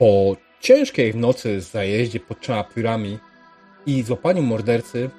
[0.00, 3.18] Po ciężkiej w nocy zajeździe pod trzema piórami
[3.86, 5.10] i złapaniu mordercy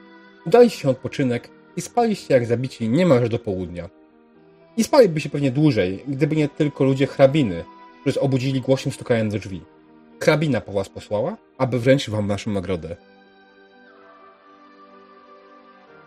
[0.46, 3.90] udaliście się odpoczynek i spaliście jak zabici niemalże do południa.
[4.78, 7.64] I spaliby się pewnie dłużej, gdyby nie tylko ludzie hrabiny,
[8.02, 9.62] którzy obudzili głośnym stukaniem do drzwi.
[10.20, 12.96] Hrabina po was posłała, aby wręczyć wam naszą nagrodę.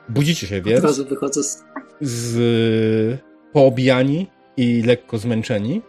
[0.09, 1.65] Budzicie się Od więc razu wychodzę z...
[2.01, 3.21] z
[3.53, 5.83] poobijani i lekko zmęczeni.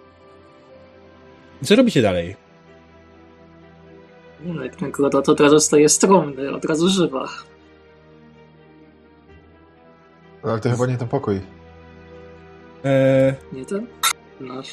[1.64, 2.45] Co robicie dalej?
[4.44, 7.28] Nie no, jak nagroda, to od razu staje stromny, od razu żywa.
[10.44, 11.42] Ale to chyba nie ten pokój.
[12.84, 13.88] Eee, Nie ten?
[14.40, 14.70] Nasz.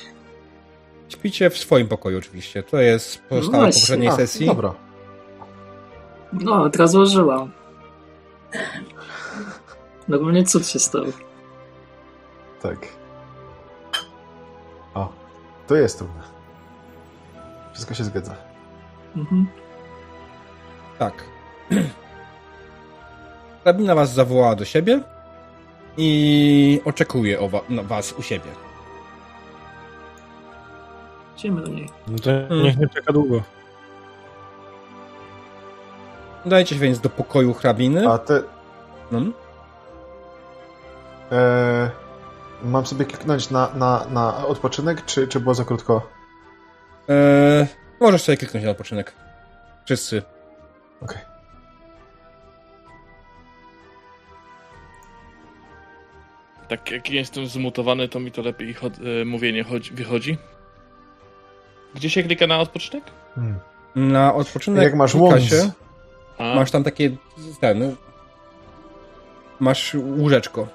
[1.08, 2.62] śpicie w swoim pokoju oczywiście.
[2.62, 3.80] To jest pozostała No po właśnie.
[3.80, 4.46] poprzedniej A, sesji.
[4.46, 4.74] Dobra.
[6.32, 7.52] No, od razu ożyłam.
[10.08, 11.04] Normalnie cud się stał.
[12.62, 12.78] Tak.
[14.94, 15.12] O,
[15.66, 16.22] to jest trudne.
[17.72, 18.34] Wszystko się zgadza.
[19.16, 19.46] Mhm.
[20.98, 21.24] Tak.
[23.62, 25.00] Hrabina was zawołała do siebie
[25.96, 28.50] i oczekuje o wa- na was u siebie.
[31.36, 31.88] Idziemy do niej.
[32.08, 33.42] No to niech nie czeka długo.
[36.46, 38.08] Dajcie się więc do pokoju hrabiny.
[38.10, 38.42] A te...
[39.10, 39.32] Hmm?
[41.32, 41.90] E,
[42.64, 46.02] mam sobie kliknąć na, na, na odpoczynek, czy, czy było za krótko?
[47.08, 47.66] Eee,
[48.00, 49.12] możesz sobie kliknąć na odpoczynek.
[49.84, 50.22] Wszyscy.
[51.00, 51.18] Okej.
[56.68, 60.38] Tak jak jestem zmutowany, to mi to lepiej chod- e, mówienie chodzi- wychodzi.
[61.94, 63.04] Gdzie się klika na odpoczynek?
[63.34, 63.58] Hmm.
[63.96, 65.70] Na odpoczynek Jak masz klika łąc, się,
[66.38, 67.10] A, masz tam takie
[67.60, 67.96] ten,
[69.60, 70.68] masz łóżeczko.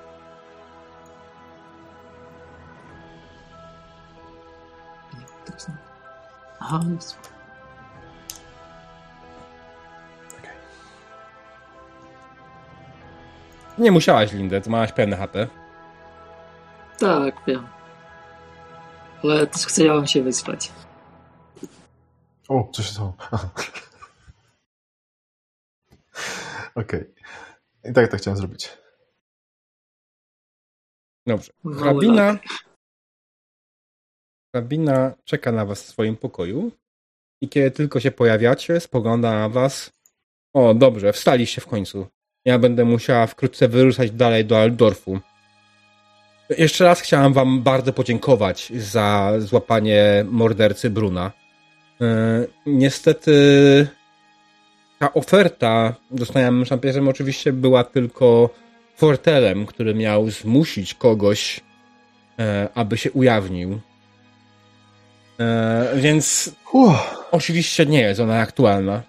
[6.67, 7.17] Aha, jest.
[13.77, 15.47] Nie musiałaś, Lindę, to małaś pełne HP.
[16.99, 17.67] Tak, wiem.
[19.23, 20.71] Ale też chciałam się wyspać.
[22.47, 23.13] O, coś się stało.
[23.31, 23.49] Aha.
[26.75, 27.13] Okej.
[27.83, 28.77] I tak to chciałem zrobić.
[31.27, 31.51] Dobrze.
[31.79, 32.37] Hrabina,
[34.57, 34.63] lak.
[34.63, 36.71] hrabina czeka na was w swoim pokoju
[37.41, 39.91] i kiedy tylko się pojawiacie, spogląda na was.
[40.53, 42.07] O, dobrze, wstaliście w końcu.
[42.45, 45.19] Ja będę musiała wkrótce wyruszać dalej do Aldorfu.
[46.49, 51.31] Jeszcze raz chciałam wam bardzo podziękować za złapanie mordercy Bruna.
[51.99, 53.87] Yy, niestety
[54.99, 58.49] ta oferta dostaniemy szampierzem oczywiście była tylko
[58.95, 61.61] fortelem, który miał zmusić kogoś,
[62.39, 63.79] e, aby się ujawnił.
[65.39, 67.25] E, więc Uff.
[67.31, 69.03] oczywiście nie jest ona aktualna.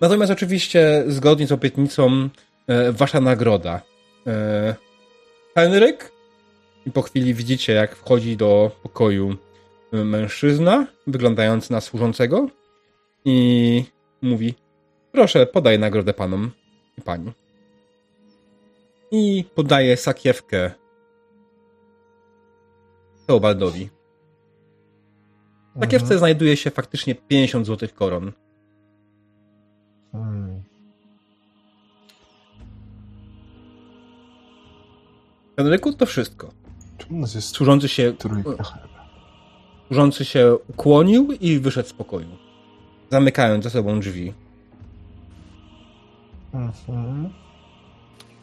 [0.00, 2.28] Natomiast oczywiście zgodnie z obietnicą
[2.66, 3.80] e, wasza nagroda.
[4.26, 4.74] E,
[5.54, 6.12] Henryk
[6.86, 9.36] i po chwili widzicie jak wchodzi do pokoju
[9.92, 12.48] e, mężczyzna wyglądający na służącego
[13.24, 13.84] i
[14.22, 14.54] mówi
[15.12, 16.50] proszę podaj nagrodę panom
[16.98, 17.32] i pani.
[19.10, 20.70] I podaje sakiewkę
[23.28, 23.88] Teobaldowi.
[25.76, 28.32] W sakiewce znajduje się faktycznie 50 złotych koron.
[30.12, 30.62] Hmm.
[35.56, 36.50] Henryku, to wszystko.
[36.98, 38.64] Czemu u nas jest Służący się, trójka?
[39.86, 42.36] służący się ukłonił i wyszedł z pokoju,
[43.10, 44.32] zamykając za sobą drzwi.
[46.54, 47.30] Mhm.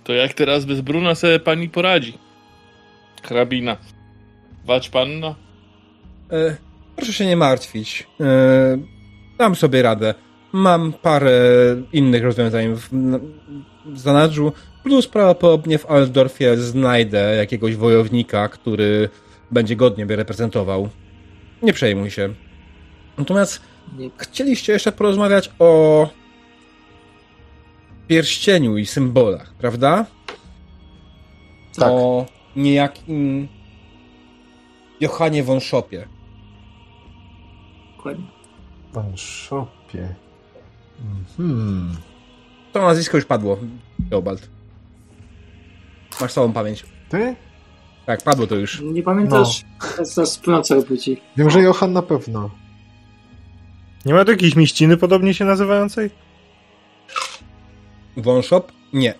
[0.03, 2.17] to jak teraz bez Bruna sobie pani poradzi?
[3.23, 3.77] Hrabina.
[4.65, 5.35] Wać panna?
[6.31, 6.55] E,
[6.95, 8.07] proszę się nie martwić.
[8.21, 8.77] E,
[9.37, 10.13] dam sobie radę.
[10.51, 11.41] Mam parę
[11.93, 12.89] innych rozwiązań w,
[13.85, 14.51] w zanadrzu,
[14.83, 19.09] plus prawdopodobnie w Altdorfie znajdę jakiegoś wojownika, który
[19.51, 20.89] będzie godnie mnie reprezentował.
[21.61, 22.33] Nie przejmuj się.
[23.17, 23.61] Natomiast
[24.17, 26.09] chcieliście jeszcze porozmawiać o
[28.07, 30.05] pierścieniu i symbolach, prawda?
[31.75, 31.91] Tak.
[31.91, 32.25] O
[32.55, 33.47] niejakim
[34.99, 36.07] Johanie von Schopie.
[37.97, 38.25] dokładnie.
[38.93, 40.15] Pan Szopie.
[41.01, 41.95] Mhm.
[42.73, 43.57] To nazwisko już padło,
[44.09, 44.49] Teobald.
[46.21, 46.85] Masz całą pamięć.
[47.09, 47.35] Ty?
[48.05, 48.81] Tak, padło to już.
[48.81, 49.63] Nie pamiętasz?
[49.81, 50.05] No.
[50.15, 51.21] Teraz praca budzi.
[51.37, 52.49] Wiem, że Johan na pewno.
[54.05, 56.09] Nie ma tu jakiejś mieściny podobnie się nazywającej?
[58.17, 58.63] Von Shop?
[58.93, 59.13] Nie.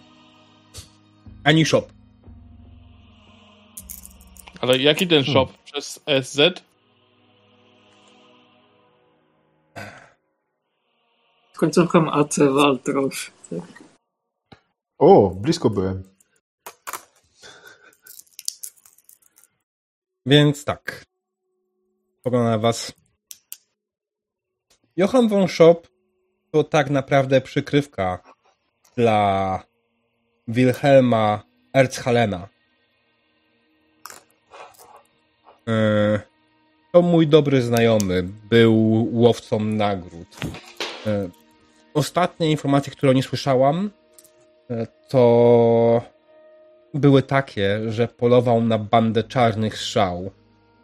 [1.43, 1.83] Ani Shop.
[4.61, 5.47] Ale jaki ten shop?
[5.75, 6.37] przez SZ?
[11.53, 13.31] Z końcówką AC Waltrosz.
[14.97, 16.03] O, blisko byłem.
[20.25, 21.05] Więc tak.
[22.23, 22.93] Pogląda was.
[24.97, 25.87] Johann von Schopp
[26.51, 28.23] to tak naprawdę przykrywka
[28.95, 29.63] dla
[30.47, 31.43] Wilhelma
[31.73, 32.54] Erzhalena.
[36.93, 38.23] To mój dobry znajomy.
[38.49, 40.27] Był łowcą nagród.
[41.07, 41.29] E,
[41.93, 43.89] Ostatnie informacje, które o nim słyszałam,
[44.69, 46.01] e, to
[46.93, 50.31] były takie, że polował na bandę czarnych strzał,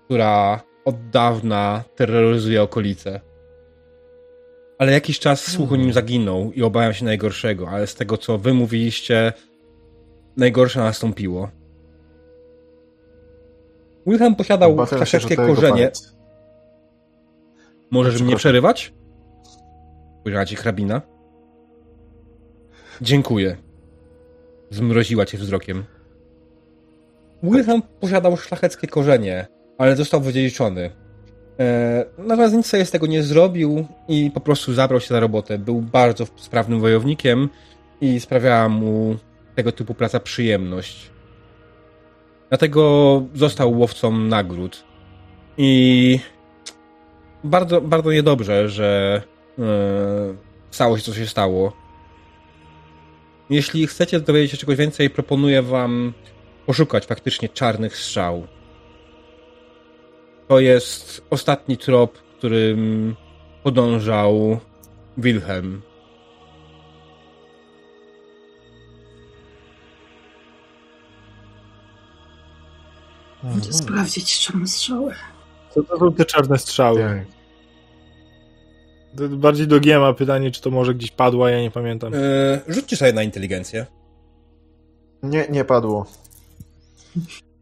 [0.06, 3.22] która od dawna terroryzuje okolice.
[4.80, 8.38] Ale jakiś czas słuch o nim zaginął i obawiam się najgorszego, ale z tego co
[8.38, 9.34] wy mówiliście,
[10.38, 11.50] najgorsze nastąpiło.
[14.08, 15.06] Wilhelm posiadał Obawiam
[15.36, 15.92] korzenie.
[17.92, 18.94] Możesz mnie przerywać?
[20.20, 21.02] Spojrzała ci hrabina.
[23.02, 23.58] Dziękuję.
[24.70, 25.84] Zmroziła cię wzrokiem.
[27.44, 30.90] Wilhelm posiadał szlacheckie korzenie, ale został wydziedziczony.
[31.60, 35.58] E, natomiast nic sobie z tego nie zrobił i po prostu zabrał się za robotę.
[35.58, 37.50] Był bardzo sprawnym wojownikiem
[38.02, 39.16] i sprawiała mu
[39.56, 41.11] tego typu praca przyjemność.
[42.52, 44.84] Dlatego został łowcą nagród.
[45.58, 46.20] I
[47.44, 49.22] bardzo, bardzo niedobrze, że
[49.60, 49.64] e,
[50.72, 51.74] stało się, co się stało.
[53.50, 56.14] Jeśli chcecie dowiedzieć się czegoś więcej, proponuję wam
[56.66, 58.48] poszukać faktycznie czarnych strzał.
[60.48, 63.16] To jest ostatni trop, którym
[63.64, 64.60] podążał
[65.18, 65.82] Wilhelm.
[73.44, 73.62] Mhm.
[73.62, 75.14] Chcę sprawdzić czarne strzały.
[75.74, 77.00] Co to są te czarne strzały?
[77.00, 77.42] Tak.
[79.18, 82.14] To Bardziej do Giema pytanie, czy to może gdzieś padło, ja nie pamiętam.
[82.14, 83.86] E, rzućcie sobie na inteligencję.
[85.24, 86.06] Nie, nie padło.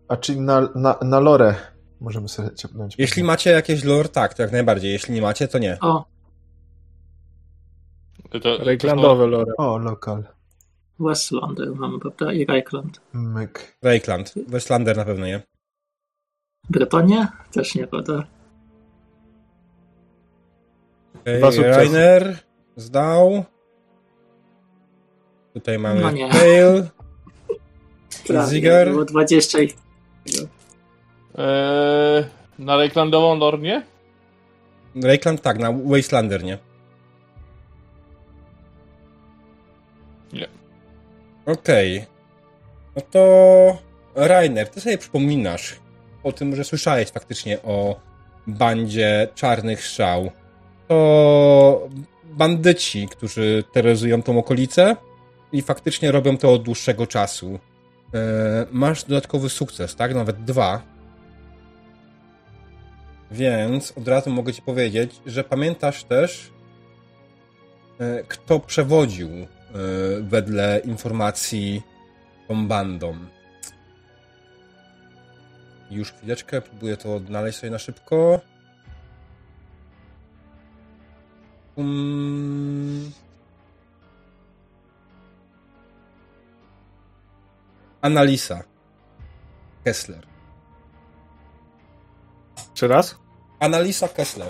[0.07, 1.55] A czyli na, na, na lore
[2.01, 2.95] możemy sobie ciepnąć.
[2.97, 4.91] Jeśli macie jakieś lore, tak, to jak najbardziej.
[4.91, 5.77] Jeśli nie macie, to nie.
[5.81, 6.05] O,
[8.31, 9.53] To, to, Rejklandowe lore.
[9.57, 10.23] O, lokal.
[10.99, 12.33] Westlander mamy, prawda?
[12.33, 13.01] I Reichland.
[13.13, 13.77] Myk.
[13.81, 14.33] Reikland.
[14.47, 15.41] Westlander na pewno nie.
[16.69, 17.31] Brytania?
[17.51, 18.23] Też nie, prawda?
[21.21, 21.71] Okay.
[21.71, 22.37] Rainer
[22.75, 23.43] zdał.
[25.53, 26.29] Tutaj mamy No nie.
[26.29, 26.89] Pale.
[28.49, 28.89] Ziger?
[28.89, 29.73] Było 20 i...
[31.37, 32.25] Eee,
[32.59, 33.83] na Rejklandową Nornię?
[34.95, 36.57] Reikland tak, na Wastelander nie.
[40.33, 40.47] Nie.
[41.45, 42.05] Okej.
[42.95, 43.77] No to
[44.15, 45.79] Rainer, ty sobie przypominasz
[46.23, 47.99] o tym, że słyszałeś faktycznie o
[48.47, 50.31] bandzie czarnych strzał.
[50.87, 51.89] To
[52.23, 54.95] bandyci, którzy terroryzują tą okolicę
[55.51, 57.59] i faktycznie robią to od dłuższego czasu.
[58.13, 60.15] E, masz dodatkowy sukces, tak?
[60.15, 60.81] Nawet dwa.
[63.31, 66.51] Więc od razu mogę ci powiedzieć, że pamiętasz też,
[67.99, 69.47] e, kto przewodził e,
[70.21, 71.81] wedle informacji
[72.47, 73.15] tą bandą.
[75.91, 78.39] Już chwileczkę, próbuję to odnaleźć sobie na szybko.
[81.75, 83.11] Um...
[88.01, 88.63] Analisa.
[89.83, 90.23] Kessler.
[92.69, 93.19] Jeszcze raz?
[93.59, 94.49] Analisa Kessler.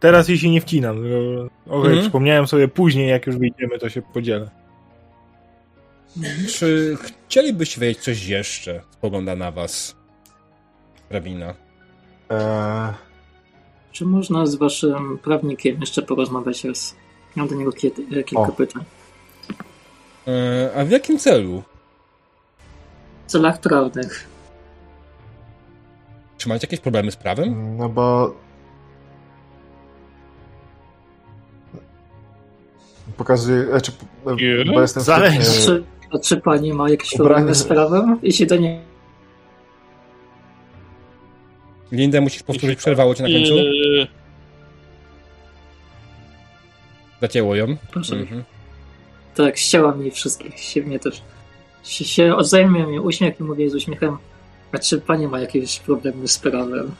[0.00, 0.96] Teraz jej się nie wcinam.
[1.66, 2.00] Okej, Mhm.
[2.00, 4.50] przypomniałem sobie później, jak już wyjdziemy, to się podzielę.
[6.48, 8.82] Czy chcielibyście wiedzieć coś jeszcze?
[8.90, 9.96] Spogląda na was.
[11.08, 11.54] Hrabina.
[12.30, 12.92] Eee,
[13.92, 16.96] Czy można z waszym prawnikiem jeszcze porozmawiać raz?
[17.36, 18.52] Mam do niego kiedy, e, kilka O.
[18.52, 18.84] pytań.
[20.28, 21.62] E, a w jakim celu?
[23.26, 24.28] W celach prawnych.
[26.38, 27.76] Czy macie jakieś problemy z prawem?
[27.76, 28.34] no bo...
[33.16, 33.92] Pokazuję, znaczy,
[34.26, 34.72] Nie.
[34.72, 35.02] bo jestem...
[35.02, 35.84] Zależy.
[36.12, 38.18] Czy, a czy pani ma jakieś problemy z prawem?
[38.22, 38.78] Jeśli do niej
[41.92, 43.54] Lindę musisz powtórzyć, przerwało cię na końcu.
[43.58, 44.06] Eee,
[47.20, 47.76] Zacięło ją.
[47.90, 48.16] Proszę.
[48.16, 48.44] Mhm.
[49.34, 51.22] Tak, ścięła mi wszystkich, się mnie też.
[51.84, 54.18] Się, się odwzajemnia mi uśmiech i mówię z uśmiechem,
[54.72, 56.94] a czy pani ma jakieś problemy z prawem?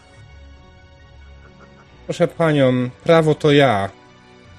[2.06, 3.90] Proszę panią, prawo to ja,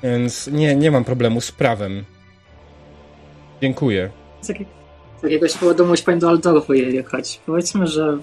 [0.03, 2.05] więc nie, nie mam problemu z prawem.
[3.61, 4.09] Dziękuję.
[4.43, 4.69] Z, jakiego,
[5.19, 7.41] z jakiegoś powodu musi pani do Aldorfu je jechać.
[7.45, 8.17] Powiedzmy, że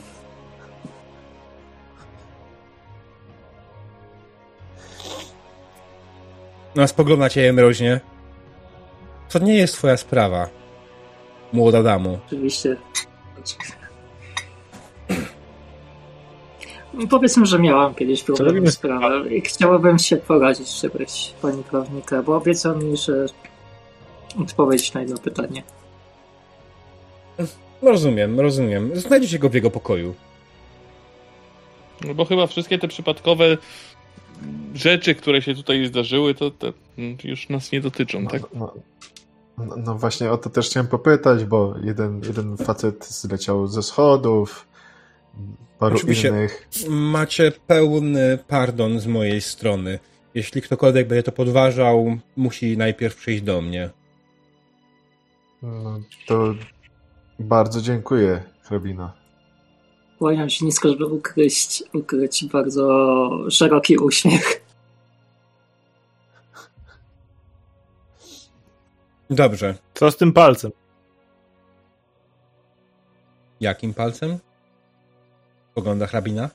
[6.74, 8.00] No, spogląda cię mroźnie.
[9.28, 10.48] To nie jest twoja sprawa,
[11.52, 12.18] młoda damo.
[12.26, 12.76] Oczywiście.
[17.10, 22.36] Powiedzmy, że miałam kiedyś problem z prawem i chciałabym się poradzić czegoś pani prawnika, bo
[22.36, 23.26] obiecał mi, że
[24.40, 25.62] odpowiedzieć na jedno pytanie.
[27.82, 28.96] Rozumiem, rozumiem.
[28.96, 30.14] Znajdziecie go w jego pokoju.
[32.04, 33.56] No bo chyba wszystkie te przypadkowe
[34.74, 36.72] rzeczy, które się tutaj zdarzyły, to, to
[37.24, 38.42] już nas nie dotyczą, tak?
[38.54, 38.74] No,
[39.58, 44.68] no, no właśnie o to też chciałem popytać, bo jeden, jeden facet zleciał ze schodów,
[45.78, 46.28] paru Oczywiście.
[46.28, 46.68] innych.
[46.88, 49.98] Macie pełny pardon z mojej strony.
[50.34, 53.90] Jeśli ktokolwiek będzie to podważał, musi najpierw przyjść do mnie.
[55.62, 56.54] No, to
[57.40, 59.12] bardzo dziękuję, hrabina.
[60.18, 64.60] Kłaniam się nisko, żeby ukryć, ukryć bardzo szeroki uśmiech.
[69.30, 69.74] Dobrze.
[69.94, 70.70] Co z tym palcem?
[73.60, 74.38] Jakim palcem?
[75.74, 76.50] Pogląda hrabina.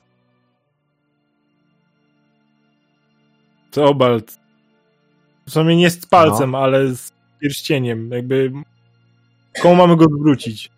[3.70, 4.38] Teobald.
[5.46, 6.58] W sumie nie z palcem, No.
[6.58, 8.10] ale z pierścieniem.
[8.10, 8.52] Jakby.
[9.62, 10.75] Komu mamy go zwrócić?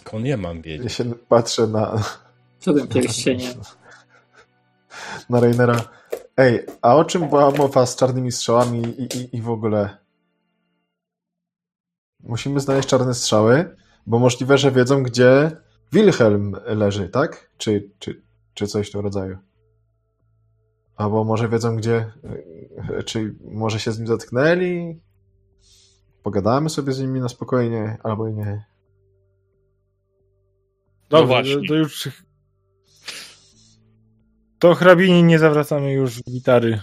[0.00, 0.92] Skąd ja mam Ja wiedzieć?
[0.92, 2.02] się patrzę na,
[2.60, 3.54] Którym pierścieniem?
[5.30, 5.76] na Rainera.
[6.36, 9.96] Ej, a o czym była mowa z czarnymi strzałami i, i, i w ogóle?
[12.22, 13.76] Musimy znaleźć czarne strzały,
[14.06, 15.50] bo możliwe, że wiedzą, gdzie
[15.92, 17.50] Wilhelm leży, tak?
[17.58, 18.22] Czy, czy,
[18.54, 19.38] czy coś w tym rodzaju.
[20.96, 22.12] Albo może wiedzą, gdzie.
[23.06, 25.00] Czy może się z nim zatknęli?
[26.22, 28.64] Pogadamy sobie z nimi na spokojnie, albo i nie.
[31.10, 31.54] No Dobrze, właśnie.
[31.54, 32.08] to, to już.
[34.58, 36.80] To hrabini nie zawracamy już gitary,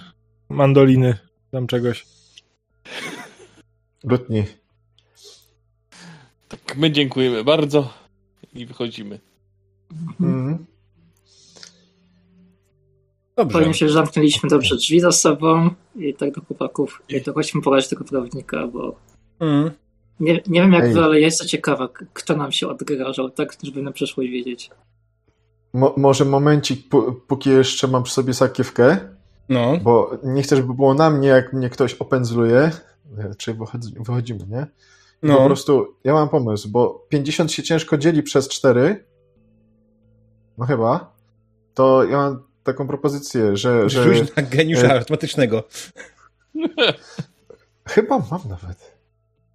[0.49, 1.17] mandoliny,
[1.51, 2.05] tam czegoś.
[4.03, 4.43] Lutni.
[6.47, 7.93] Tak, my dziękujemy bardzo
[8.53, 9.19] i wychodzimy.
[10.19, 10.65] Mhm.
[13.35, 13.59] Dobrze.
[13.59, 17.01] Powiem się, że zamknęliśmy dobrze drzwi za sobą i tak do chłopaków.
[17.09, 18.95] I to chodźmy poradzić tego prawnika, bo
[19.39, 19.71] Mm.
[20.19, 20.93] Nie, nie wiem jak Ej.
[20.93, 24.69] wy, ale ja jestem ciekawa, kto nam się odgrażał, tak, żeby na przyszłość wiedzieć.
[25.73, 28.97] Mo- może momencik, pó- póki jeszcze mam przy sobie sakiewkę,
[29.49, 29.77] No.
[29.77, 32.71] bo nie chcę, żeby było na mnie, jak mnie ktoś opędzluje,
[33.37, 34.67] czy wychodzi, wychodzimy, nie?
[35.21, 35.45] Po No.
[35.45, 39.03] prostu, ja mam pomysł, bo 50 się ciężko dzieli przez 4,
[40.57, 41.13] no chyba,
[41.73, 45.63] to ja mam taką propozycję, że, że Rzuć na geniusza e- arytmetycznego.
[47.87, 48.97] chyba mam nawet.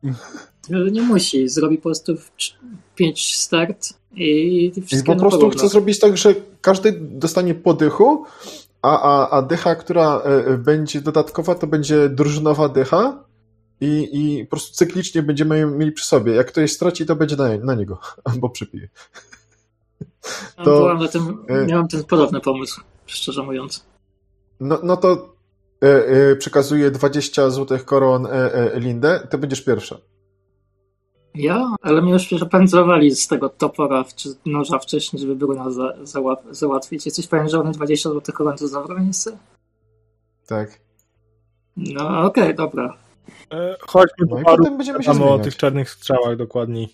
[0.71, 2.17] Nie musi, zrobi po prostu
[2.97, 5.59] 5 start i I wszystkie po prostu porówno.
[5.59, 8.25] chcę zrobić tak, że każdy dostanie po dychu,
[8.83, 13.25] a, a, a dycha, która e, e, będzie dodatkowa, to będzie drużynowa dycha
[13.81, 16.33] i, i po prostu cyklicznie będziemy ją mieli przy sobie.
[16.33, 18.89] Jak ktoś straci, to będzie na, na niego, albo przypije.
[20.57, 23.85] To- byłam na tym, e- miałam ten podobny pomysł, szczerze mówiąc.
[24.61, 25.33] No, no to
[26.39, 28.29] przekazuję 20 złotych koron
[28.75, 29.99] Lindę, to będziesz pierwsza.
[31.35, 31.75] Ja?
[31.83, 36.43] Ale mnie już przepędzowali z tego topora czy noża wcześniej, żeby było nas za, załat,
[36.51, 37.07] załatwić.
[37.07, 39.39] Jesteś pewien, że one 20 zł to zabrał miejsce?
[40.47, 40.81] Tak.
[41.77, 42.97] No okej, dobra.
[43.53, 46.89] E, chodźmy No do potem będziemy się o tych czarnych strzałach dokładniej.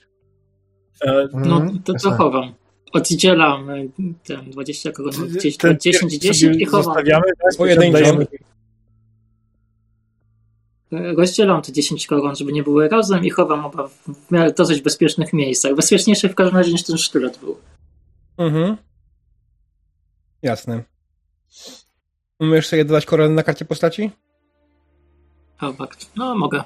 [1.02, 2.52] E, No Mhm, to co chowam?
[2.92, 3.90] Oddzielam y,
[4.26, 6.85] ten 20 koron, gdzieś ten 10, sobie 10 i chowam.
[6.85, 7.57] Zostawiamy, tak?
[7.59, 7.99] Pojedynczo.
[10.90, 14.80] Rozdzielam te 10 koron, żeby nie były razem i chowam oba w w miarę dosyć
[14.83, 15.75] bezpiecznych miejscach.
[15.75, 17.57] Bezpieczniejszy w każdym razie niż ten sztylet był.
[18.38, 18.76] Mhm.
[20.42, 20.83] Jasne.
[22.40, 24.11] Umiesz sobie dodać koronę na karcie postaci?
[25.78, 26.11] Fakt.
[26.16, 26.62] No mogę.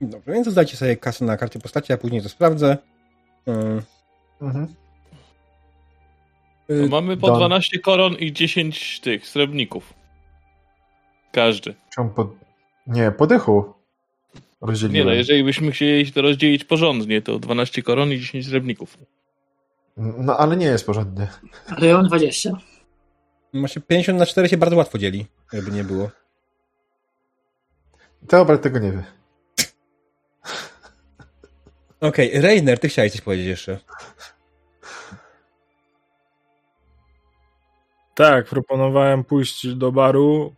[0.00, 2.76] Dobrze, więc dodajcie sobie kasę na karcie postaci, a później to sprawdzę.
[3.46, 3.82] Yy,
[4.40, 4.74] Mhm.
[6.68, 7.36] To yy, mamy po Don.
[7.36, 9.94] 12 koron i 10 tych srebrników.
[11.32, 11.74] Każdy.
[11.94, 12.34] Czemu po...
[12.86, 13.74] Nie, po dychu.
[14.60, 15.06] Rozdzieliłem.
[15.06, 18.98] Nie no, jeżeli byśmy chcieli to rozdzielić porządnie, to 12 koron i 10 srebrników.
[19.96, 21.28] No, ale nie jest porządnie.
[21.76, 22.50] Ale ja mam 20.
[23.52, 26.10] Macie 50 na 4 się bardzo łatwo dzieli, jakby nie było.
[28.28, 29.04] Teobald tego nie wie.
[32.00, 33.78] Okej, Reiner, ty chciałeś coś powiedzieć jeszcze.
[38.18, 40.54] Tak, proponowałem pójść do baru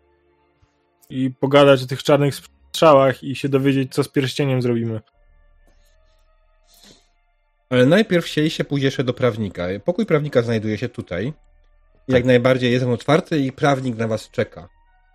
[1.10, 3.24] i pogadać o tych czarnych strzałach.
[3.24, 5.00] i się dowiedzieć, co z pierścieniem zrobimy.
[7.70, 9.66] Ale najpierw chcieliście pójść jeszcze do prawnika.
[9.84, 11.32] Pokój prawnika znajduje się tutaj.
[12.08, 14.68] Jak najbardziej jest on otwarty i prawnik na was czeka.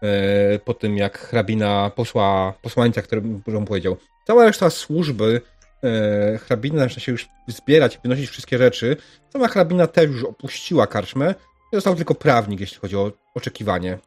[0.04, 3.98] E, po tym, jak hrabina posła posłańca, który mu powiedział.
[4.28, 5.42] Cała reszta służby
[5.84, 8.98] e, hrabina zaczyna się już zbierać, wynosić wszystkie rzeczy.
[9.34, 11.36] Sama hrabina też już opuściła karczmę.
[11.74, 14.00] Został tylko prawnik, jeśli chodzi o oczekiwanie.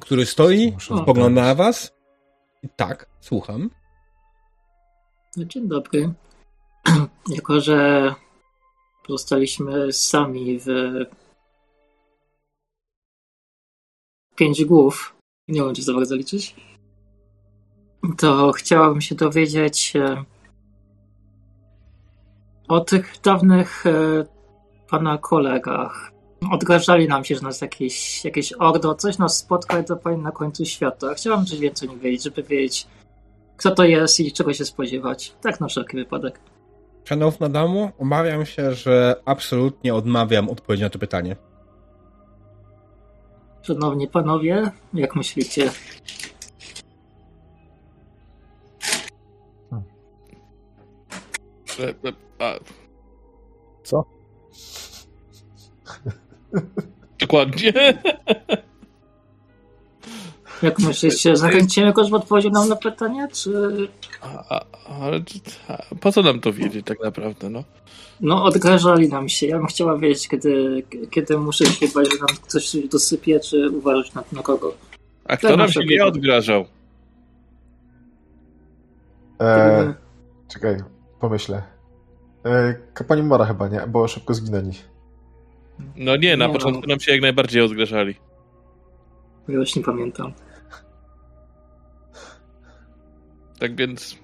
[0.00, 1.92] Który stoi, spogląda na was.
[2.76, 3.70] Tak, słucham.
[5.36, 6.12] No, dzień dobry.
[7.36, 8.14] jako, że
[9.06, 10.66] pozostaliśmy sami w
[14.36, 15.16] pięć głów,
[15.48, 16.56] nie wiem, czy za bardzo liczyć,
[18.18, 20.24] to chciałabym się dowiedzieć e,
[22.68, 24.24] o tych dawnych e,
[24.90, 26.12] pana kolegach.
[26.52, 30.32] Odgrażali nam się, że nas jakieś, jakieś ordo, coś nas spotka i to powinien na
[30.32, 31.14] końcu świata.
[31.14, 32.86] Chciałabym coś więcej nie wiedzieć, żeby wiedzieć,
[33.56, 35.34] kto to jest i czego się spodziewać.
[35.40, 36.40] Tak na wszelki wypadek.
[37.04, 41.36] Szanowna damo, obawiam się, że absolutnie odmawiam odpowiedzi na to pytanie.
[43.62, 45.70] Szanowni panowie, jak myślicie?
[51.80, 52.58] E, e, a,
[53.82, 54.17] Co?
[57.20, 57.72] Dokładnie.
[60.62, 63.52] Jak myślicie, zachęcimy go, żeby odpowiedział nam na pytanie, czy...
[64.22, 64.64] A,
[65.00, 67.64] ale czy- a, po co nam to wiedzieć tak naprawdę, no?
[68.20, 69.46] No, odgrażali nam się.
[69.46, 73.70] Ja bym chciała wiedzieć, kiedy, kiedy muszę się bać, że nam ktoś coś dosypie, czy
[73.70, 74.74] uważać na, na kogo.
[75.24, 76.64] A kto Tak, nam na się nie odgrażał?
[79.40, 79.94] E,
[80.48, 80.76] czekaj,
[81.20, 81.62] pomyślę.
[82.44, 83.80] E, kapłani Mora chyba, nie?
[83.88, 84.72] Bo szybko zginęli.
[85.96, 86.86] No nie, na Nie, początku no.
[86.86, 88.14] nam się jak najbardziej odgrażali.
[89.48, 90.32] Ja już nie pamiętam.
[93.58, 94.18] Tak więc...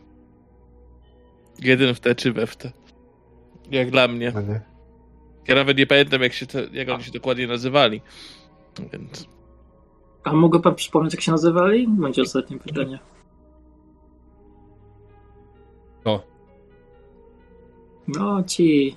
[1.61, 2.72] Jeden w te czy we w te.
[3.70, 4.33] Jak dla mnie.
[4.35, 4.61] No nie?
[5.48, 8.00] Ja nawet nie pamiętam, jak, się to, jak oni się dokładnie nazywali.
[8.92, 9.29] Więc...
[10.24, 11.88] A mógłby pan przypomnieć, jak się nazywali?
[11.88, 12.98] Będzie ostatnie pytanie.
[16.05, 16.22] To.
[18.09, 18.96] No, ci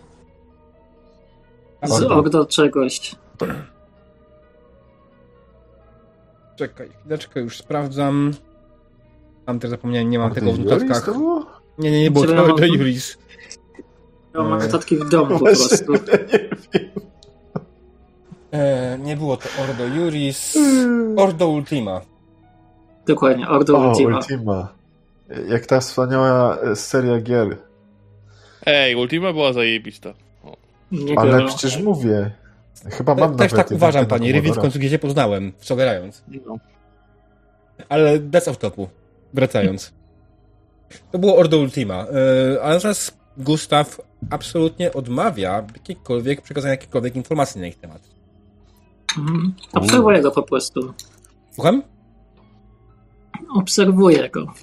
[1.83, 2.15] z Ordo.
[2.15, 3.15] Ordo czegoś.
[6.55, 8.33] Czekaj, chwileczkę, już sprawdzam.
[9.45, 11.05] Tam też zapomniałem, nie mam Ordo tego w notatkach.
[11.05, 11.45] to było?
[11.77, 13.17] Nie, nie, nie było to ja do mam- Juris.
[14.35, 15.93] Ja mam notatki w domu po prostu.
[15.93, 15.99] nie
[16.73, 16.89] wiem.
[18.51, 20.57] E, nie było to Ordo Juris.
[21.17, 22.01] Ordo Ultima.
[23.07, 24.17] Dokładnie, Ordo O, Ultima.
[24.17, 24.67] Ultima.
[25.47, 27.57] Jak ta wspaniała seria gier.
[28.65, 30.13] Ej, Ultima była zajebista.
[30.91, 32.31] Nie Ale przecież mówię.
[32.91, 34.31] Chyba mam też tak uważam, panie.
[34.31, 36.23] Rivit w końcu gdzie poznałem, w co grając.
[36.45, 36.57] No.
[37.89, 38.87] Ale that's off topu.
[39.33, 39.93] Wracając.
[41.11, 42.05] To było Ordo Ultima.
[42.55, 48.01] E, a natomiast Gustaw absolutnie odmawia jakiejkolwiek przekazania jakiejkolwiek informacji na ich temat.
[49.17, 49.53] Mhm.
[49.73, 50.93] Obserwuję go po prostu.
[51.51, 51.83] Słucham?
[53.55, 54.53] Obserwuję go.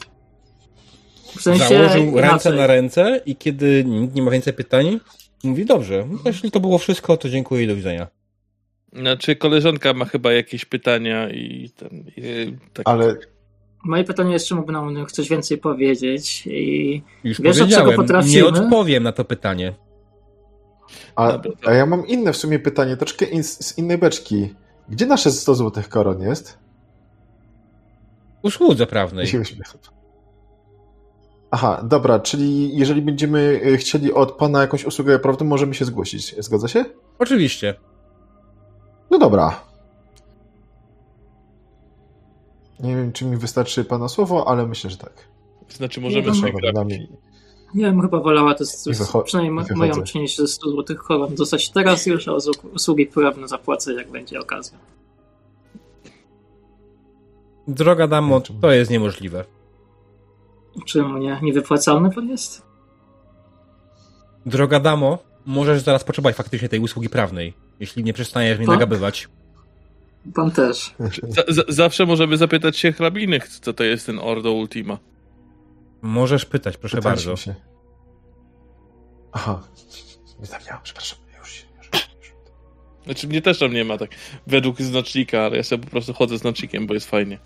[1.37, 2.57] W sensie Założył ręce inaczej.
[2.57, 5.01] na ręce i kiedy nikt nie ma więcej pytań,
[5.45, 8.07] mówi, dobrze, jeśli to było wszystko, to dziękuję i do widzenia.
[8.93, 12.05] Znaczy, koleżanka ma chyba jakieś pytania i ten.
[12.17, 13.17] I, tak, Ale
[13.85, 18.35] Moje pytanie jest, czy mógłby nam coś więcej powiedzieć i Już Wiesz, od czego potrafimy?
[18.35, 19.75] nie odpowiem na to pytanie.
[21.17, 24.55] a, a ja mam inne w sumie pytanie, troszkę in, z innej beczki.
[24.89, 26.59] Gdzie nasze 100 złotych koron jest?
[28.43, 29.27] Usłudze prawnej.
[29.27, 29.81] Się uśmiecham.
[31.55, 36.35] Aha, dobra, czyli jeżeli będziemy y, chcieli od pana jakąś usługę prawdą, możemy się zgłosić.
[36.39, 36.85] Zgadza się?
[37.19, 37.75] Oczywiście.
[39.11, 39.61] No dobra.
[42.81, 45.13] Nie wiem, czy mi wystarczy pana słowo, ale myślę, że tak.
[45.69, 47.09] Znaczy, możemy Nie, sobie nami.
[47.75, 48.89] nie wiem, chyba wolała to z,
[49.25, 53.93] przynajmniej moją część ze 100 złotych koron dostać teraz już, a usług- usługi prawne zapłacę,
[53.93, 54.79] jak będzie okazja.
[57.69, 59.45] Droga damo, to jest niemożliwe.
[60.87, 61.39] Czemu nie?
[61.43, 62.63] Niewypłacalny pan jest?
[64.47, 68.75] Droga damo, możesz zaraz potrzebować faktycznie tej usługi prawnej, jeśli nie przestaniesz mnie Tak?
[68.75, 69.29] nagabywać.
[70.35, 70.95] Pan też.
[71.49, 74.99] Za, zawsze możemy zapytać się hrabiny, co to jest ten Ordo Ultima.
[76.03, 77.43] Możesz pytać, proszę Pytaliśmy bardzo.
[77.43, 77.55] Się.
[79.33, 79.63] Aha.
[80.41, 81.19] Nie zapomniałem, przepraszam.
[81.39, 81.87] Już, już,
[82.19, 82.33] już.
[83.05, 84.11] Znaczy, mnie też tam nie ma tak
[84.47, 87.39] według znacznika, ale ja sobie po prostu chodzę znacznikiem, bo jest fajnie.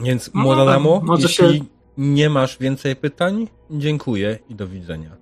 [0.00, 1.64] Więc no, młoda damo, no, jeśli się...
[1.98, 5.16] nie masz więcej pytań, dziękuję i do widzenia.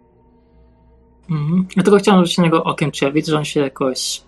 [1.30, 1.66] Mhm.
[1.76, 4.22] Ja tylko chciałem rzucić na niego okiem, czy ja widzę, że on się jakoś...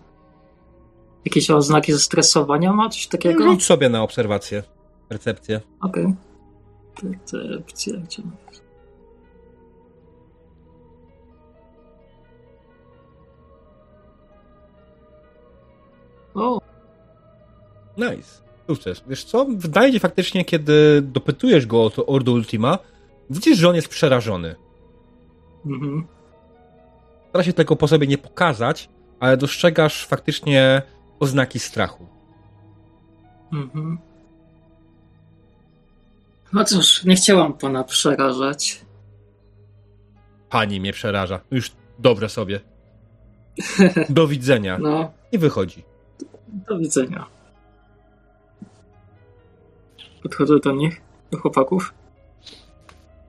[1.25, 3.45] Jakieś oznaki zestresowania ma, coś takiego?
[3.45, 4.63] Rzuć sobie na obserwację,
[5.09, 5.61] percepcję.
[5.81, 6.05] Okej.
[6.05, 6.17] Okay.
[7.03, 8.23] Percepcja, gdzie
[16.35, 16.61] O!
[17.97, 18.48] Nice.
[18.69, 19.03] Sukces.
[19.09, 19.47] Wiesz co?
[19.57, 22.79] Wydaje ci faktycznie, kiedy dopytujesz go o to Ordo Ultima,
[23.31, 24.55] widzisz, że on jest przerażony.
[25.67, 26.07] mhm.
[27.29, 28.89] Stara się tego po sobie nie pokazać,
[29.21, 30.83] ale dostrzegasz faktycznie
[31.21, 32.07] oznaki strachu.
[33.53, 33.99] Mhm.
[36.53, 38.81] No cóż, nie chciałam pana przerażać.
[40.51, 41.41] Pani mnie przeraża.
[41.51, 42.61] Już dobrze sobie.
[44.09, 44.79] Do widzenia.
[44.79, 45.83] No, I wychodzi.
[46.69, 47.27] do widzenia.
[50.23, 51.01] Podchodzę do nich,
[51.31, 51.95] do chłopaków.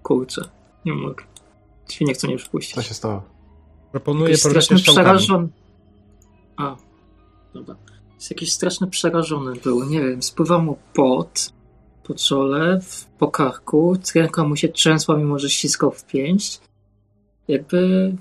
[0.03, 0.41] Kurczę,
[0.85, 1.23] nie mogę.
[1.87, 2.75] Drzwi nie chcą mnie przypuścić.
[2.75, 3.23] Co się stało?
[3.91, 5.47] Proponuję straszny przerażony.
[6.57, 6.75] A,
[7.53, 7.75] dobra.
[8.15, 9.89] Jest jakiś straszny przerażony był.
[9.89, 11.53] Nie wiem, spływa mu pot
[12.03, 13.97] po czole, w- po karku.
[14.15, 16.61] Ręka mu się trzęsła, mimo że ściskał w pięść.
[17.47, 18.15] Jakby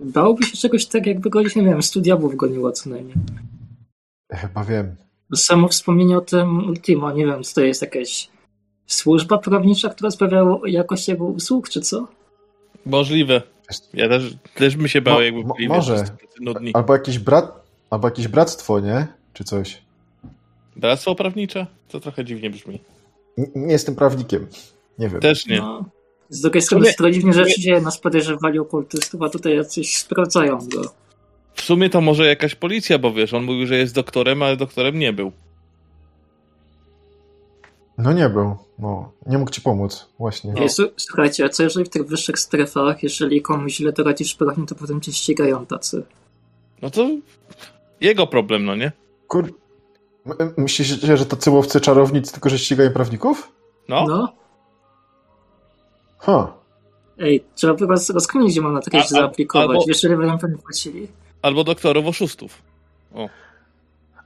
[0.00, 3.16] bałby się czegoś tak, jakby go, nie wiem, stu diabłów goniło co najmniej.
[4.32, 4.96] Chyba wiem.
[5.34, 8.28] Samo wspomnienie o tym Ultimo, nie wiem, czy to jest jakaś
[8.86, 12.06] służba prawnicza, która sprawia jakość jego usług, czy co?
[12.86, 13.42] Możliwe.
[13.94, 16.04] Ja też, też bym się bał, Mo- jakby byli może.
[16.40, 16.70] nudni.
[16.74, 19.06] Albo jakiś brat, albo jakieś bractwo, nie?
[19.32, 19.82] Czy coś.
[20.76, 21.66] Bractwo prawnicze?
[21.88, 22.80] To trochę dziwnie brzmi.
[23.38, 24.46] N- nie jestem prawnikiem.
[24.98, 25.20] Nie wiem.
[25.20, 25.58] Też nie.
[25.58, 25.84] No.
[26.28, 30.92] Z drugiej strony to dziwnie rzeczy dzieje, nas podejrzewali okultystów, a tutaj jacyś sprawdzają go.
[31.56, 34.98] W sumie to może jakaś policja, bo wiesz, on mówił, że jest doktorem, ale doktorem
[34.98, 35.32] nie był.
[37.98, 38.56] No nie był.
[38.78, 40.08] No, nie mógł ci pomóc.
[40.18, 40.52] Właśnie.
[40.52, 40.88] No.
[40.96, 45.00] Słuchajcie, a co jeżeli w tych wyższych strefach, jeżeli komuś źle doradzisz prawnie, to potem
[45.00, 46.02] cię ścigają tacy?
[46.82, 47.08] No to
[48.00, 48.92] jego problem, no nie?
[49.28, 49.52] Kur...
[50.56, 53.52] Myślicie, że to cyłowcy czarownic tylko, że ścigają prawników?
[53.88, 54.32] No, No.
[56.18, 56.52] Ha.
[57.18, 59.68] Ej, trzeba by was rozkminić, gdzie można takie rzeczy zaaplikować.
[59.70, 61.08] albo- Wiesz, ile pewnie płacili?
[61.46, 62.62] Albo doktorów oszustów.
[63.14, 63.28] O,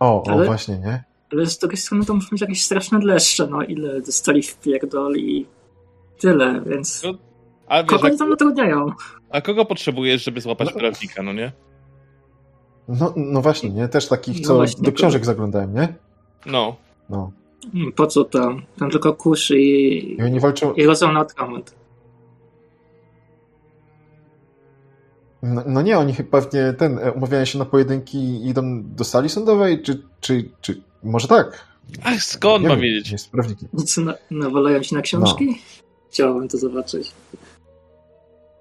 [0.00, 1.04] o, Ale- właśnie, nie?
[1.32, 5.16] Ale z drugiej strony to muszą być jakieś straszne deszcze, no ile dostali w pierdol
[5.16, 5.46] i
[6.18, 7.02] tyle, więc...
[7.02, 7.14] No,
[7.68, 8.86] A wiesz, Kogo oni tam a, zatrudniają?
[9.30, 10.80] a kogo potrzebujesz, żeby złapać No.
[10.80, 11.52] prawnika, no nie?
[12.88, 13.88] No, no właśnie, nie?
[13.88, 15.94] Też takich, No co właśnie, do to- książek zaglądałem, nie?
[16.46, 16.76] No.
[17.10, 17.32] No.
[17.96, 18.62] Po co tam?
[18.78, 20.72] Tam tylko kusz i, I oni walczą...
[20.72, 21.74] i rodzą na atrament.
[25.42, 29.04] No, no nie, oni chyba pewnie ten, e, umawiają się na pojedynki i idą do
[29.04, 30.80] sali sądowej, czy, czy, czy...
[31.02, 31.64] Może tak.
[32.04, 33.06] Ach, skąd nie mam wiedzieć?
[33.06, 33.68] Nie jest prawnikiem.
[33.86, 35.46] Co, na, nawalają ci na książki?
[35.46, 35.54] No.
[36.10, 37.12] Chciałbym to zobaczyć.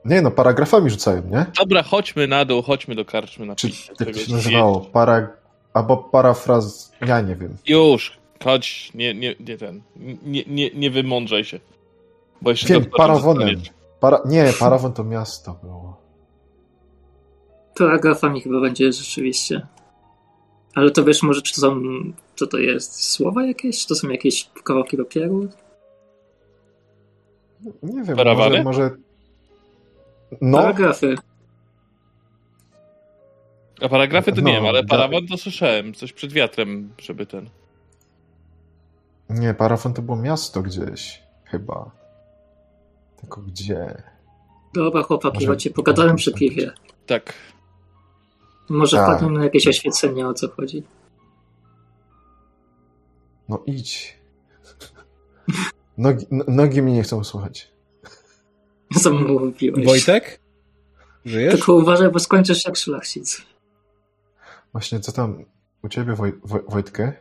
[0.05, 1.45] Nie no, paragrafami rzucają, nie?
[1.59, 3.67] Dobra, chodźmy na dół, chodźmy do karczmy na Czy
[3.99, 4.79] jak to się nazywało?
[4.81, 5.29] Para...
[5.73, 6.91] Albo parafraz...
[7.07, 7.57] Ja nie wiem.
[7.67, 9.81] Już, chodź, nie, nie, nie ten,
[10.25, 11.59] nie, nie, nie wymądrzaj się.
[12.41, 13.61] Bo jeszcze Wiem, parawonem.
[13.99, 14.21] Para...
[14.25, 15.88] Nie, parawon to miasto było.
[17.79, 19.67] Paragrafami chyba będzie rzeczywiście.
[20.75, 21.81] Ale to wiesz może, czy to są,
[22.35, 23.81] co to jest, słowa jakieś?
[23.81, 25.47] Czy to są jakieś kawałki papieru?
[27.83, 28.63] Nie wiem, Parawany?
[28.63, 28.81] może...
[28.81, 28.95] może...
[30.41, 31.15] No, Paragrafy.
[33.81, 37.49] A paragrafy to nie No, wiem, ale parawan to słyszałem, coś przed wiatrem, żeby ten...
[39.29, 41.23] nie, parafon to było miasto gdzieś.
[41.45, 41.91] Chyba.
[43.21, 44.03] Tylko gdzie?
[44.73, 46.71] Dobra chłopaki, Może- chodźcie, pogadałem przy piwie.
[47.05, 47.33] Tak.
[48.69, 49.21] Może Tak.
[49.21, 50.83] na jakieś oświecenie, o co chodzi.
[53.49, 54.19] No idź.
[55.97, 57.71] Nogi, no- nogi mi nie chcą słuchać.
[59.03, 59.85] Co mu mówiłeś?
[59.85, 60.39] Wojtek?
[61.25, 61.55] Żyjesz?
[61.55, 63.41] Tylko uważaj, bo skończysz jak szlachcic.
[64.71, 65.45] Właśnie, co tam
[65.83, 67.13] u ciebie, Woj, Woj, Wojtkę?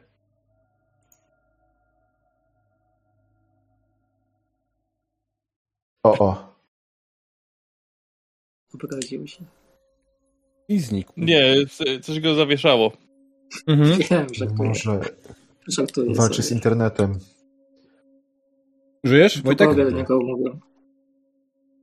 [6.02, 6.54] O, o.
[8.74, 9.44] Obraził się.
[10.68, 11.12] I znikł.
[11.16, 11.54] Nie,
[12.02, 12.92] coś go zawieszało.
[13.66, 13.98] Mhm.
[13.98, 14.68] Wiem, żartuję.
[14.68, 15.00] Może
[15.68, 16.56] Żartuję walczy z sobie.
[16.56, 17.18] internetem.
[19.04, 19.68] Żyjesz, Wojtek?
[19.68, 20.50] Pomogę do niego mówię.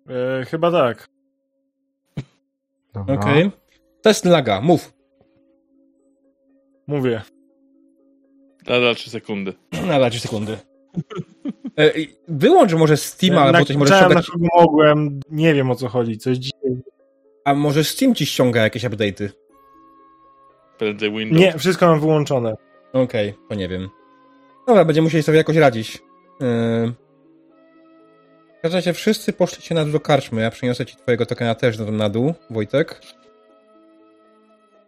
[0.09, 1.07] E, chyba tak.
[2.93, 3.15] Dobra.
[3.15, 3.51] Okej.
[4.01, 4.93] Test laga, mów.
[6.87, 7.21] Mówię.
[8.67, 9.53] Nadal 3 sekundy.
[9.87, 10.57] Na 3 sekundy.
[11.77, 11.91] E,
[12.27, 15.19] Wyłącz może Steam albo coś może Napisałem, na kogo mogłem.
[15.31, 16.17] Nie wiem o co chodzi.
[16.17, 16.81] Coś dzisiaj.
[17.45, 19.29] A może Steam ci ściąga jakieś update'y?
[20.99, 21.41] Windows.
[21.41, 22.55] Nie, wszystko mam wyłączone.
[22.93, 23.89] Okej, to nie wiem.
[24.67, 26.03] Dobra, będziemy musieli sobie jakoś radzić.
[26.39, 26.93] Yy...
[28.57, 30.41] W każdym razie wszyscy poszliście na dół do karczmy.
[30.41, 33.01] Ja przyniosę ci twojego tokena też na, na dół, Wojtek.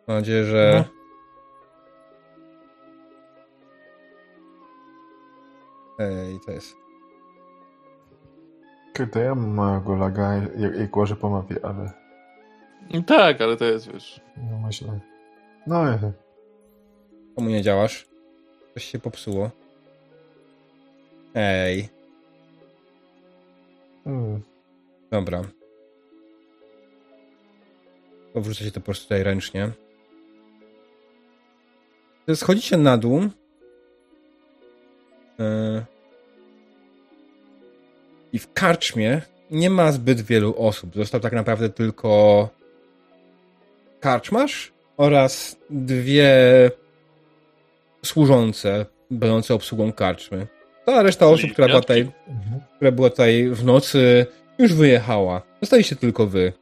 [0.07, 0.83] Mam nadzieję, że...
[0.87, 0.93] No.
[6.05, 6.75] Ej, to jest...
[8.93, 12.06] Kiedy ja mam małego laga, jak, jak łażę po mapie, ale
[13.07, 14.21] Tak, ale to jest, wiesz...
[14.51, 14.99] no myślę.
[15.67, 15.99] No, ja-
[17.35, 18.05] Czemu nie działasz?
[18.73, 19.51] Coś się popsuło.
[21.35, 21.89] Ej,
[24.03, 24.41] Hmm.
[25.11, 25.41] dobra.
[28.33, 29.71] Powrócę się to po prostu tutaj ręcznie.
[32.35, 33.21] Schodzicie na dół.
[35.39, 35.85] Yy.
[38.33, 39.21] I w karczmie
[39.51, 40.95] nie ma zbyt wielu osób.
[40.95, 42.49] Został tak naprawdę tylko
[43.99, 46.31] karczmarz oraz dwie
[48.05, 50.47] służące, będące obsługą karczmy.
[50.85, 52.11] Cała reszta osób, która była tutaj,
[52.75, 54.25] która była tutaj w nocy,
[54.59, 55.41] już wyjechała.
[55.61, 56.53] Zostaliście tylko wy.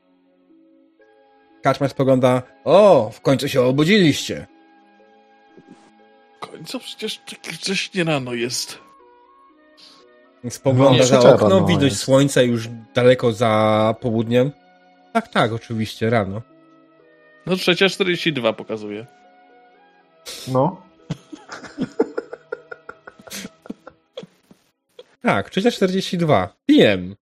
[1.61, 4.47] Kaczmar spogląda, o, w końcu się obudziliście.
[6.41, 8.77] W końcu przecież tak wcześnie rano jest.
[10.49, 11.97] Spogląda No, za okno, widać jest.
[12.01, 14.51] słońce już daleko za południem.
[15.13, 16.41] Tak, tak, oczywiście, rano.
[17.45, 19.05] No trzecia 42 pokazuje.
[20.47, 20.81] No.
[25.21, 26.55] Tak, 342.
[26.65, 27.15] PM.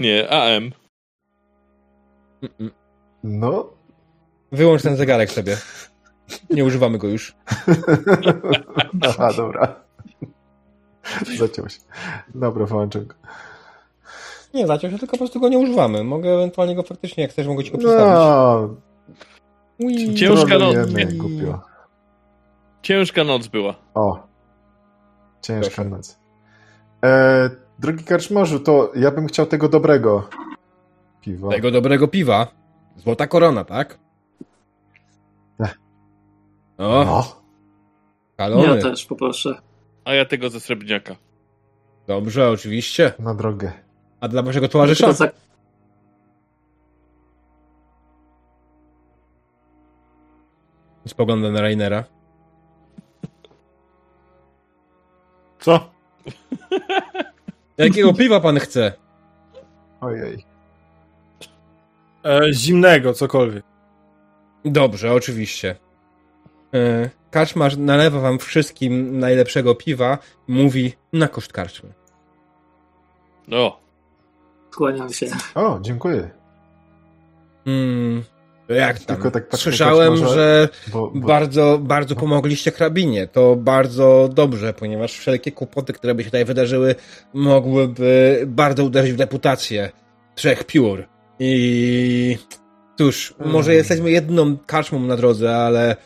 [0.00, 0.72] Nie, AM.
[2.42, 2.70] Mm-mm.
[3.24, 3.72] No.
[4.52, 5.56] Wyłącz ten zegarek sobie.
[6.50, 7.34] Nie używamy go już.
[9.08, 9.84] Aha, dobra.
[11.38, 11.80] Zaciął się.
[12.34, 13.14] Dobra, włączę go.
[14.56, 16.04] Nie, zaciął się, tylko po prostu go nie używamy.
[16.04, 18.14] Mogę ewentualnie go faktycznie, jak chcesz, mogę ci go przedstawić.
[18.14, 18.68] No,
[19.86, 20.14] Ui.
[20.14, 20.76] Ciężka noc.
[21.16, 21.60] głupio.
[22.82, 23.74] Ciężka noc była.
[23.94, 24.26] O.
[25.42, 25.90] Ciężka Proszę.
[25.90, 26.18] noc.
[27.04, 30.28] E, drogi karczmarzu, to ja bym chciał tego dobrego
[31.20, 31.50] piwa.
[31.50, 32.46] Tego dobrego piwa.
[32.96, 33.98] Złota korona, tak?
[35.60, 35.78] Ech.
[36.78, 37.24] O, No.
[38.36, 38.76] kalony.
[38.76, 39.54] Ja też poproszę.
[40.04, 41.16] A ja tego ze srebrniaka.
[42.06, 43.12] Dobrze, oczywiście.
[43.18, 43.72] Na drogę.
[44.20, 45.12] A dla waszego towarzysza?
[45.12, 45.30] Za-
[51.06, 52.04] Spogląda na Rainera.
[55.60, 55.90] Co?
[57.78, 58.92] Jakiego piwa pan chce?
[60.00, 60.44] Ojej.
[62.24, 63.64] E, zimnego, cokolwiek.
[64.64, 65.76] Dobrze, oczywiście.
[66.74, 71.92] E, Karczmarz nalewa wam wszystkim najlepszego piwa i mówi na koszt karczmy.
[73.52, 73.80] O,
[74.76, 75.26] Kłaniam się.
[75.54, 76.30] O, dziękuję.
[77.66, 78.22] Mm,
[78.68, 79.16] jak tam?
[79.16, 83.26] Tylko tak Słyszałem, Karczmarza, że Bo, bo, bardzo, bardzo pomogliście hrabinie.
[83.28, 86.94] To bardzo dobrze, ponieważ wszelkie kłopoty, które by się tutaj wydarzyły,
[87.34, 89.90] mogłyby bardzo uderzyć w reputację
[90.34, 91.04] trzech piór.
[91.38, 92.38] I
[92.98, 93.78] cóż, może Mm.
[93.78, 95.96] jesteśmy jedną karczmą na drodze, ale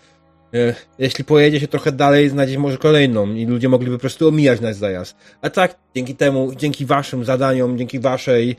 [0.99, 4.77] jeśli pojedzie się trochę dalej, znajdzie może kolejną i ludzie mogliby po prostu omijać nasz
[4.77, 5.17] zajazd.
[5.43, 8.57] A tak, dzięki temu, dzięki waszym zadaniom, dzięki waszej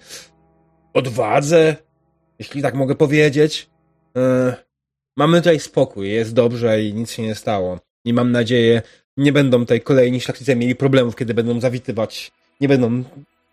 [0.94, 1.76] odwadze,
[2.40, 3.70] jeśli tak mogę powiedzieć,
[4.18, 4.54] e,
[5.18, 7.80] mamy tutaj spokój, jest dobrze i nic się nie stało.
[8.06, 8.82] I mam nadzieję,
[9.18, 13.04] nie będą tutaj kolejni szlachcice mieli problemów, kiedy będą zawitywać, nie będą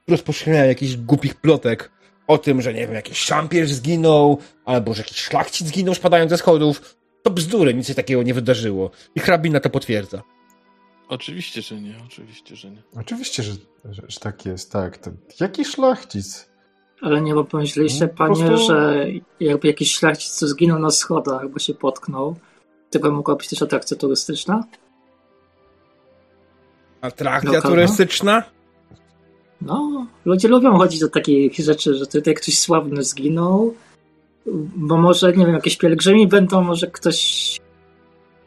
[0.08, 1.90] rozpowszechniać jakichś głupich plotek
[2.26, 6.38] o tym, że nie wiem, jakiś szampierz zginął, albo że jakiś szlachcic zginął spadając ze
[6.38, 6.97] schodów.
[7.28, 8.90] To bzdury, nic się takiego nie wydarzyło.
[9.14, 10.22] I hrabina to potwierdza.
[11.08, 12.82] oczywiście, że nie, oczywiście, że nie.
[12.96, 13.52] Oczywiście, że,
[13.84, 14.98] że, że tak jest, tak.
[14.98, 15.10] To,
[15.40, 16.48] jaki szlachcic?
[17.02, 19.06] Ale nie, bo pomyśleliście, No, po panie, prostu- że
[19.40, 22.36] jakby jakiś szlachcic co zginął na schodach, albo się potknął,
[22.90, 24.64] to by mogła być też atrakcja turystyczna?
[27.00, 27.76] Atrakcja Lokalna?
[27.76, 28.42] turystyczna?
[29.60, 33.74] No, ludzie lubią chodzić do takich rzeczy, że tutaj ktoś sławny zginął,
[34.76, 37.60] bo może, nie wiem, jakieś pielgrzymi będą, może ktoś,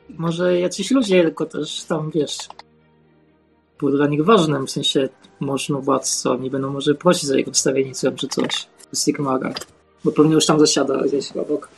[0.10, 2.38] może jacyś ludzie, tylko też tam, wiesz,
[3.80, 5.10] był dla nich ważnym, w sensie
[5.40, 9.54] możną władcą, oni będą może prosić za jego wstawienicę czy coś z Sigmara,
[10.04, 11.70] bo pewnie już tam zasiada gdzieś obok.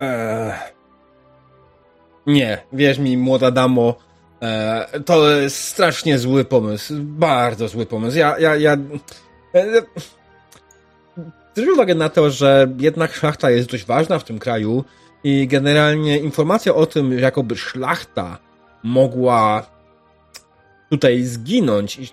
[0.00, 0.52] Eee.
[2.26, 3.94] Nie, wierz mi, młoda damo,
[4.40, 6.94] eee, to jest strasznie zły pomysł.
[7.00, 8.18] Bardzo zły pomysł.
[8.18, 8.76] Ja, ja, ja.
[9.54, 9.82] Eee,
[11.54, 14.84] Zwróć uwagę na to, że jednak szlachta jest dość ważna w tym kraju
[15.24, 18.38] i generalnie informacja o tym, jakoby szlachta
[18.82, 19.66] mogła
[20.90, 22.08] tutaj zginąć i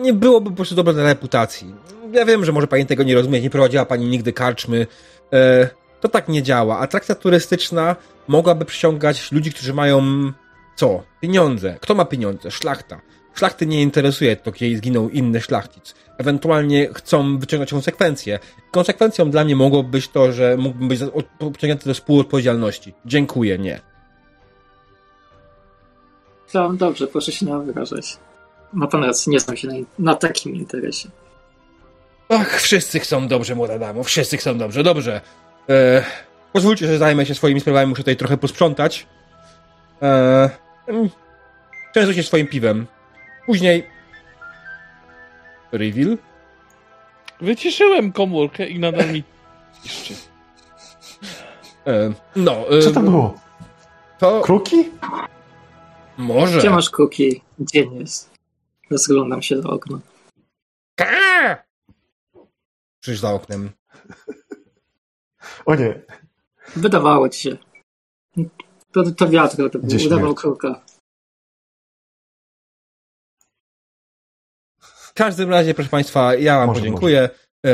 [0.00, 1.74] nie byłoby po prostu dobre dla reputacji.
[2.12, 4.86] Ja wiem, że może pani tego nie rozumieć, nie prowadziła pani nigdy karczmy.
[5.32, 5.66] Eee,
[6.00, 6.78] to tak nie działa.
[6.78, 7.96] Atrakcja turystyczna
[8.28, 10.02] mogłaby przyciągać ludzi, którzy mają
[10.76, 11.02] co?
[11.20, 11.78] Pieniądze.
[11.80, 12.50] Kto ma pieniądze?
[12.50, 13.00] Szlachta.
[13.34, 15.94] Szlachty nie interesuje to, kiedy zginął inny szlachcic.
[16.18, 18.38] Ewentualnie chcą wyciągnąć konsekwencje.
[18.70, 21.00] Konsekwencją dla mnie mogłoby być to, że mógłbym być
[21.38, 22.94] pociągnięty do współodpowiedzialności.
[23.06, 23.80] Dziękuję, nie.
[26.54, 28.16] No, dobrze, proszę się nie wyrażać.
[28.72, 31.08] Ma pan rację, nie znam się na, na takim interesie.
[32.28, 34.04] Ach, wszyscy chcą dobrze, młoda damo.
[34.04, 34.82] Wszyscy chcą dobrze.
[34.82, 35.20] Dobrze.
[35.70, 36.04] E,
[36.54, 39.06] Pozwólcie, że zajmę się swoimi sprawami, muszę tutaj trochę posprzątać.
[40.02, 40.48] Eee,
[41.94, 42.86] często się swoim piwem.
[43.46, 43.86] Później...
[45.72, 46.18] Reveal?
[47.40, 49.22] Wyciszyłem komórkę i nadal mi
[49.82, 50.14] piszczy.
[51.86, 53.40] Eee, no, e, Co to było?
[54.18, 54.90] to Kruki?
[56.18, 56.58] może...
[56.58, 57.42] Gdzie masz kuki?
[57.58, 58.30] Dzień jest.
[58.90, 59.98] Rozglądam się do okna.
[63.00, 63.70] Przyjść za oknem.
[65.66, 66.00] O nie.
[66.76, 67.56] Wydawało ci się.
[68.92, 70.40] To, to wiatr, to Gdzie udawał śmierć?
[70.40, 70.83] kruka.
[75.14, 77.28] W każdym razie, proszę Państwa, ja Wam Może, podziękuję
[77.66, 77.70] e,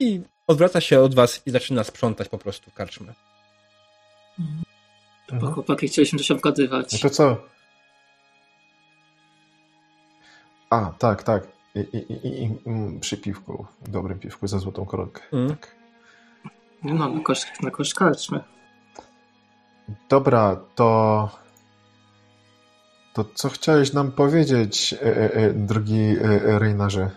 [0.00, 3.12] i odwraca się od Was i zaczyna sprzątać po prostu karczmę.
[5.28, 5.52] Bo Mhm.
[5.54, 7.00] chłopaki chcieliśmy coś No obgadywać.
[7.00, 7.36] to co?
[10.70, 11.46] A, tak, tak.
[11.74, 15.22] I, i, i, i, mm, przy piwku, dobrym piwku za złotą koronkę.
[15.32, 15.48] Mm.
[15.48, 15.74] Tak.
[16.82, 18.40] No, na koszt, na koszt karczmy.
[20.08, 21.43] Dobra, to.
[23.14, 27.10] To co chciałeś nam powiedzieć, e, e, e, drogi e, e, Reinarze?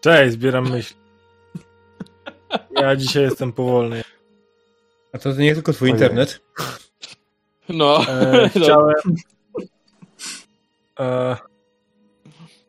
[0.00, 0.96] Cześć, zbieram myśli.
[2.70, 4.02] Ja dzisiaj jestem powolny.
[5.12, 6.40] A to nie tylko Twój internet.
[7.68, 8.94] No, E, chciałem...
[11.00, 11.36] E,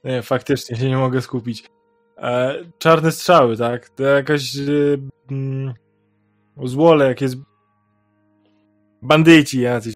[0.03, 1.63] nie, faktycznie się nie mogę skupić.
[2.23, 3.89] E, czarne strzały, tak?
[3.89, 4.55] To jakaś...
[4.57, 4.62] E,
[5.31, 5.73] mm,
[6.63, 7.31] złole, jakieś...
[9.01, 9.93] Bandyci jacyś.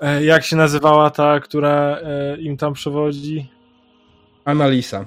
[0.00, 3.50] E, jak się nazywała ta, która e, im tam przewodzi?
[4.44, 5.04] Analisa.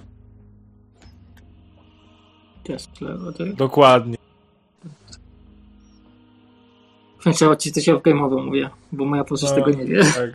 [3.01, 3.53] Lewo, tak?
[3.53, 4.17] Dokładnie.
[7.33, 9.55] Chciałem ci coś o game'owym mówię, bo moja postać No.
[9.55, 10.03] tego nie wie.
[10.03, 10.31] Tak.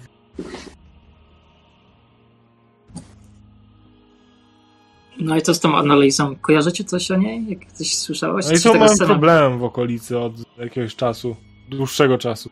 [5.19, 6.37] No i co z tą analizą?
[6.37, 7.47] Kojarzycie coś o niej?
[7.49, 8.45] Jak coś słyszałaś?
[8.47, 11.37] No i taka małym scena- problemem w okolicy od jakiegoś czasu.
[11.69, 12.51] Dłuższego czasu.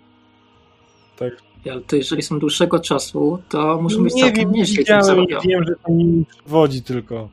[1.70, 5.42] Ale to jeżeli są dłuższego czasu, to muszą być nie całkiem nieźle tym zarobione.
[5.48, 7.28] wiem, że to mi przewodzi tylko.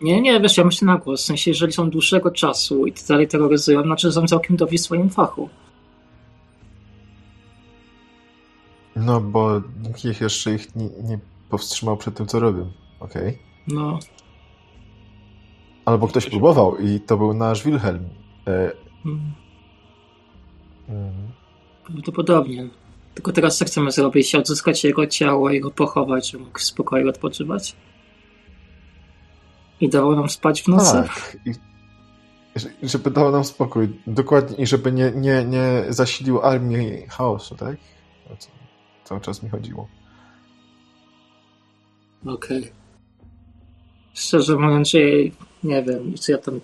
[0.00, 1.22] Nie, nie, wiesz, ja myślę na głos.
[1.22, 4.80] W sensie, jeżeli są dłuższego czasu i dalej terroryzują, znaczy że są całkiem dobrzy w
[4.80, 5.48] swoim fachu.
[8.96, 11.18] No, bo nikt ich jeszcze ich nie, nie
[11.50, 12.70] powstrzymał przed tym, co robią.
[13.00, 13.38] Okej.
[13.68, 13.98] No,
[15.88, 18.08] Albo ktoś próbował i to był nasz Wilhelm.
[18.46, 18.72] E,
[19.06, 19.34] mm,
[20.88, 21.12] mm.
[21.86, 22.68] prawdopodobnie.
[23.14, 24.34] Tylko teraz co chcemy zrobić?
[24.34, 27.76] Odzyskać jego ciało i go pochować, żeby mógł w spokoju odpoczywać?
[29.80, 30.92] I dało nam spać w nocy?
[30.92, 31.36] Tak.
[31.44, 31.52] I,
[32.82, 34.00] żeby dał nam spokój.
[34.06, 34.56] Dokładnie.
[34.56, 37.76] I żeby nie, nie, nie zasilił armii chaosu, tak?
[38.32, 38.48] O co
[39.04, 39.88] cały czas mi chodziło.
[42.26, 42.72] Okej.
[44.14, 44.92] Szczerze mówiąc,
[45.62, 46.60] nie wiem, czy ja tam...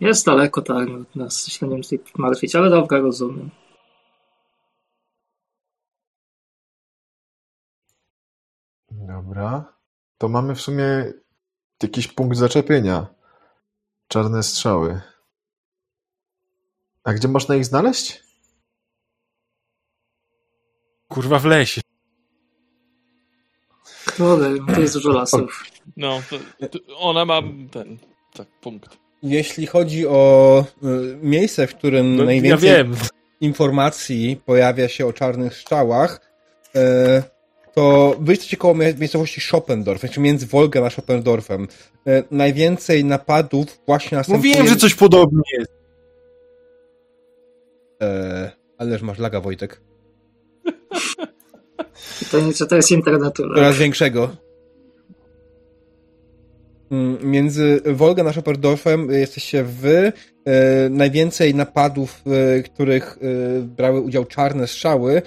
[0.00, 3.50] Jest daleko, tak, nas się nie tutaj martwić, ale dobra, rozumiem.
[8.90, 9.72] Dobra.
[10.18, 11.12] To mamy w sumie
[11.82, 13.06] jakiś punkt zaczepienia.
[14.08, 15.00] Czarne strzały.
[17.04, 18.22] A gdzie można ich znaleźć?
[21.08, 21.80] Kurwa w lesie.
[24.16, 25.64] Kurde, to jest dużo lasów.
[25.96, 26.22] no
[26.60, 27.98] to, to ona ma ten,
[28.34, 28.96] tak, punkt.
[29.22, 32.94] Jeśli chodzi o y, miejsce, w którym No, ja najwięcej wiem.
[33.40, 36.30] informacji pojawia się o czarnych strzałach,
[36.76, 37.22] y,
[37.74, 41.68] to wy jesteście koło mie- miejscowości Schoppendorf, znaczy między Wolgę a Schoppendorfem.
[42.08, 44.48] Y, najwięcej napadów właśnie następuje...
[44.52, 45.70] Mówiłem, że coś podobnie jest.
[48.02, 49.80] E, ależ masz laga, Wojtek.
[52.18, 53.42] Pytanie, czy to jest internetu.
[53.42, 53.54] tak?
[53.54, 54.28] Coraz większego.
[56.90, 60.12] Mm, Między Wolgą a Schoppendorfem jesteście wy.
[60.44, 65.22] E, najwięcej napadów, w których e, brały udział czarne strzały,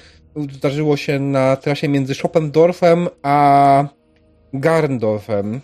[0.52, 3.88] zdarzyło się na trasie między Schoppendorfem a
[4.54, 5.62] Garndorfem.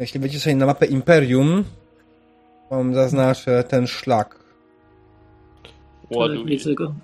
[0.00, 1.64] Jeśli wejdziecie sobie na mapę Imperium,
[2.70, 4.38] wam zaznaczę ten szlak.
[6.46, 6.94] Widzę go.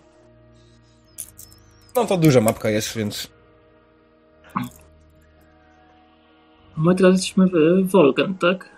[1.98, 3.28] No to duża mapka jest, więc
[6.76, 7.46] My teraz jesteśmy
[7.82, 8.68] w Wolgen, tak?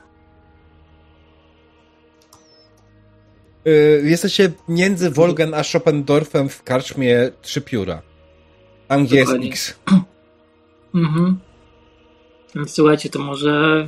[3.66, 8.02] Y, Jesteście między Wolgen a Schoppendorfem w karczmie Trzy Pióra.
[8.88, 9.32] Tam, gdzie jest.
[9.44, 9.74] X.
[10.94, 11.38] Mhm.
[12.54, 13.86] Więc słuchajcie, to może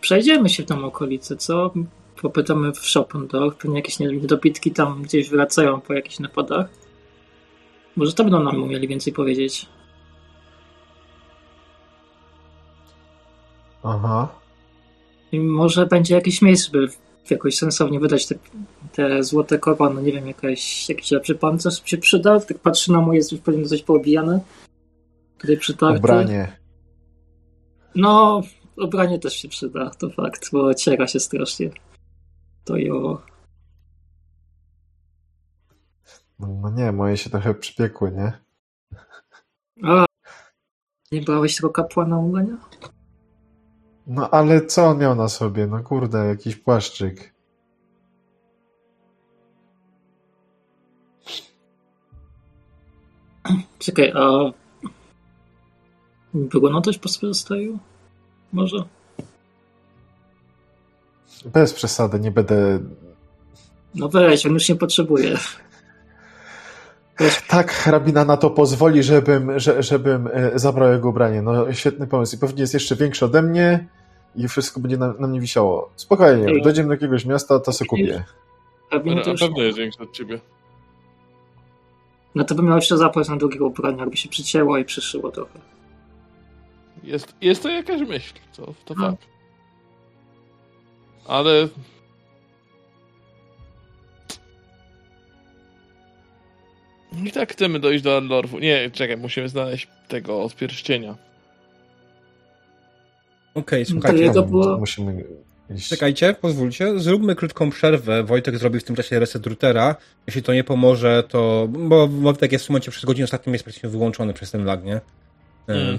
[0.00, 1.74] przejdziemy się w tą okolicę, co?
[2.22, 6.68] Popytamy w Schoppendorf, pewnie jakieś nie wiem, dopitki tam gdzieś wracają po jakichś napadach.
[7.98, 9.66] Może to będą nam umieli więcej powiedzieć.
[13.82, 14.28] Aha.
[15.32, 16.88] I może będzie jakieś miejsce, by
[17.30, 18.34] jakoś sensownie wydać te,
[18.92, 20.02] te złote korony.
[20.02, 22.40] Nie wiem, jakaś, jakiś lepszy pancerz się przyda.
[22.40, 24.40] Tak patrzę na mój, jest już pewnie coś poobijane.
[25.38, 25.98] Tutaj przytarty.
[25.98, 26.56] Ubranie.
[27.94, 28.42] No,
[28.76, 31.70] ubranie też się przyda, to fakt, bo ciera się strasznie.
[32.64, 33.22] To i owo.
[36.38, 38.32] No, nie, moje się trochę przypiekły, nie?
[39.84, 40.06] A,
[41.12, 42.56] nie brałeś tego kapłana ubrania?
[44.06, 45.66] No ale co on miał na sobie?
[45.66, 47.34] No kurde, jakiś płaszczyk.
[53.78, 54.52] Czekaj, a
[56.72, 57.78] na coś po swoim
[58.52, 58.84] Może?
[61.44, 62.80] Bez przesady, nie będę...
[63.94, 65.38] No weź, on już nie potrzebuje.
[67.48, 71.42] Tak, hrabina na to pozwoli, żebym, że, żebym e, zabrał jego ubranie.
[71.42, 72.36] No świetny pomysł.
[72.36, 73.86] I pewnie jest jeszcze większy ode mnie
[74.36, 75.90] i wszystko będzie na, na mnie wisiało.
[75.96, 76.62] Spokojnie, Ej.
[76.62, 78.24] dojdziemy do jakiegoś miasta, to sobie kupię.
[78.90, 79.40] A Na to już...
[79.40, 80.40] pewno jest większy od ciebie.
[82.34, 85.58] No to by miał jeszcze zapłać na drugiego ubrania, jakby się przycięło i przyszyło trochę.
[87.02, 89.06] Jest, jest to jakaś myśl, to, to No.
[89.10, 89.26] fakt.
[91.28, 91.68] Ale...
[97.24, 98.58] I tak chcemy dojść do Andorfu.
[98.58, 101.14] Nie, czekaj, musimy znaleźć tego od pierścienia.
[103.54, 104.22] Okej, To słuchajcie.
[104.22, 105.24] jego Tam było- Musimy
[105.74, 105.88] iść.
[105.88, 107.00] Czekajcie, pozwólcie.
[107.00, 108.22] Zróbmy krótką przerwę.
[108.24, 109.96] Wojtek zrobił w tym czasie reset routera.
[110.26, 111.68] Jeśli to nie pomoże, to.
[111.70, 114.94] Bo Wojtek jest w momencie przez godzinę ostatnim jest praktycznie wyłączony przez ten lag, nie?
[114.96, 115.00] E,
[115.68, 115.98] Mm.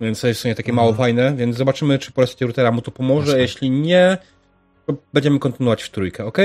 [0.00, 1.34] Więc to jest w sumie takie mało fajne.
[1.36, 3.26] Więc zobaczymy, czy po resecie routera mu to pomoże.
[3.26, 3.40] Jasne.
[3.42, 4.18] Jeśli nie,
[4.86, 6.38] to będziemy kontynuować w trójkę, ok?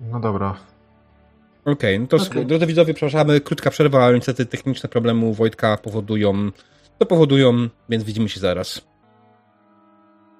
[0.00, 0.56] No dobra.
[1.64, 2.44] Okej, no to okay.
[2.44, 6.50] drodzy widzowie, przepraszamy, krótka przerwa, ale niestety techniczne problemy u Wojtka powodują,
[6.98, 8.86] to powodują, więc widzimy się zaraz.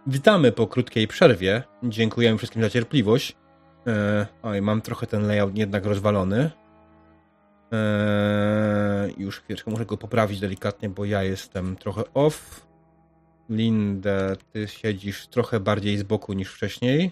[0.07, 1.63] Witamy po krótkiej przerwie.
[1.83, 3.37] Dziękujemy wszystkim za cierpliwość.
[3.87, 6.51] E, oj, mam trochę ten layout jednak rozwalony.
[7.73, 12.67] E, już chwileczkę, muszę go poprawić delikatnie, bo ja jestem trochę off.
[13.51, 17.11] Lindę, ty siedzisz trochę bardziej z boku niż wcześniej.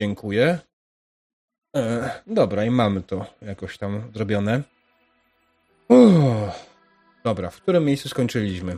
[0.00, 0.58] Dziękuję.
[1.76, 4.62] E, dobra, i mamy to jakoś tam zrobione.
[5.88, 6.70] Uff.
[7.24, 8.76] Dobra, w którym miejscu skończyliśmy?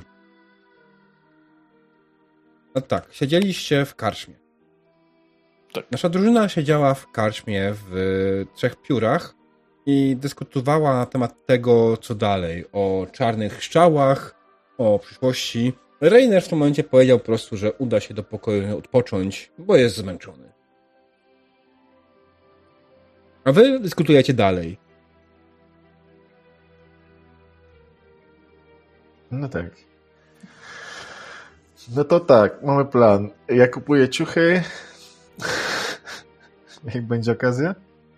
[2.75, 4.35] No tak, siedzieliście w karczmie.
[5.73, 5.85] Tak.
[5.91, 9.35] Nasza drużyna siedziała w karczmie w trzech piórach
[9.87, 12.65] i dyskutowała na temat tego, co dalej.
[12.73, 14.35] O czarnych szczałach,
[14.79, 15.73] o przyszłości.
[16.01, 19.97] Reiner w tym momencie powiedział po prostu, że uda się do pokoju odpocząć, bo jest
[19.97, 20.53] zmęczony.
[23.45, 24.79] A wy dyskutujecie dalej.
[29.31, 29.67] No tak.
[31.97, 33.31] No to tak, mamy plan.
[33.49, 34.63] Ja kupuję ciuchy.
[36.95, 37.75] Jak będzie okazja?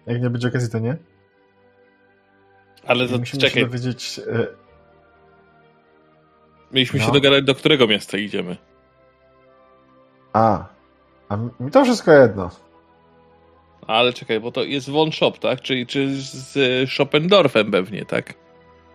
[0.06, 0.96] Jak nie będzie okazji, to nie.
[2.86, 4.20] Ale to musimy czekaj, się dowiedzieć.
[4.32, 4.46] e,
[6.72, 7.12] mieliśmy się No.
[7.12, 8.56] dogadać, do którego miasta idziemy.
[10.32, 10.64] A.
[11.28, 12.50] A mi mi to wszystko jedno.
[13.86, 15.60] Ale czekaj, bo to jest Von Shop, tak?
[15.60, 18.34] Czyli czy z y, Schopendorfem pewnie, tak?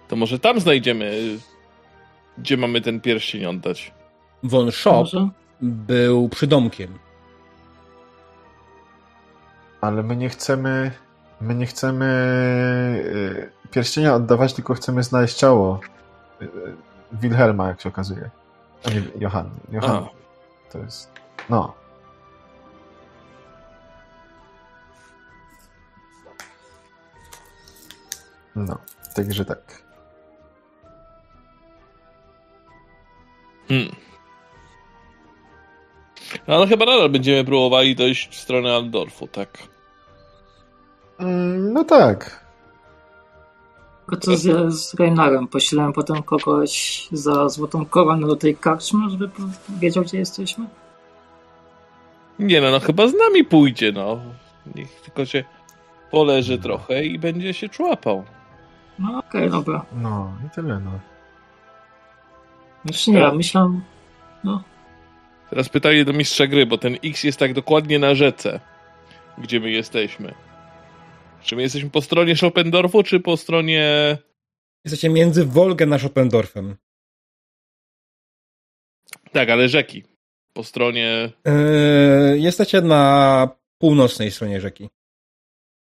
[0.07, 1.39] To może tam znajdziemy, y,
[2.37, 3.91] gdzie mamy ten pierścień oddać.
[4.43, 5.29] Von Shop Może?
[5.61, 6.99] był przydomkiem.
[9.81, 10.91] Ale my nie chcemy.
[11.41, 12.05] My nie chcemy
[13.65, 15.79] e, pierścienia oddawać, tylko chcemy znaleźć ciało
[16.41, 16.45] e,
[17.11, 18.29] Wilhelma, jak się okazuje.
[18.85, 19.51] A nie Johanny.
[19.71, 20.07] Johanny.
[20.71, 21.11] To jest.
[21.49, 21.73] No.
[28.55, 28.77] No,
[29.15, 29.83] także tak.
[33.67, 33.95] Hmm.
[36.47, 39.57] No, ale chyba nadal będziemy próbowali dojść w stronę Aldorfu, tak?
[41.19, 42.45] Mm, No tak.
[44.09, 45.47] Tylko co z, z Reinarem?
[45.47, 49.29] Poślemy potem kogoś za złotą koronę do tej karczmy, żeby
[49.79, 50.65] wiedział, gdzie jesteśmy?
[52.39, 54.19] Nie no, no chyba z nami pójdzie, no.
[54.75, 55.43] Niech tylko się
[56.11, 58.23] poleży trochę i będzie się człapał.
[58.99, 59.85] No okej, dobra.
[59.93, 60.99] No i tyle, no.
[62.85, 63.81] Znaczy nie, ja myślałem...
[65.49, 68.59] Teraz pytanie do mistrza gry, bo ten X jest tak dokładnie na rzece,
[69.37, 70.33] gdzie my jesteśmy.
[71.41, 74.17] Czy my jesteśmy po stronie Schopendorfu, czy po stronie...
[74.85, 76.75] Jesteście między Wolgę a Schopendorfem.
[79.31, 80.03] Tak, ale rzeki.
[80.53, 81.31] Po stronie...
[81.45, 84.89] Yy, jesteście na północnej stronie rzeki.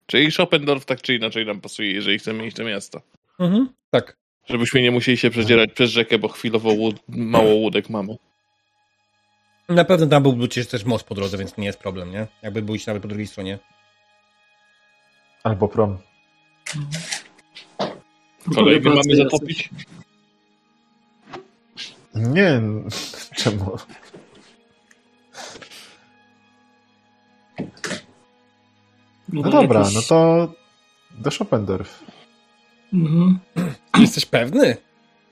[0.08, 3.02] Czyli Schopendorf tak czy inaczej nam pasuje, jeżeli chcemy iść do miasta.
[3.40, 4.18] Mhm, tak.
[4.50, 8.16] Żebyśmy nie musieli się przedzierać przez rzekę, bo chwilowo łód, mało łódek mamy.
[9.70, 12.28] Na pewno tam byłby przecież też most po drodze, więc nie jest problem, nie?
[12.42, 13.60] Jakby był nawet po drugiej stronie.
[15.44, 15.98] Albo prom.
[18.56, 19.70] Kolejny mamy zatopić?
[22.16, 22.62] Nie,
[23.36, 23.78] czemu?
[29.34, 30.48] No dobra, jakieś- no to
[31.18, 32.04] do Schopendorf.
[32.94, 33.40] Mhm.
[34.00, 34.78] Jesteś pewny?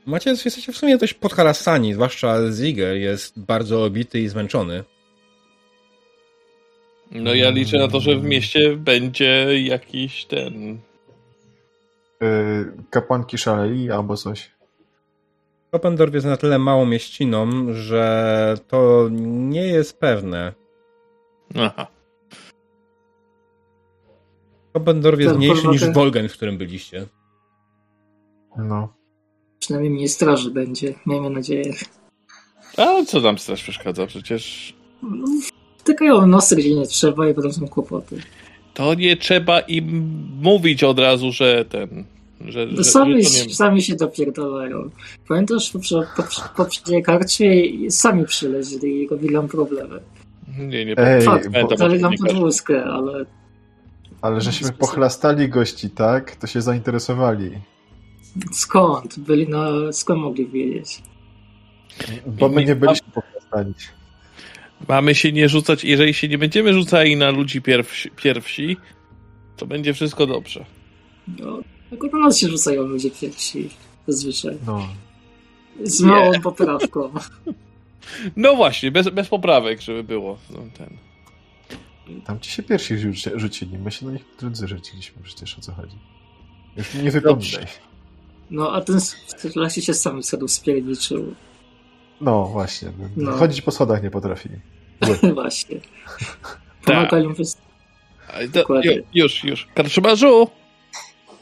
[0.06, 4.84] Macie, jesteście w sumie dość podharasani, zwłaszcza Ziger jest bardzo obity i zmęczony.
[7.12, 10.80] No ja liczę na to, że w mieście będzie jakiś ten...
[12.22, 14.52] Yy, kapłanki szaleli albo coś.
[15.72, 20.54] Kopendorf jest na tyle małą mieściną, że to nie jest pewne.
[21.56, 21.88] Aha.
[24.76, 27.05] Kopendorf jest mniejszy niż Wolgen, w którym byliście.
[28.57, 28.93] No.
[29.59, 31.73] Przynajmniej mniej straży będzie, miejmy nadzieję.
[32.78, 34.07] A co tam straż przeszkadza?
[34.07, 34.73] Przecież
[35.78, 38.21] Wtykają nosy gdzie nie trzeba i potem są kłopoty.
[38.73, 42.03] to nie trzeba im mówić od razu, że ten...
[42.41, 43.55] Że, że, Sami, że to nie...
[43.55, 44.89] sami się dopierdalają.
[45.28, 47.51] Pamiętasz, po, po, po poprzedniej karcie
[47.89, 49.99] sami przyleźli i robili nam problemy.
[50.57, 53.26] Nie, nie Ej, pamiętam, dali nam podwózkę, ale
[54.26, 56.36] Ale żeśmy pochlastali gości, tak?
[56.36, 57.51] To się zainteresowali.
[58.51, 59.19] skąd?
[59.19, 59.67] Byli na...
[59.91, 61.01] skąd mogli wiedzieć?
[62.28, 63.73] Bo my nie byliśmy pochlastani.
[64.88, 68.78] Mamy się nie rzucać, jeżeli się nie będziemy rzucali na ludzi pierwsi, pierwsi
[69.57, 70.65] to będzie wszystko dobrze.
[71.39, 71.59] No,
[71.89, 73.69] tylko na nas się rzucają ludzie pierwsi,
[74.07, 74.57] zazwyczaj.
[74.67, 74.88] No.
[75.84, 77.09] Z małą poprawką.
[78.36, 80.38] No właśnie, bez, bez poprawek, żeby było.
[80.49, 81.05] No, ten.
[82.26, 83.78] Tam ci się pierwsi rzuci, rzucili.
[83.78, 85.95] My się na nich drudzy rzuciliśmy przecież o co chodzi.
[86.78, 87.66] Już nie wypominaj.
[88.51, 88.99] No, a ten
[89.56, 91.36] Lasie się sam wtedy spierniczył.
[92.22, 92.91] No właśnie.
[93.18, 93.32] No.
[93.32, 94.49] Chodzić po schodach nie potrafi.
[95.34, 95.80] Właśnie.
[96.86, 97.10] Tak.
[97.10, 97.58] Pomagają wys...
[99.14, 99.68] Już, już.
[99.76, 100.49] Karczmarzu,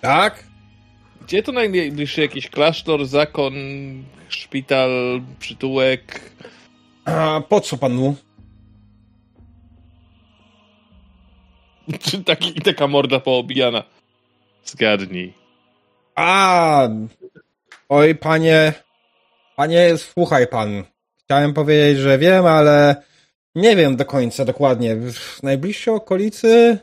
[0.01, 0.43] Tak?
[1.21, 3.53] gdzie to najbliższy jakiś klasztor, zakon,
[4.29, 4.89] szpital,
[5.39, 6.31] przytułek?
[7.05, 8.15] A po co panu?
[12.05, 13.83] Czy taki, taka morda poobijana?
[14.65, 15.33] Zgadnij.
[16.15, 16.89] A,
[17.89, 18.73] oj panie,
[19.55, 20.83] panie, słuchaj pan.
[21.23, 22.95] Chciałem powiedzieć, że wiem, ale
[23.55, 24.95] nie wiem do końca dokładnie.
[24.95, 26.77] W najbliższej okolicy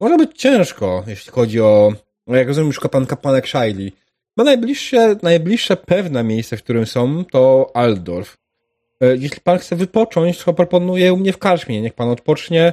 [0.00, 1.92] może być ciężko, jeśli chodzi o,
[2.26, 3.92] no jak rozumiem, już pan kapłanek Shaili.
[4.36, 8.36] Bo najbliższe, najbliższe pewne miejsce, w którym są, to Aldorf.
[9.00, 11.80] E, Jeśli pan chce wypocząć, to proponuję u mnie w karczmie.
[11.80, 12.72] Niech pan odpocznie.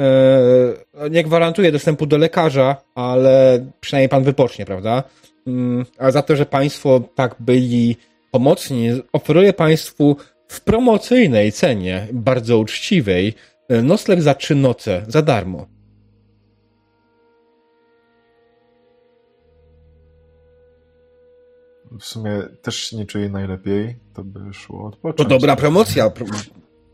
[0.00, 5.02] E, Nie gwarantuję dostępu do lekarza, ale przynajmniej pan wypocznie, prawda?
[5.46, 7.96] Mm, A za to, że państwo tak byli
[8.30, 10.16] pomocni, oferuję państwu
[10.48, 13.34] w promocyjnej cenie, bardzo uczciwej,
[13.68, 15.66] e, nocleg za trzy noce, za darmo.
[22.00, 23.96] W sumie też się nie czuję najlepiej.
[24.14, 25.30] To by szło To odpocząć.
[25.30, 26.10] dobra promocja.
[26.10, 26.26] Pro...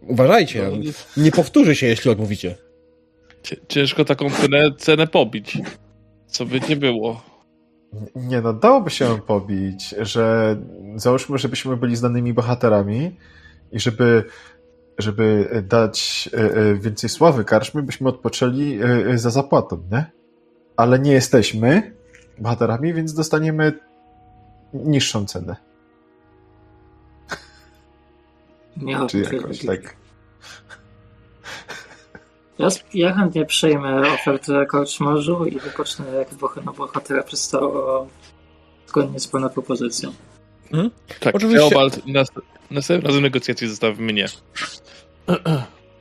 [0.00, 2.54] Uważajcie, No, nie powtórzy się, jeśli odmówicie.
[3.68, 5.58] Ciężko taką cenę, cenę pobić.
[6.26, 7.22] Co by nie było.
[8.14, 10.56] Nie no, dałoby się pobić, że
[10.96, 13.16] załóżmy, żebyśmy byli znanymi bohaterami
[13.72, 14.24] i żeby,
[14.98, 20.04] żeby dać e, e, więcej sławy karczmy, byśmy odpoczęli e, za zapłatą, nie?
[20.76, 21.92] Ale nie jesteśmy
[22.38, 23.72] bohaterami, więc dostaniemy
[24.74, 25.56] niższą cenę.
[28.76, 29.96] Nie, Czy jakoś tak.
[32.62, 32.68] Ja,
[33.08, 38.06] ja chętnie przejmę ofertę koczmarzu i wypocznę jak boh- na bohatera przystało
[38.86, 40.12] zgodnie z pana propozycją.
[41.20, 42.28] Tak, Oczywiście- Teobald, nas,
[42.70, 44.26] następnym razem negocjacje zostaw mnie.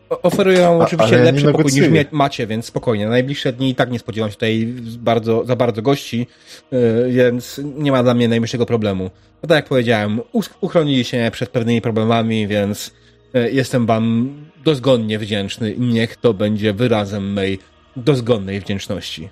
[0.09, 3.07] Oferuję wam oczywiście ja lepszy pokój niż macie, więc spokojnie.
[3.07, 6.27] Najbliższe dni i tak nie spodziewam się tutaj bardzo, za bardzo gości,
[6.71, 9.03] yy, więc nie ma dla mnie najmniejszego problemu.
[9.43, 13.00] No tak jak powiedziałem, us- uchronili się przed pewnymi problemami, więc yy,
[13.33, 17.59] jestem wam dozgonnie wdzięczny i niech to będzie wyrazem mej
[17.95, 19.29] dozgonnej wdzięczności.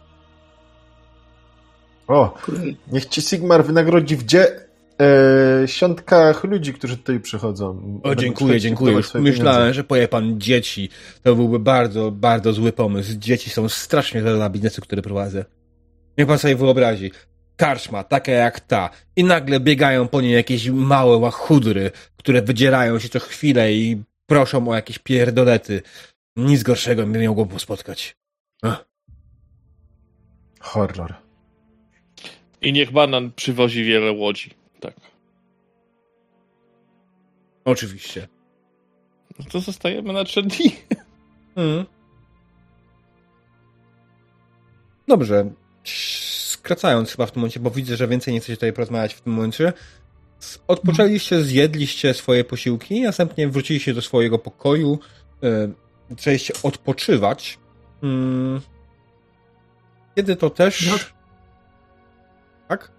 [2.07, 2.33] O,
[2.91, 4.69] niech ci Sigmar wynagrodzi w dzie...
[5.01, 7.99] E, siątkach ludzi, którzy tutaj przychodzą.
[8.03, 8.95] O, dziękuję, dziękuję.
[8.95, 9.73] Już myślałem, pieniądze.
[9.73, 10.89] że poje pan dzieci.
[11.23, 13.11] To byłby bardzo, bardzo zły pomysł.
[13.17, 15.45] Dzieci są strasznie dla biznesu, który prowadzę.
[16.17, 17.11] Niech pan sobie wyobrazi.
[17.59, 18.89] Karczma, taka jak ta.
[19.15, 24.67] I nagle biegają po niej jakieś małe łachudry, które wydzierają się co chwilę i proszą
[24.67, 25.81] o jakieś pierdolety.
[26.35, 28.17] Nic gorszego mi mogło spotkać.
[28.61, 28.85] Ach.
[30.59, 31.15] Horror.
[32.61, 34.49] I niech banan przywozi wiele łodzi.
[34.79, 34.93] Tak.
[37.65, 38.27] Oczywiście.
[39.39, 40.75] No to zostajemy na trzy dni.
[41.55, 41.85] Mhm.
[45.07, 45.51] Dobrze.
[46.59, 49.33] Skracając chyba w tym momencie, bo widzę, że więcej nie chcecie tutaj porozmawiać w tym
[49.33, 49.73] momencie.
[50.67, 54.99] Odpoczęliście, zjedliście swoje posiłki, następnie wróciliście do swojego pokoju,
[55.41, 55.73] yy,
[56.09, 57.59] zaczęliście odpoczywać.
[58.03, 58.61] Mm.
[60.15, 60.87] Kiedy to też...
[60.87, 60.97] No.
[62.67, 62.91] Tak?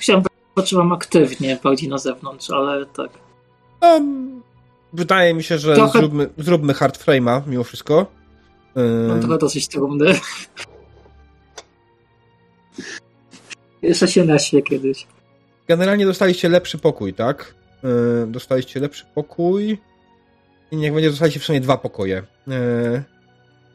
[0.00, 0.22] Chciałem,
[0.54, 3.10] poczułam aktywnie, bardziej na zewnątrz, ale tak.
[3.80, 4.00] No,
[4.92, 8.06] wydaje mi się, że Trochę- zróbmy, zróbmy hard frame'a mimo wszystko.
[8.76, 10.20] Yy, Mam trochę dosyć trudny.
[13.82, 15.06] Jeszcze się naśmię kiedyś.
[15.68, 17.54] Generalnie dostaliście lepszy pokój, tak?
[17.82, 19.78] Yy, dostaliście lepszy pokój.
[20.70, 22.22] I niech będzie, dostaliście w sumie dwa pokoje.
[22.46, 23.02] Yy,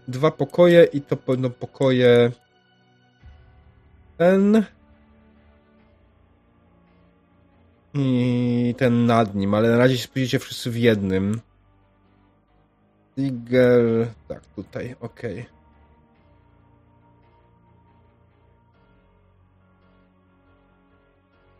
[0.07, 2.31] dwa pokoje i to będą pokoje.
[4.17, 4.65] Ten.
[7.93, 11.41] I ten nad nim, ale na razie się wszyscy w jednym.
[13.15, 14.07] Tiger.
[14.27, 15.60] Tak, tutaj, okej.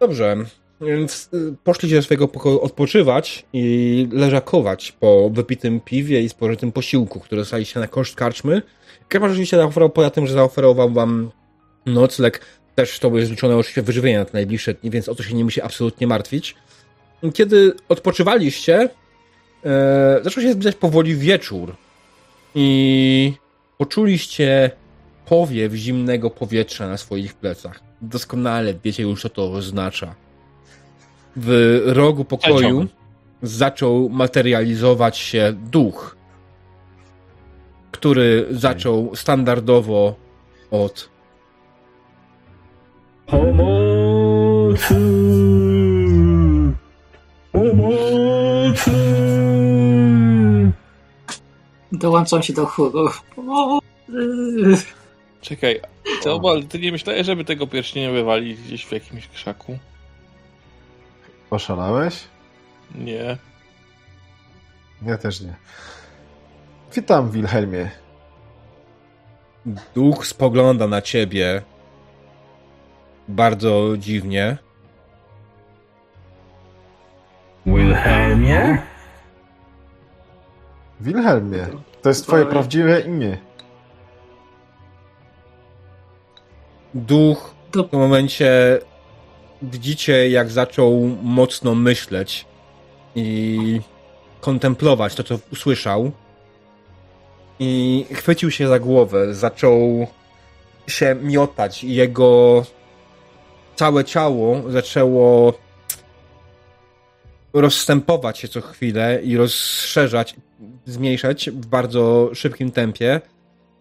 [0.02, 0.38] Dobrze,
[0.82, 7.20] więc y, poszliście do swojego pokoju odpoczywać i leżakować po wypitym piwie i spożytym posiłku,
[7.20, 8.62] który dostaliście na koszt karczmy.
[9.08, 11.32] Karma oczywiście zaoferował, poza tym, że zaoferował wam
[11.86, 12.45] nocleg,
[12.76, 15.43] też to jest liczone oczywiście wyżywienie na te najbliższe dni, więc o to się nie
[15.43, 16.56] musi absolutnie martwić.
[17.34, 18.89] Kiedy odpoczywaliście,
[19.66, 21.76] e, zaczął się zbliżać powoli wieczór
[22.56, 23.34] i
[23.78, 24.72] poczuliście
[25.26, 27.91] powiew zimnego powietrza na swoich plecach.
[28.02, 30.16] Doskonale wiecie już, co to oznacza.
[31.36, 32.88] W rogu pokoju
[33.41, 36.16] zaczął materializować się duch,
[37.91, 40.16] który zaczął standardowo
[40.72, 41.10] od
[43.32, 44.95] Pomocy!
[47.52, 48.91] Pomocy!
[51.91, 53.10] Dołączam się do chóru.
[53.36, 53.82] Pomocy!
[55.42, 55.82] Czekaj,
[56.24, 59.78] Teobald, ty nie myślałeś, żeby tego pierścienia wywalić gdzieś w jakimś krzaku?
[61.50, 62.24] Poszalałeś?
[62.96, 63.38] Nie.
[65.02, 65.56] Ja też nie.
[66.96, 67.89] Witam, Wilhelmie.
[69.96, 71.62] duch spogląda na ciebie
[73.28, 74.58] bardzo dziwnie.
[77.66, 78.82] Wilhelmie?
[81.02, 81.68] Wilhelmie,
[82.02, 82.50] to jest twoje Oj.
[82.52, 83.38] prawdziwe imię.
[86.94, 88.80] Duch To- w tym momencie
[89.62, 92.46] widzicie, jak zaczął mocno myśleć
[93.16, 93.82] i
[94.42, 96.12] kontemplować to, co usłyszał.
[97.60, 100.08] I chwycił się za głowę, zaczął
[100.88, 102.64] się miotać i jego
[103.76, 105.54] całe ciało zaczęło
[107.54, 110.36] rozstępować się co chwilę i rozszerzać,
[110.86, 113.22] zmniejszać w bardzo szybkim tempie,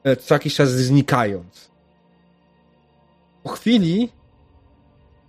[0.05, 1.70] e, co jakiś czas znikając.
[3.43, 4.13] Po chwili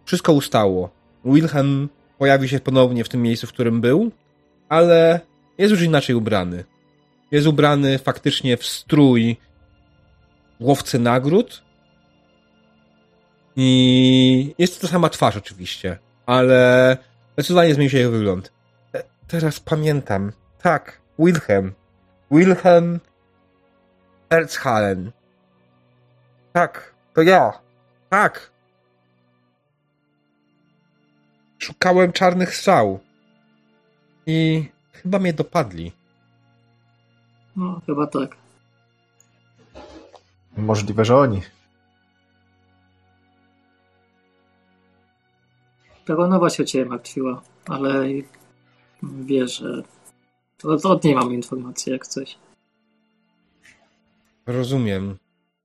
[0.05, 0.89] wszystko ustało.
[1.25, 4.11] Wilhelm pojawi się ponownie w tym miejscu, w którym był,
[4.69, 5.19] ale
[5.57, 6.63] jest już inaczej ubrany.
[7.31, 9.37] Jest ubrany faktycznie w strój
[10.59, 11.63] łowcy nagród
[13.55, 16.97] i jest to sama twarz oczywiście, ale
[17.33, 18.51] zdecydowanie zmienił się jego wygląd.
[18.93, 20.31] E, Teraz pamiętam.
[20.61, 21.73] Tak, Wilhelm.
[22.31, 22.99] Wilhelm
[24.29, 25.11] Erzhalen.
[26.53, 27.59] Tak, to ja.
[28.11, 28.51] Tak.
[31.59, 32.99] Szukałem czarnych strzał.
[34.25, 35.91] I chyba mnie dopadli.
[37.55, 38.37] No, chyba tak.
[40.57, 41.41] Możliwe, że oni.
[46.05, 48.05] Peronowa się o ciebie martwiła, ale
[49.03, 49.83] wie, że
[50.63, 52.37] od, od niej mam informację jak coś.
[54.45, 55.17] Rozumiem.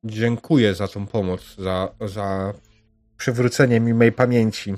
[0.07, 2.53] Dziękuję za tą pomoc, za, za
[3.17, 4.75] przywrócenie mi mej pamięci.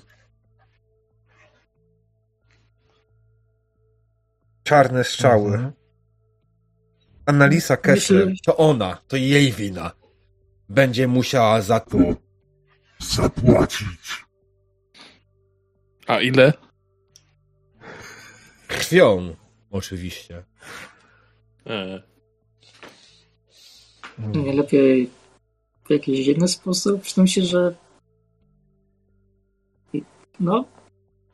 [4.65, 5.47] Czarne strzały.
[5.55, 5.73] Mhm.
[7.27, 9.91] Annalisa Kessler, Myślę- to ona, to jej wina.
[10.69, 11.99] Będzie musiała za to.
[12.99, 14.25] Zapłacić.
[16.07, 16.53] A ile?
[18.69, 19.37] Krwią,
[19.71, 20.45] oczywiście.
[21.67, 22.03] E,
[24.19, 25.11] Nie lepiej
[25.89, 27.03] w jakiś inny sposób?
[27.03, 27.75] W sensie, że
[30.41, 30.65] no,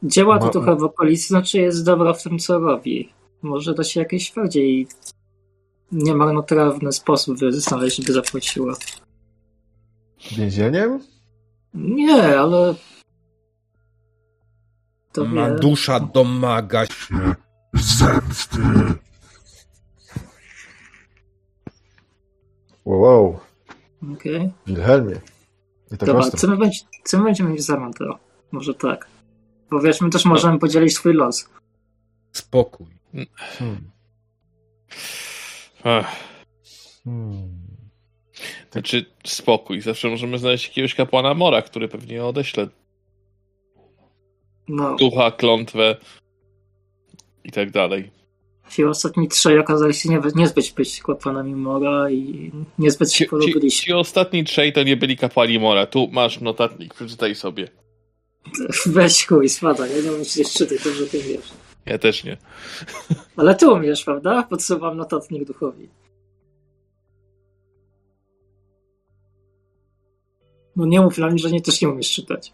[0.02, 3.12] działa to Ma- trochę w okolicy, znaczy jest dobra w tym, co robi.
[3.42, 4.86] Może da się jakiś bardziej
[5.92, 8.74] niemarnotrawny sposób znaleźć, by zapłaciła.
[10.36, 11.00] Więzieniem?
[11.74, 12.74] Nie, ale...
[15.12, 15.57] To Ma wie...
[15.57, 17.34] dusza domaga się.
[17.74, 18.59] Zemsty.
[22.84, 23.40] Wow, wow.
[24.12, 24.50] Okej.
[24.66, 25.20] Wilhelmie.
[25.86, 26.38] I tak Dobra, ostro.
[26.40, 28.18] co my, będzie, co my będziemy mieć w zamian to?
[28.52, 29.07] Może tak.
[29.70, 31.48] Bo wiesz, my też możemy podzielić swój los.
[32.32, 32.86] Spokój.
[33.59, 33.90] Hmm.
[35.84, 36.16] Ach,
[37.05, 37.48] Hmm.
[38.72, 39.80] znaczy, spokój.
[39.80, 42.68] Zawsze możemy znaleźć jakiegoś kapłana Mora, który pewnie odeśle
[44.68, 45.96] No, ducha, klątwę
[47.44, 48.11] i tak dalej.
[48.70, 53.30] Ci ostatni trzej okazali się nie, niezbyt być kapłanami Mora i niezbyt się Ci, ci,
[53.30, 53.70] polubili.
[53.70, 55.86] ci ostatni trzej to nie byli kapłani Mora.
[55.86, 57.68] Tu masz notatnik, przeczytaj sobie.
[58.86, 61.52] Weź chuj, spada, ja nie umiem się czytać, dobrze ty wiesz.
[61.86, 62.36] Ja też nie.
[63.36, 64.42] Ale ty umiesz, prawda?
[64.42, 65.88] Podsuwam notatnik duchowi.
[70.76, 72.52] No nie mów dla mnie, że nie też nie umiesz czytać.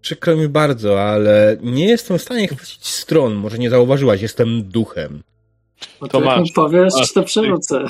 [0.00, 3.34] Przykro mi bardzo, ale nie jestem w stanie chwycić stron.
[3.34, 5.22] Może nie zauważyłaś, jestem duchem.
[6.02, 6.40] No To jak masz.
[6.48, 7.12] mi powiesz, Masz.
[7.12, 7.84] to przerzucę.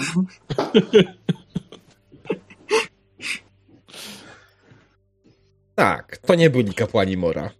[5.74, 7.50] Tak, to nie byli kapłani Mora.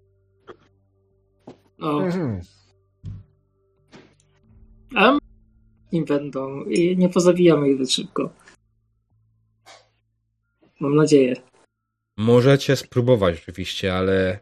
[1.81, 2.41] O, Mhm.
[4.97, 5.19] a
[5.93, 8.31] nim będą i nie pozabijamy ich zbyt szybko.
[10.81, 11.35] Mam nadzieję.
[12.17, 14.41] Możecie spróbować oczywiście, ale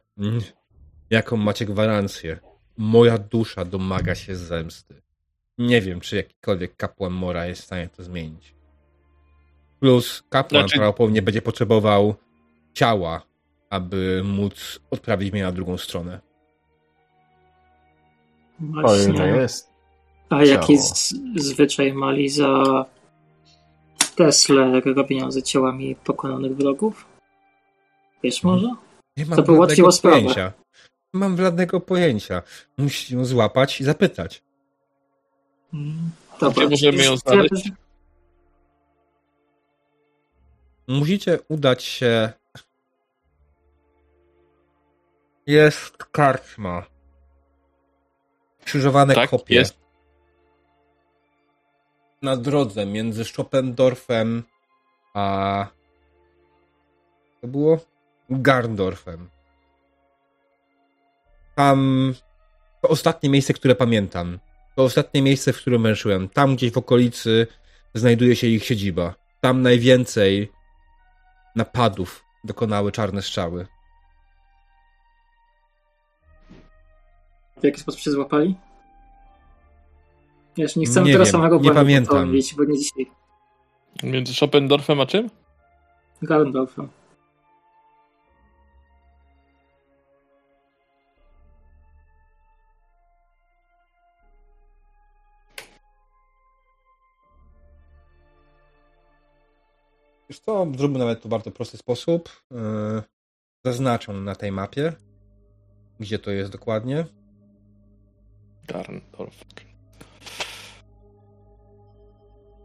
[1.11, 2.39] jaką macie gwarancję?
[2.77, 5.03] Moja dusza domaga się zemsty.
[5.59, 8.55] Nie wiem, czy jakikolwiek kapłan Mora jest w stanie to zmienić.
[9.81, 12.15] Plus kapłan Znaczy- prawdopodobnie będzie potrzebował
[12.75, 13.23] ciała,
[13.71, 16.21] aby móc odprawić mnie na drugą stronę.
[18.61, 19.21] Właśnie.
[19.27, 19.69] jest.
[20.31, 22.85] A jaki z, zwyczaj mali za
[24.17, 27.07] Tesla robienia ze ciałami pokonanych wrogów?
[28.23, 28.69] Wiesz może?
[29.17, 30.17] Nie mam To by ułatwiło sprawę.
[30.17, 30.53] pojęcia.
[31.15, 32.43] Nie mam żadnego pojęcia.
[32.79, 34.43] Musisz ją złapać i zapytać.
[36.41, 36.67] Dobra.
[36.67, 37.71] Gdzie możemy ją znaleźć?
[40.89, 42.33] Musicie udać się.
[45.47, 46.87] Jest karczma.
[48.65, 49.55] Krzyżowane Tak, kopie.
[49.55, 49.79] jest.
[52.23, 54.43] Na drodze między Schopendorfem
[55.15, 55.67] a.
[57.41, 57.79] To było?
[58.31, 59.29] Garndorfem.
[61.55, 62.15] Tam.
[62.83, 64.39] To ostatnie miejsce, które pamiętam.
[64.79, 66.29] To ostatnie miejsce, w którym węszyłem.
[66.29, 67.47] Tam gdzieś w okolicy
[67.95, 69.15] znajduje się ich siedziba.
[69.41, 70.53] Tam najwięcej
[71.57, 73.67] napadów dokonały czarne strzały.
[77.61, 78.55] W jaki sposób się złapali?
[80.57, 82.17] Wiesz, nie chcemy Nie tego wiem, samego nie pamiętam.
[82.17, 83.07] popełnić, bo nie dzisiaj.
[84.03, 85.31] Między Schopendorfem a czym?
[86.23, 86.89] Garndorfem.
[100.39, 102.43] Wiesz co, zróbmy nawet to w bardzo prosty sposób.
[102.51, 103.03] Yy,
[103.65, 104.93] Zaznaczę na tej mapie,
[106.01, 107.05] gdzie to jest dokładnie.
[108.69, 109.45] Garndorf.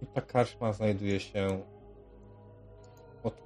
[0.01, 1.63] I ta karczma znajduje się
[3.23, 3.41] od...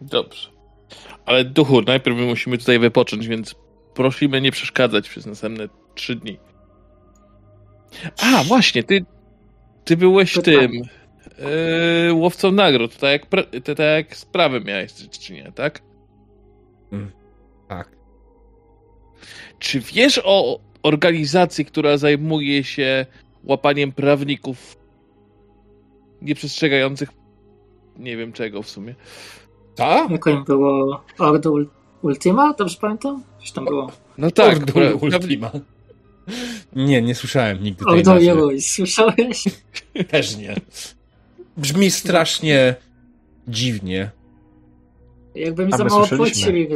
[0.00, 0.50] Dobrze.
[1.26, 3.54] Ale duchu, najpierw my musimy tutaj wypocząć, więc
[3.94, 6.38] prosimy nie przeszkadzać przez następne trzy dni.
[8.22, 9.04] A, właśnie, ty,
[9.84, 10.58] ty byłeś Pytanie.
[10.58, 10.72] tym
[12.04, 15.82] yy, łowcą nagród, tak jak, ty, tak jak sprawy miałeś, czy nie, tak?
[17.68, 17.88] Tak.
[19.58, 23.06] Czy wiesz o organizacji, która zajmuje się
[23.44, 24.76] łapaniem prawników
[26.22, 27.08] nieprzestrzegających
[27.98, 28.94] nie wiem czego w sumie?
[29.74, 30.10] Tak?
[30.10, 31.66] Jak im było Ordo Ul-
[32.02, 32.54] Ultima?
[32.58, 33.22] Dobrze pamiętam?
[33.40, 33.92] Coś tam było.
[34.18, 35.50] No tak, Ordo pra, Ultima.
[36.76, 38.26] Nie, nie słyszałem nigdy tej Ordo nazwy.
[38.26, 39.44] Heroes, słyszałeś?
[40.10, 40.56] Też nie.
[41.56, 42.74] Brzmi strasznie
[43.48, 44.10] dziwnie.
[45.34, 46.68] Jakby mi za mało płacili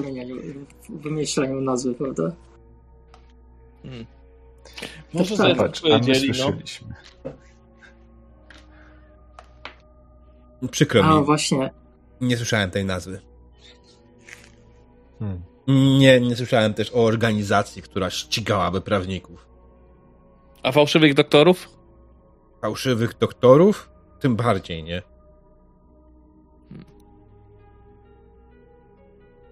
[0.89, 2.33] w wymyślaniu nazwy, prawda?
[3.83, 4.07] Hmm.
[5.15, 5.57] Może tak.
[5.57, 6.15] tak a my no.
[6.15, 6.95] słyszeliśmy.
[10.71, 11.71] Przykro A mi, właśnie,
[12.21, 13.21] nie słyszałem tej nazwy.
[15.19, 15.41] Hmm.
[15.99, 19.50] Nie, nie słyszałem też o organizacji, która ścigałaby prawników.
[20.63, 21.69] A fałszywych doktorów?
[22.63, 23.91] Fałszywych doktorów?
[24.21, 25.03] Tym bardziej, nie?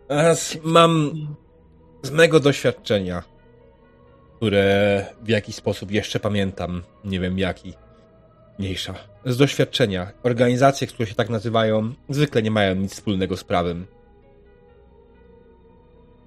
[0.08, 1.10] A z, mam
[2.02, 3.22] z mego doświadczenia.
[4.36, 6.82] które w jakiś sposób jeszcze pamiętam.
[7.04, 7.74] Nie wiem jaki.
[8.58, 8.94] Mniejsza.
[9.24, 10.12] Z doświadczenia.
[10.22, 13.86] Organizacje, które się tak nazywają, zwykle nie mają nic wspólnego z prawem.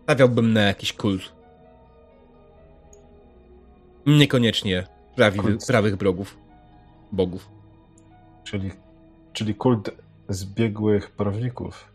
[0.04, 1.41] Stawiałbym na jakiś kult.
[4.06, 5.66] Niekoniecznie prawi, Kult.
[5.68, 6.38] prawych brogów.
[7.12, 7.50] Bogów.
[8.44, 8.72] Czyli,
[9.34, 9.92] czyli kult
[10.30, 11.86] zbiegłych prawników.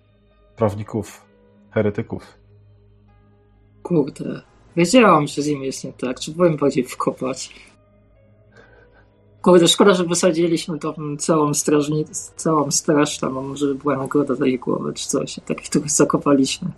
[0.57, 1.25] Prawników,
[1.71, 2.39] heretyków.
[3.83, 4.43] Kurde.
[4.77, 6.21] Wiedziałam, że z nim jest nie tak.
[6.21, 7.51] Czy byłem bardziej wkopać?
[9.43, 14.35] Kurde, szkoda, że wysadziliśmy tą całą strażnicę, całą straż tam, a może by była nagroda
[14.35, 15.41] za jej głowę, czy coś.
[15.47, 16.69] Tak, których zakopaliśmy.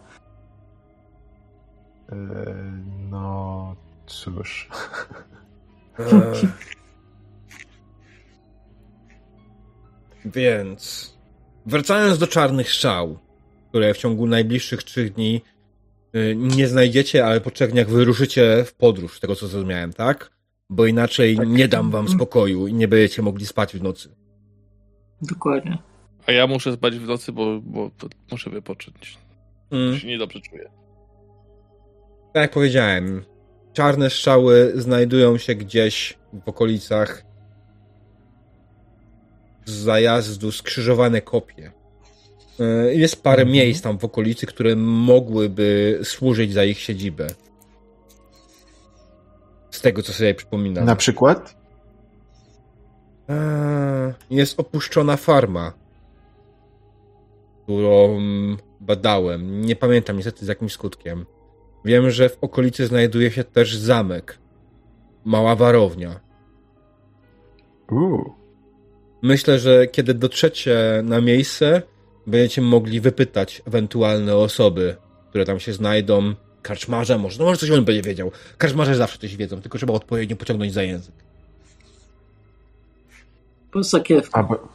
[2.12, 2.16] Eee,
[3.11, 3.76] no,
[4.09, 4.68] cóż.
[5.98, 6.48] Eee.
[10.24, 11.14] Więc
[11.66, 13.18] wracając do czarnych strzał,
[13.68, 15.42] które w ciągu najbliższych trzech dni
[16.14, 20.30] y, nie znajdziecie, ale po trzech dniach wyruszycie w podróż, z tego co zrozumiałem, tak?
[20.70, 24.16] Bo inaczej nie dam wam spokoju i nie będziecie mogli spać w nocy.
[25.22, 25.78] Dokładnie.
[26.26, 29.18] A ja muszę spać w nocy, bo, bo to muszę wypocząć.
[29.70, 29.98] Mm.
[29.98, 30.70] Się niedobrze czuję.
[32.32, 33.24] Tak jak powiedziałem,
[33.79, 37.24] czarne strzały znajdują się gdzieś w okolicach
[39.64, 41.72] zajazdu skrzyżowane kopie.
[42.59, 43.53] Yy, Jest parę Mhm.
[43.53, 47.26] miejsc tam w okolicy, które mogłyby służyć za ich siedzibę.
[49.70, 50.85] Z tego, co sobie przypominam.
[50.85, 51.57] Na przykład?
[53.29, 55.72] Eee, Jest opuszczona farma,
[57.62, 58.20] którą
[58.81, 59.61] badałem.
[59.61, 61.26] Nie pamiętam niestety z jakim skutkiem.
[61.85, 64.39] Wiem, że w okolicy znajduje się też zamek.
[65.24, 66.20] Mała warownia.
[67.91, 68.35] Uuu.
[69.22, 71.83] Myślę, że kiedy dotrzecie na miejsce,
[72.26, 74.97] będziecie mogli wypytać ewentualne osoby,
[75.31, 76.35] które tam się znajdą.
[76.62, 78.31] Karczmarza może, no może coś on będzie wiedział.
[78.59, 81.14] Karczmarze zawsze coś wiedzą, tylko trzeba odpowiednio pociągnąć za język.
[83.72, 84.37] Po sakiewkę.
[84.37, 84.68] Albo,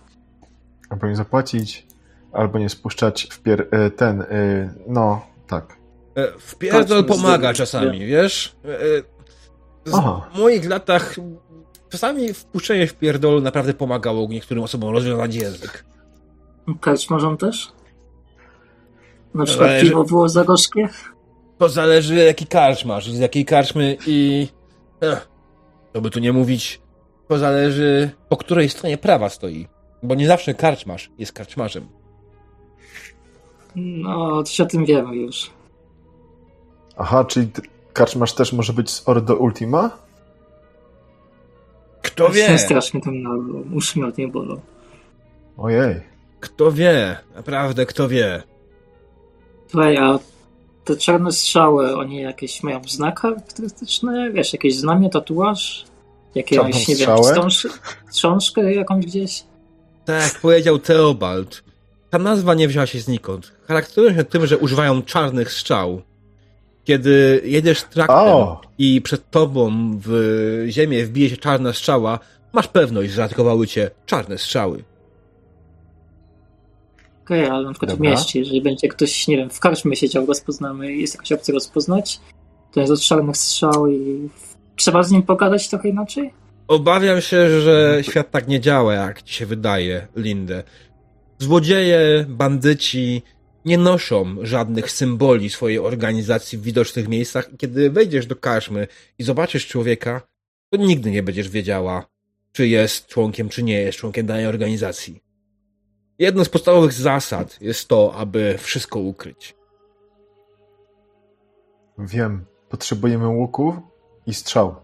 [0.90, 1.88] albo nie zapłacić,
[2.32, 3.68] albo nie spuszczać w pier...
[3.72, 5.83] e, ten, e, no, tak.
[6.16, 8.56] E, Wpierdol pomaga czasami, wiesz?
[8.66, 8.70] E,
[9.92, 10.30] W Aha.
[10.36, 11.16] moich latach
[11.90, 15.86] czasami wpuszczenie w pierdolu naprawdę pomagało niektórym osobom rozwiązać język.
[16.82, 17.72] Karczmarzom też?
[19.34, 20.90] Na przykład Zależy- piwo było za gorzkie?
[21.58, 24.48] To zależy jaki karcz masz, z jakiej karczmy i...
[25.02, 25.28] Ech,
[25.94, 26.82] to by tu nie mówić,
[27.28, 29.68] to zależy po której stronie prawa stoi.
[30.04, 31.88] Bo nie zawsze karczmarz jest karczmarzem.
[33.76, 35.52] No, coś o tym wiemy już.
[36.98, 37.48] Aha, czyli
[37.94, 39.90] karczmarz też może być z Ordo Ultima?
[42.02, 42.58] Kto wie?
[42.66, 43.32] Strasznie tam na
[44.08, 44.62] od niej bolą.
[45.58, 46.02] Ojej.
[46.40, 47.18] Kto wie?
[47.36, 48.44] Naprawdę, kto wie?
[49.68, 50.20] Słuchaj, a
[50.84, 54.32] te czarne strzały, oni jakieś mają znak charakterystyczny?
[54.32, 55.86] Wiesz, jakieś znamie, tatuaż?
[56.36, 57.68] Jakieś, nie wiem, wstąż,
[58.76, 59.44] jakąś gdzieś?
[60.06, 61.64] Tak powiedział Theobald,
[62.10, 63.52] ta nazwa nie wzięła się znikąd.
[63.68, 66.02] Charakteryzują się tym, że używają czarnych strzał.
[66.84, 68.62] Kiedy jedziesz traktem O!
[68.78, 69.72] i przed tobą
[70.06, 72.20] w ziemię wbije się czarna strzała,
[72.54, 74.84] masz pewność, że zaatakowały cię czarne strzały.
[77.24, 78.12] Okej, ale na przykład w Dobra.
[78.12, 82.20] mieście, jeżeli będzie ktoś, nie wiem, w karczmie siedział, rozpoznamy i jest jakaś opcja rozpoznać,
[82.74, 84.30] to jest od czarnych strzał i
[84.76, 86.34] trzeba z nim pogadać trochę inaczej?
[86.68, 90.64] Obawiam się, że świat tak nie działa, jak ci się wydaje, Lindę.
[91.40, 93.22] Złodzieje, bandyci
[93.66, 98.88] nie noszą żadnych symboli swojej organizacji w widocznych miejscach i kiedy wejdziesz do karczmy
[99.20, 100.22] i zobaczysz człowieka,
[100.70, 102.06] to nigdy nie będziesz wiedziała,
[102.52, 105.24] czy jest członkiem, czy nie jest członkiem danej organizacji.
[106.20, 109.56] Jedną z podstawowych zasad jest to, aby wszystko ukryć.
[111.98, 112.46] Wiem.
[112.70, 113.76] Potrzebujemy łuku
[114.28, 114.76] i strzał.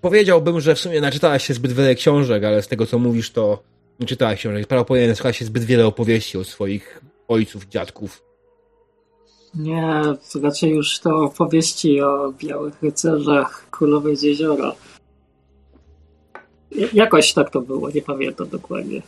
[0.00, 3.62] Powiedziałbym, że w sumie naczytałaś się zbyt wiele książek, ale z tego co mówisz, to
[4.00, 4.66] nie czytałaś książek.
[4.66, 8.22] Prawdopodobnie słuchałaś się zbyt wiele opowieści od swoich ojców, dziadków.
[9.54, 10.02] Nie,
[10.32, 14.72] to raczej już to opowieści o białych rycerzach królowej z jeziora.
[16.92, 19.02] Jakoś tak to było, nie pamiętam dokładnie.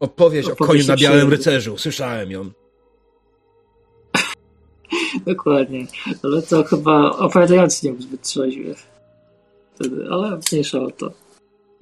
[0.00, 1.78] Opowieść o koniu na białym rycerzu.
[1.78, 2.50] Słyszałem ją.
[5.26, 5.86] Dokładnie,
[6.22, 8.74] ale to chyba opowiadający nie był zbyt trzeźwy.
[10.10, 11.12] Ale mniejsza o to.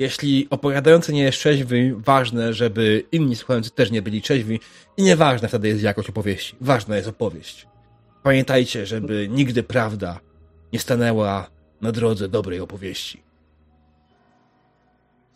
[0.01, 4.61] Jeśli opowiadający nie jest trzeźwy, ważne, żeby inni słuchający też nie byli trzeźwi
[4.96, 6.57] i nieważne wtedy jest jakość opowieści.
[6.61, 7.66] Ważna jest opowieść.
[8.22, 10.20] Pamiętajcie, żeby nigdy prawda
[10.72, 13.22] nie stanęła na drodze dobrej opowieści.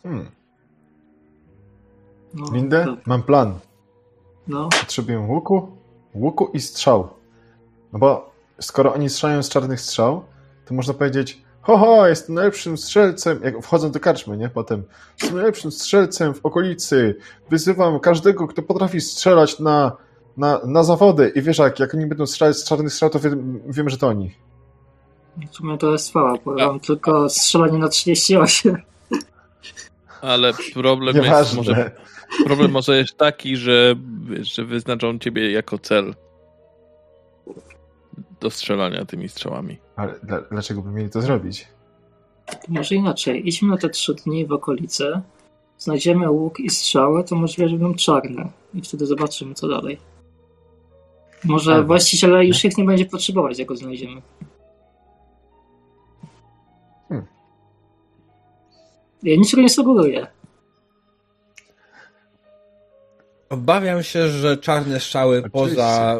[0.03, 0.31] Hmm.
[2.33, 3.07] No, Lindę, tak.
[3.07, 3.59] mam plan.
[4.47, 5.77] No, Potrzebuję łuku,
[6.15, 7.09] łuku i strzał.
[7.93, 10.25] No bo skoro oni strzelają z czarnych strzał,
[10.65, 14.49] to można powiedzieć ho, ho, jestem najlepszym strzelcem, jak wchodzą do karczmy, nie?
[14.49, 14.83] Potem
[15.21, 17.15] jestem najlepszym strzelcem w okolicy,
[17.49, 19.91] wyzywam każdego, kto potrafi strzelać na,
[20.37, 23.61] na, na zawody i wiesz jak, jak oni będą strzelać z czarnych strzał, to wiem,
[23.67, 24.35] wiem że to oni.
[25.51, 28.77] W sumie to jest chwała, bo ja mam tylko strzelanie na 38.
[30.21, 31.57] Ale problem jest Nieważne.
[31.57, 31.91] może,
[32.45, 33.95] problem może jest taki, że,
[34.41, 36.15] że wyznaczą ciebie jako cel
[38.39, 39.77] do strzelania tymi strzałami.
[39.95, 41.67] Ale dla, dlaczego by mieli to zrobić?
[42.67, 43.47] Może inaczej.
[43.47, 45.21] Idźmy na te trzy dni w okolice,
[45.77, 48.49] znajdziemy łuk i strzały, to możliwe, że będą czarne.
[48.73, 49.97] I wtedy zobaczymy, co dalej.
[51.43, 54.21] Może Albo- właściciel już ich nie będzie potrzebować, jak go znajdziemy.
[57.09, 57.27] Hmm.
[59.23, 60.27] Ja niczego nie sugeruję.
[63.49, 65.75] Obawiam się, że czarne strzały Oczywiście.
[65.75, 66.19] poza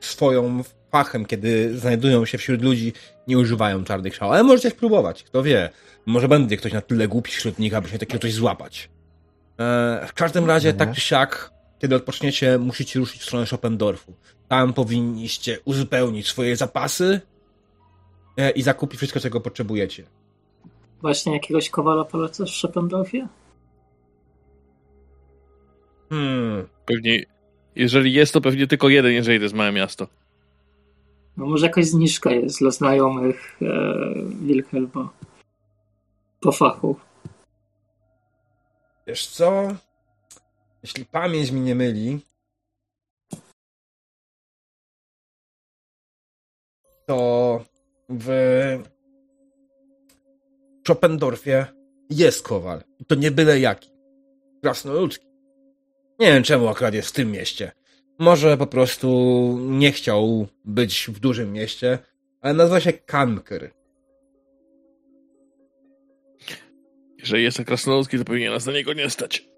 [0.00, 0.62] swoją
[0.96, 2.92] fachem, kiedy znajdują się wśród ludzi,
[3.28, 4.32] nie używają czarnych strzał.
[4.32, 5.70] Ale możecie spróbować, kto wie.
[6.06, 8.90] Może będzie ktoś na tyle głupi wśród nich, aby się takiego coś złapać.
[9.58, 10.78] E, w każdym razie, No nie.
[10.78, 14.14] tak czy siak, kiedy odpoczniecie, musicie ruszyć w stronę Schopendorfu.
[14.48, 17.20] Tam powinniście uzupełnić swoje zapasy
[18.36, 20.04] e, i zakupić wszystko, czego potrzebujecie.
[21.00, 23.28] Właśnie jakiegoś kowala polecasz w Szependorfie?
[26.10, 26.66] Hmm.
[26.86, 27.24] Pewnie,
[27.76, 30.08] jeżeli jest, to pewnie tylko jeden, jeżeli to jest małe miasto.
[31.36, 33.66] No może jakaś zniżka jest dla znajomych e,
[34.40, 35.12] Wilhelma
[36.40, 36.96] po fachu.
[39.06, 39.68] Wiesz co?
[40.82, 42.20] Jeśli pamięć mi nie myli,
[47.06, 47.64] to
[48.08, 48.26] w
[50.86, 51.66] Chopendorfie
[52.10, 52.82] jest kowal.
[53.06, 53.90] To nie byle jaki.
[54.62, 55.26] Krasnoludzki.
[56.18, 57.72] Nie wiem czemu akurat jest w tym mieście.
[58.18, 59.08] Może po prostu
[59.60, 61.98] nie chciał być w dużym mieście,
[62.40, 63.70] ale nazywa się Kanker.
[67.18, 69.48] Jeżeli jest tak krasnoludzki, to powinien nas na niego nie stać.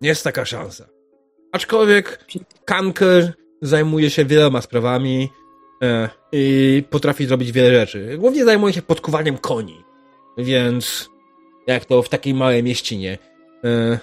[0.00, 0.88] Jest taka szansa.
[1.52, 2.24] Aczkolwiek
[2.64, 3.32] Kanker
[3.62, 5.28] zajmuje się wieloma sprawami
[5.82, 8.18] e, i potrafi zrobić wiele rzeczy.
[8.18, 9.84] Głównie zajmuje się podkuwaniem koni.
[10.38, 11.10] Więc
[11.66, 13.18] jak to w takiej małej mieścinie.
[13.64, 13.98] E,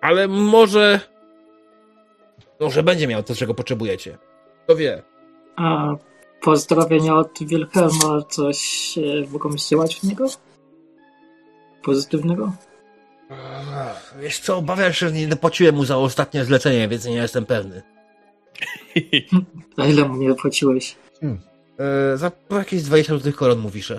[0.00, 1.00] ale może
[2.60, 4.18] może będzie miał to, czego potrzebujecie.
[4.64, 5.02] Kto wie.
[5.56, 5.94] A
[6.40, 10.26] pozdrowienia od Wilhelma coś e, mogą zdziałać w niego?
[11.82, 12.52] Pozytywnego?
[14.20, 17.82] Wiesz co, obawiam się, że nie dopłaciłem mu za ostatnie zlecenie, więc nie jestem pewny.
[19.76, 20.96] A ile mu nie płaciłeś?
[21.78, 23.92] E, za jakieś 20 złotych koron mówisz.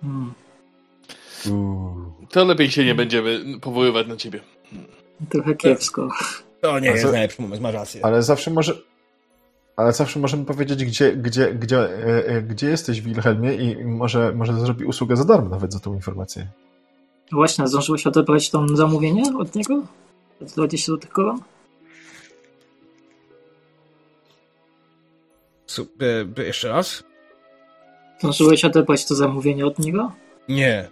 [0.00, 0.32] Hmm.
[2.32, 4.40] To lepiej się nie będziemy powoływać na ciebie.
[5.30, 6.08] trochę kiepsko.
[6.60, 8.04] To nie jest najlepszy moment, masz rację.
[8.04, 8.74] Ale zawsze może.
[9.76, 14.60] Ale zawsze możemy powiedzieć, gdzie, gdzie, gdzie, e, e, gdzie jesteś, Wilhelmie, i może, może
[14.60, 16.46] zrobi usługę za darmo nawet za tą informację.
[17.32, 19.82] Właśnie, zdążyłeś odebrać to zamówienie od niego?
[20.40, 21.40] Za 20 zł koron?
[25.66, 25.88] Su-
[26.38, 27.04] e, jeszcze raz?
[28.18, 30.12] Zdążyłeś odebrać to zamówienie od niego?
[30.48, 30.90] Nie.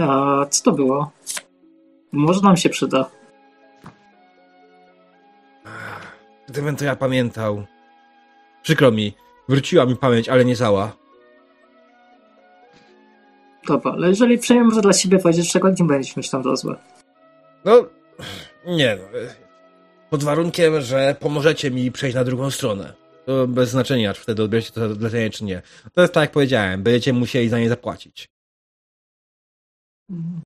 [0.00, 1.10] A co to było?
[2.12, 3.10] Może nam się przyda.
[6.48, 7.64] Gdybym to ja pamiętał.
[8.62, 9.14] Przykro mi.
[9.48, 10.92] Wróciła mi pamięć, ale nie cała.
[13.68, 16.76] Dobra, ale jeżeli przejmę może dla siebie powiedzieć, czego nie będziesz mieć tam do złe.
[17.64, 17.72] No,
[18.66, 19.18] nie no.
[19.18, 19.34] e,
[20.10, 22.92] Pod warunkiem, że pomożecie mi przejść na drugą stronę.
[23.26, 25.62] To bez znaczenia, czy wtedy odbierzecie to zlecenie, czy nie.
[25.94, 26.82] To jest tak, jak powiedziałem.
[26.82, 28.33] Będziecie musieli za nie zapłacić.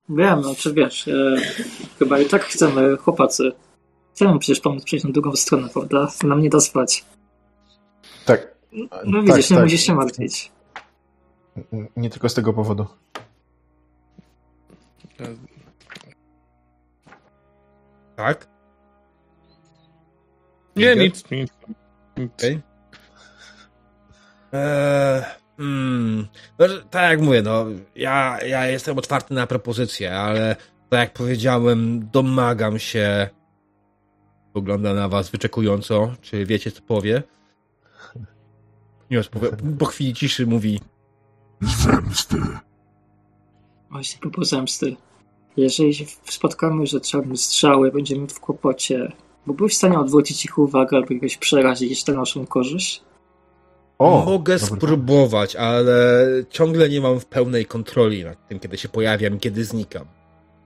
[0.09, 1.37] Wiem, no czy wiesz, e,
[1.99, 3.53] chyba i tak chcemy, chłopacy.
[4.15, 6.09] Chcemy przecież pomóc przejść na drugą stronę, prawda?
[6.25, 7.05] Nam nie da spać.
[8.25, 8.55] Tak.
[9.05, 9.65] No tak, widzisz, nie tak.
[9.65, 10.53] musisz się martwić.
[11.97, 12.87] Nie tylko z tego powodu.
[18.17, 18.49] Tak?
[20.77, 21.51] Nie, nic, nic.
[22.17, 22.31] nic.
[22.37, 22.61] Okej.
[24.53, 25.23] Eee,
[25.59, 26.27] mm,
[26.59, 30.57] no, tak jak mówię, no, ja, ja jestem otwarty na propozycje, ale
[30.89, 33.29] tak jak powiedziałem, domagam się.
[34.53, 37.23] Pogląda na was wyczekująco, czy wiecie, co powie.
[39.11, 39.49] Nie powie,
[39.79, 40.81] po chwili ciszy mówi,
[41.61, 42.37] Zemsty.
[43.91, 44.97] Właśnie propos zemsty.
[45.57, 49.13] Jeżeli się spotkamy, że czarne strzały, będziemy w kłopocie,
[49.47, 53.03] bo byłeś w stanie odwrócić ich uwagę albo jakoś przerazić na naszą korzyść?
[53.99, 54.25] O!
[54.25, 59.37] mogę dobry spróbować, ale ciągle nie mam w pełnej kontroli nad tym, kiedy się pojawiam
[59.37, 60.07] i kiedy znikam.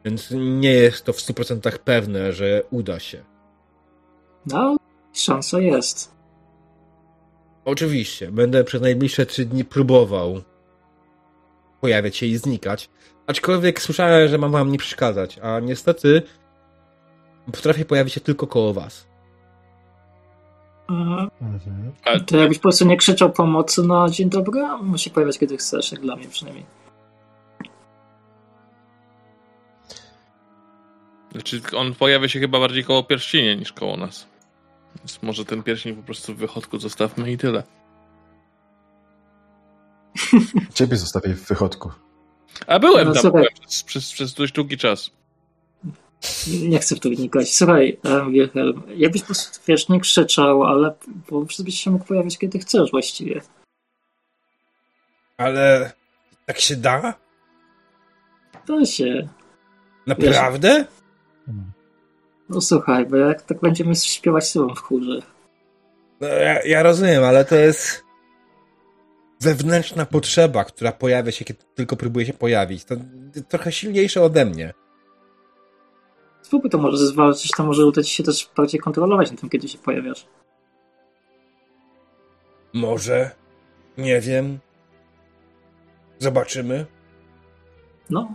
[0.05, 3.25] Więc nie jest to w 100% pewne, że uda się.
[4.47, 4.77] No,
[5.13, 6.13] szansa jest.
[7.65, 10.43] Oczywiście, będę przez najbliższe trzy dni próbował
[11.81, 12.91] pojawiać się i znikać.
[13.27, 16.23] Aczkolwiek słyszałem, że mam wam nie przeszkadzać, a niestety
[17.53, 19.07] potrafię pojawić się tylko koło was.
[20.93, 21.31] Mhm.
[22.05, 25.57] A, To jakbyś po prostu nie krzyczał pomocy na dzień dobry, a musi pojawiać kiedy
[25.57, 26.67] chcesz, jak dla mnie przynajmniej.
[31.33, 34.27] znaczy, on pojawia się chyba bardziej koło pierścienia niż koło nas.
[34.99, 37.63] Więc może ten pierścień po prostu w wychodku zostawmy i tyle.
[40.75, 41.91] Ciebie zostawię w wychodku.
[42.67, 45.11] A byłem No, tam byłem przez, przez, przez dość długi czas.
[46.63, 47.55] Nie chcę w to wnikać.
[47.55, 50.95] Słuchaj, e, Wilhelm, jakbyś po prostu, wiesz, nie krzyczał, ale
[51.27, 53.41] po prostu byś się mógł pojawiać kiedy chcesz właściwie.
[55.37, 55.93] Ale
[56.47, 57.15] tak się da?
[58.67, 59.29] To się.
[60.07, 60.85] Naprawdę?
[62.49, 65.23] No słuchaj, bo jak tak będziemy śpiewać z tobą w chórze.
[66.21, 68.03] No, ja, ja rozumiem, ale to jest
[69.41, 72.85] wewnętrzna potrzeba, która pojawia się, kiedy tylko próbuje się pojawić.
[72.85, 72.97] To
[73.49, 74.75] trochę silniejsze ode mnie.
[76.53, 79.69] Spróbuj to może zwalczyć, to może uda ci się też bardziej kontrolować na tym, kiedy
[79.69, 80.27] się pojawiasz.
[82.73, 83.31] Może.
[83.99, 84.59] Nie wiem.
[86.19, 86.87] Zobaczymy.
[88.11, 88.35] No,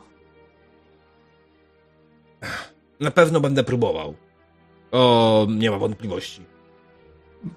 [2.99, 4.13] Na pewno będę próbował.
[4.91, 6.41] O, nie ma wątpliwości.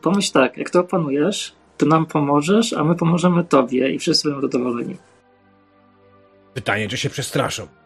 [0.03, 4.41] pomyśl tak, jak to opanujesz, to nam pomożesz, a my pomożemy tobie i wszyscy będą
[4.41, 4.97] zadowoleni.
[6.55, 7.80] Pytanie, czy się przestraszą.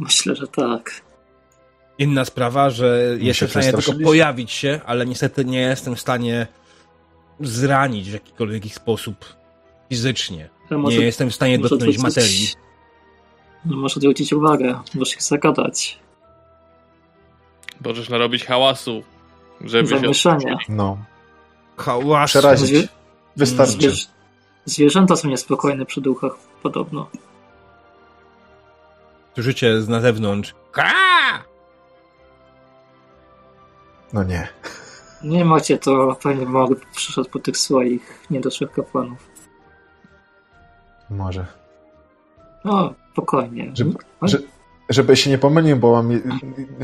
[0.00, 0.90] Myślę, że tak.
[1.98, 6.46] Inna sprawa, że jestem w stanie tylko pojawić się, ale niestety nie jestem w stanie
[7.40, 9.24] zranić w jakikolwiek sposób
[9.88, 10.48] fizycznie.
[10.70, 12.48] Może, Nie jestem w stanie dotknąć odwrócić- materii.
[13.64, 15.98] No, może odwrócić uwagę, możesz ich zagadać.
[17.84, 19.02] Możesz narobić hałasu,
[19.60, 19.96] żeby się...
[20.00, 20.56] Zamieszanie.
[20.68, 20.98] No.
[21.76, 22.30] Hałas.
[22.30, 22.70] Przerazić.
[22.70, 22.88] Zwie-
[23.36, 23.72] Wystarczy.
[23.76, 24.06] Zwierz-
[24.64, 27.10] zwierzęta są niespokojne przy duchach, podobno.
[29.34, 30.54] Słyszycie z na zewnątrz.
[30.72, 31.44] Ha!
[34.12, 34.48] No nie.
[35.22, 39.30] Nie macie to, panie Mog przyszedł po tych swoich niedoszłych kapłanów.
[41.10, 41.46] Może.
[42.64, 43.70] No, spokojnie.
[43.74, 44.38] Żeby, No, że,
[44.88, 46.20] żeby się nie pomylił, bo mam je-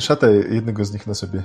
[0.00, 1.42] szatę jednego z nich na sobie.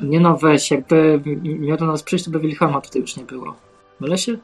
[0.00, 3.54] Nie no, weź, jakby miał do nas przyjść, to by Wilhelma tutaj już nie było.
[4.00, 4.36] Mylę się?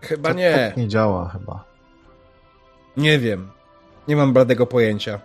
[0.00, 0.52] Chyba To nie.
[0.54, 1.64] Tak nie działa chyba.
[2.96, 3.50] Nie wiem.
[4.08, 5.20] Nie mam bladego pojęcia.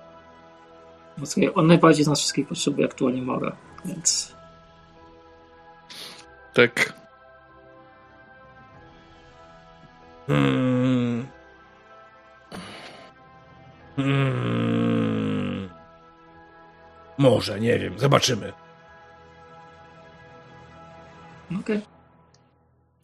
[1.55, 3.55] On najbardziej z nas wszystkich potrzebuje aktualnie Mora,
[3.86, 4.36] więc...
[6.53, 6.93] Tak.
[10.28, 11.28] Hmm.
[13.95, 15.70] Hmm.
[17.17, 17.99] Może, nie wiem.
[17.99, 18.53] Zobaczymy.
[21.59, 21.82] Okej.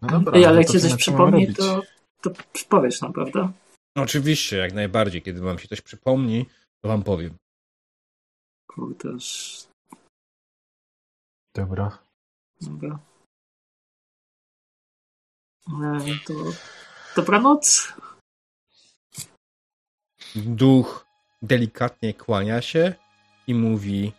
[0.02, 0.34] No dobra.
[0.34, 1.82] Ej, no ale jak ci co coś przypomni, to,
[2.22, 2.32] to
[2.70, 3.50] powiesz nam, prawda?
[3.96, 5.22] Oczywiście, jak najbardziej.
[5.22, 6.46] Kiedy wam się coś przypomni,
[6.82, 7.38] to wam powiem.
[8.68, 9.68] Kurdeż.
[11.56, 11.98] Dobra.
[12.62, 13.00] Dobra.
[15.68, 16.34] E, to
[17.16, 17.94] dobranoc.
[20.36, 21.06] Duch
[21.42, 22.94] delikatnie kłania się
[23.48, 24.14] i mówi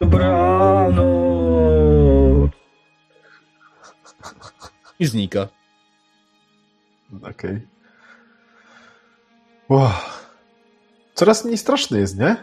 [0.00, 1.04] Dobranoc.
[4.98, 5.48] I znika.
[7.44, 7.60] Okej.
[9.68, 9.90] Wow.
[11.14, 12.36] Coraz mniej straszny jest, nie?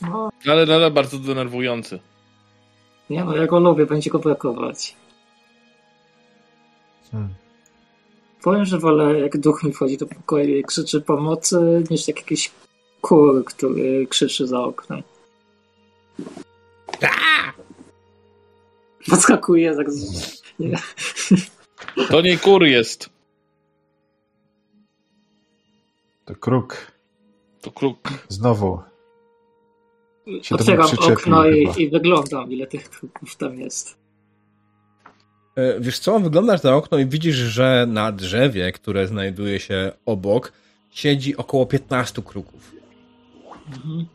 [0.00, 2.00] No, Ale nadal bardzo denerwujący.
[3.10, 4.96] nie no, ja go lubię, będzie go brakować.
[7.10, 7.34] Hmm.
[8.42, 12.50] Powiem, że wolę, jak duch mi wchodzi do pokoju i krzyczy pomocy, niż jak jakiś
[13.00, 15.02] kur, który krzyczy za oknem.
[19.10, 20.42] Podskakuje tak z...
[20.58, 20.78] nie.
[22.10, 23.11] To nie kur jest.
[26.32, 26.92] To kruk.
[27.60, 28.08] To kruk.
[28.28, 28.78] Znowu.
[30.42, 31.78] Się Otwieram okno i, chyba.
[31.78, 33.98] i wyglądam, ile tych kruków tam jest.
[35.56, 40.52] E, Wiesz co, wyglądasz na okno i widzisz, że na drzewie, które znajduje się obok,
[40.90, 42.72] siedzi około 15 kruków.
[43.68, 44.06] Mhm.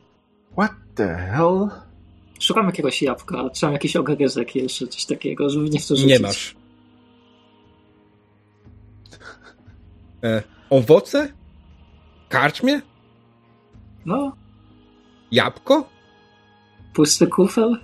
[0.51, 1.67] What the hell?
[2.39, 6.11] Szukam jakiegoś jabłka, czy mam jakiś ogryzek jeszcze, coś takiego, żeby nie w to rzucić.
[6.11, 6.55] Nie masz.
[10.23, 11.33] E, owoce?
[12.29, 12.81] Karczmie?
[14.05, 14.31] No,
[15.31, 15.89] Jabłko?
[16.93, 17.77] pusty kufel,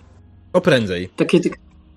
[0.51, 1.09] To prędzej.
[1.09, 1.41] taki,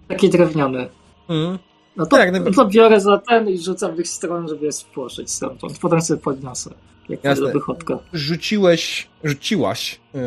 [0.09, 0.89] taki drewniany.
[1.29, 1.59] Mm.
[1.97, 4.73] No to, Tak, no to biorę za ten i rzucam w ich stronę, żeby je
[4.73, 5.79] spłoszyć stamtąd.
[5.79, 6.75] Potem sobie podniosę.
[7.09, 7.53] Jak Jasne.
[7.53, 7.99] wychodka.
[8.13, 10.21] Rzuciłeś, rzuciłaś yy,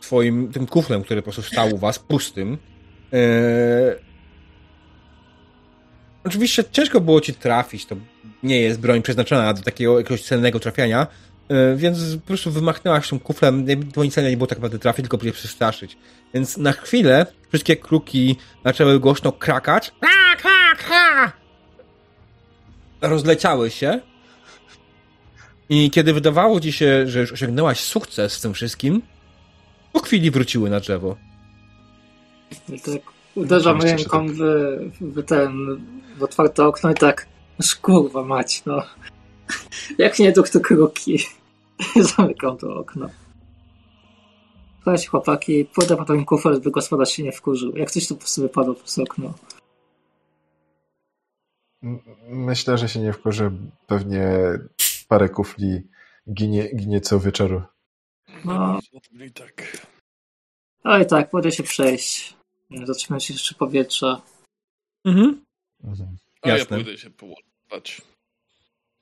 [0.00, 2.58] twoim, tym kuflem, który po prostu stał u was, pustym.
[3.12, 3.18] Yy,
[6.24, 7.96] oczywiście ciężko było ci trafić, to
[8.42, 11.06] nie jest broń przeznaczona do takiego jakiegoś celnego trafiania,
[11.48, 15.26] yy, więc po prostu wymachnęłaś tym kuflem, twoim celem nie było tak naprawdę trafić, tylko
[15.26, 15.96] je przestraszyć.
[16.34, 19.92] Więc na chwilę wszystkie kruki zaczęły głośno krakać.
[20.00, 21.32] Kra, kra, kra!
[23.00, 24.00] Rozleciały się.
[25.68, 29.02] I kiedy wydawało ci się, że już osiągnęłaś sukces z tym wszystkim,
[29.92, 31.16] po chwili wróciły na drzewo.
[32.68, 33.00] I tak
[33.34, 34.38] uderzam ręką w,
[35.00, 35.80] w ten,
[36.16, 37.26] w otwarte okno i tak,
[37.60, 38.82] aż kurwa mać, no.
[39.98, 41.18] Jak nie duch, to kroki.
[42.16, 43.08] Zamykam to okno.
[44.84, 47.76] Chodź chłopaki, pójdę po ten kufel, by gospodarz się nie wkurzył.
[47.76, 49.34] Jak coś to po prostu wypadło przez okno.
[52.28, 53.50] Myślę, że się nie wkurzy.
[53.86, 54.28] Pewnie
[55.08, 55.82] parę kufli
[56.32, 57.62] ginie, ginie co wieczoru.
[58.44, 58.78] No,
[59.26, 59.86] I tak.
[60.82, 62.36] ale i tak, pójdę się przejść.
[62.84, 64.22] Zatrzymać się jeszcze powietrza.
[65.04, 65.44] Mhm.
[65.84, 66.16] Mhm.
[66.44, 66.76] A ja Jasne.
[66.76, 68.02] pójdę się połapać.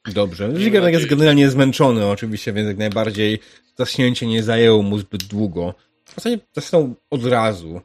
[0.07, 0.57] Dobrze.
[0.57, 3.39] Zigarek jest generalnie zmęczony oczywiście, więc jak najbardziej
[3.79, 5.75] zaśnięcie nie zajęło mu zbyt długo.
[6.05, 7.81] W zasadzie zasnął od razu.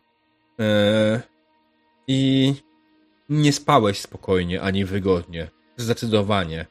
[0.59, 1.19] Eee,
[2.07, 2.53] I
[3.29, 5.49] nie spałeś spokojnie ani wygodnie.
[5.77, 6.65] Zdecydowanie.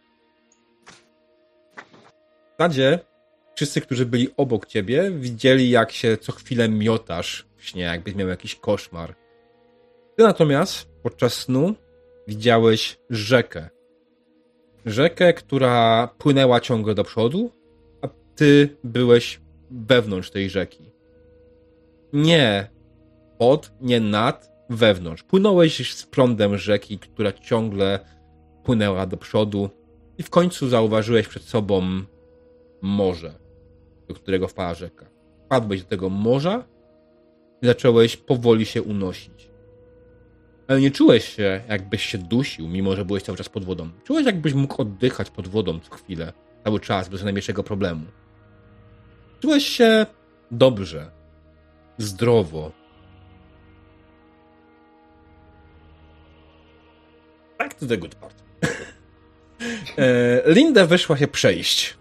[2.54, 2.98] W zasadzie
[3.54, 8.28] wszyscy, którzy byli obok ciebie, widzieli jak się co chwilę miotasz w śnie, jakbyś miał
[8.28, 9.14] jakiś koszmar.
[10.16, 11.74] Ty natomiast podczas snu
[12.26, 13.68] widziałeś rzekę.
[14.86, 17.50] Rzekę, która płynęła ciągle do przodu,
[18.02, 19.40] a ty byłeś
[19.70, 20.90] wewnątrz tej rzeki.
[22.12, 22.70] Nie
[23.38, 25.22] pod, nie nad, wewnątrz.
[25.22, 27.98] Płynąłeś z prądem rzeki, która ciągle
[28.64, 29.70] płynęła do przodu
[30.18, 31.82] i w końcu zauważyłeś przed sobą
[32.82, 33.34] morze,
[34.08, 35.06] do którego wpadła rzeka.
[35.44, 36.64] Wpadłeś do tego morza
[37.62, 39.45] i zacząłeś powoli się unosić.
[40.68, 43.90] Ale nie czułeś się, jakbyś się dusił, mimo że byłeś cały czas pod wodą.
[44.04, 46.32] Czułeś, jakbyś mógł oddychać pod wodą co chwilę,
[46.64, 48.06] cały czas, bez najmniejszego problemu.
[49.40, 50.06] Czułeś się
[50.50, 51.10] dobrze,
[51.98, 52.72] zdrowo.
[57.58, 58.36] Back to the good part.
[59.98, 61.96] E, Linda wyszła się przejść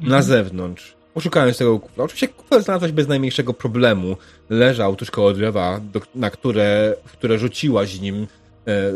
[0.00, 2.04] na zewnątrz, poszukając tego kufla.
[2.04, 4.16] Oczywiście kufel znalazłeś bez najmniejszego problemu.
[4.50, 8.26] Leżał tuż koło drzewa, do, na które, w które rzuciłaś nim
[8.66, 8.92] e,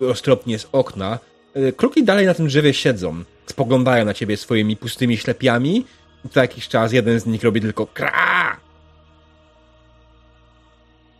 [0.00, 1.18] roztropnie z okna.
[1.54, 3.24] E, kruki dalej na tym drzewie siedzą.
[3.46, 5.84] Spoglądają na ciebie swoimi pustymi ślepiami.
[6.24, 8.56] I co jakiś czas jeden z nich robi tylko kra.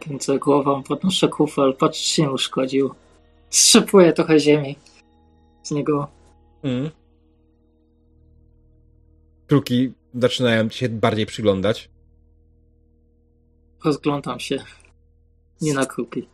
[0.01, 2.95] Kręcę głową, podnoszę kufel, patrz, czy się uszkodził.
[3.51, 4.77] Strzepuję trochę ziemi
[5.63, 6.09] z niego.
[6.63, 6.91] Mm.
[9.47, 11.91] Kruki zaczynają się bardziej przyglądać.
[13.85, 14.65] Rozglądam się.
[15.61, 16.29] Nie na kruki.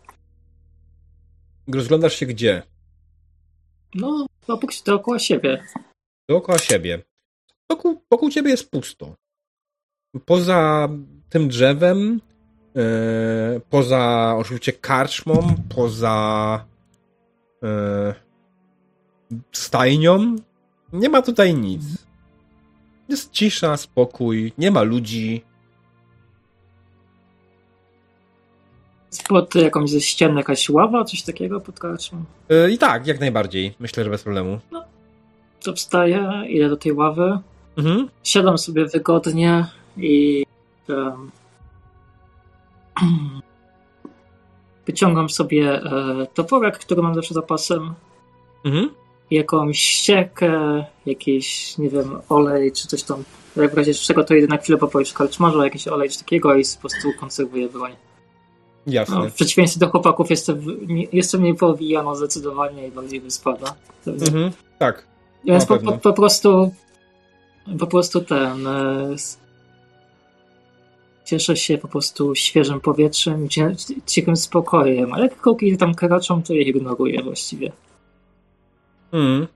[1.75, 2.63] Rozglądasz się gdzie?
[3.95, 5.65] No, obok dookoła siebie.
[6.29, 7.03] Dookoła siebie.
[7.71, 9.15] Wokół, wokół ciebie jest pusto.
[10.25, 10.89] Poza
[11.29, 12.21] tym drzewem,
[12.77, 16.65] e, poza oczywiście karczmą, poza
[17.63, 18.15] e,
[19.53, 20.37] stajnią,
[20.93, 22.10] nie ma tutaj nic.
[23.11, 25.43] Jest cisza, spokój, nie ma ludzi.
[29.11, 32.25] Spod jakąś ze ścian jakaś ława, coś takiego pod karczmą.
[32.49, 33.75] E, I tak, jak najbardziej.
[33.81, 34.59] Myślę, że bez problemu.
[35.63, 37.39] To wstaję, idę do tej ławy,
[37.77, 38.09] Mhm.
[38.25, 39.67] siadam sobie wygodnie
[39.97, 40.45] i
[40.89, 41.31] em,
[44.87, 47.95] wyciągam sobie e, toporek, który mam zawsze zapasem,
[48.65, 48.91] Mhm.
[49.31, 53.25] Jakąś ściekę, jakiś, nie wiem, olej czy coś tam.
[53.57, 56.55] Jak w razie czego to idę na chwilę popoić w karczmarzu, jakiś olej czy takiego
[56.55, 57.93] i po prostu konserwuję broń.
[58.87, 59.17] Jasne.
[59.17, 60.65] No, w przeciwieństwie do chłopaków jestem,
[61.13, 63.75] jestem mniej powijano zdecydowanie i bardziej wyspada.
[64.07, 64.51] Mhm.
[64.79, 65.07] Tak.
[65.45, 66.71] Więc po, po, po prostu
[67.79, 69.17] po prostu ten e,
[71.25, 73.49] cieszę się po prostu świeżym powietrzem,
[74.07, 77.73] cichym spokojem, ale jak kroki tam kraczą, to je ignoruję właściwie.
[79.13, 79.47] Mhm.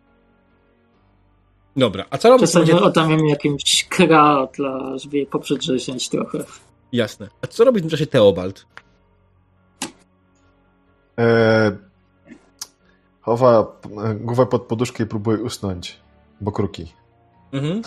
[1.76, 2.50] Dobra, a co robisz?
[2.50, 6.38] w Czasami momencie- oddam jakimś kra, dla, żeby je poprzedrzeźniać trochę.
[6.92, 7.28] Jasne.
[7.42, 8.66] A co robisz w tym czasie Teobald?
[11.18, 11.76] E,
[13.20, 16.00] chowa e, głowę pod poduszkę i próbuje usnąć,
[16.40, 16.92] bo kruki.
[17.52, 17.82] Mhm.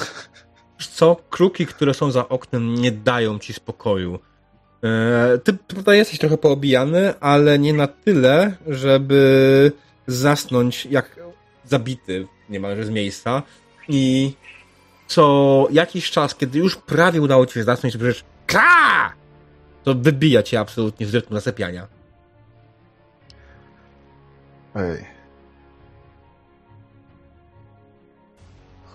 [0.91, 1.15] Co?
[1.29, 4.19] Kruki, które są za oknem, nie dają ci spokoju.
[4.83, 9.71] E, ty tutaj jesteś trochę poobijany, ale nie na tyle, żeby
[10.07, 11.19] zasnąć jak
[11.69, 13.43] zabity niemalże z miejsca.
[13.87, 14.33] I
[15.07, 19.13] co jakiś czas, kiedy już prawie udało ci się zasnąć, to przecież ka!
[19.83, 21.87] To wybija cię absolutnie z rytmu zasypiania.
[24.75, 25.05] Ej.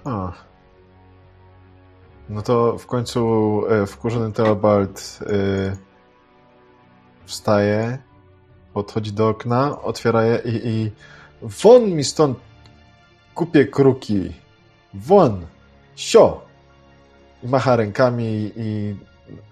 [0.05, 0.33] Ha.
[2.29, 5.77] No to w końcu e, wkurzony Theobald e,
[7.27, 7.99] wstaje,
[8.75, 10.91] podchodzi do okna, otwiera je i, i
[11.43, 12.39] won mi stąd
[13.35, 14.33] kupię kruki.
[14.95, 15.47] Won!
[15.97, 16.41] Sio!
[17.45, 18.95] I macha rękami i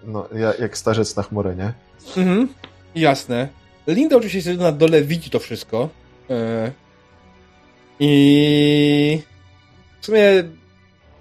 [0.03, 1.73] no, ja- jak starzec na chmurę, nie?
[2.17, 2.47] Mhm,
[2.95, 3.47] jasne.
[3.87, 5.89] Linda oczywiście jest na dole, widzi to wszystko.
[6.29, 6.71] E,
[7.99, 9.21] I
[10.01, 10.19] w sumie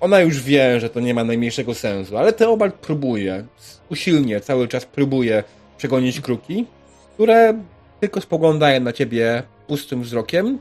[0.00, 3.44] ona już wie, że to nie ma najmniejszego sensu, ale Teobald próbuje,
[3.90, 5.44] usilnie cały czas próbuje
[5.78, 6.66] przegonić kruki,
[7.14, 7.54] które
[8.00, 10.58] tylko spoglądają na ciebie pustym wzrokiem.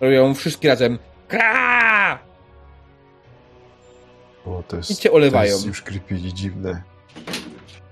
[0.00, 0.98] Robią wszystkie razem
[1.28, 2.18] kra!
[4.46, 5.52] Bo to jest, I cię to olewają.
[5.52, 6.82] jest już creepy i dziwne.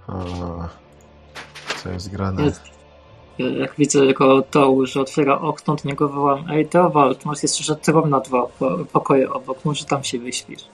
[0.06, 0.14] A,
[1.82, 2.43] co jest grane?
[2.44, 2.62] Jest.
[3.39, 8.10] Jak widzę jego to, że otwiera okno, to niego wołam Ej, Teobald, masz jeszcze tron
[8.10, 10.64] na dwa po- pokoje obok, może tam się wyśpisz.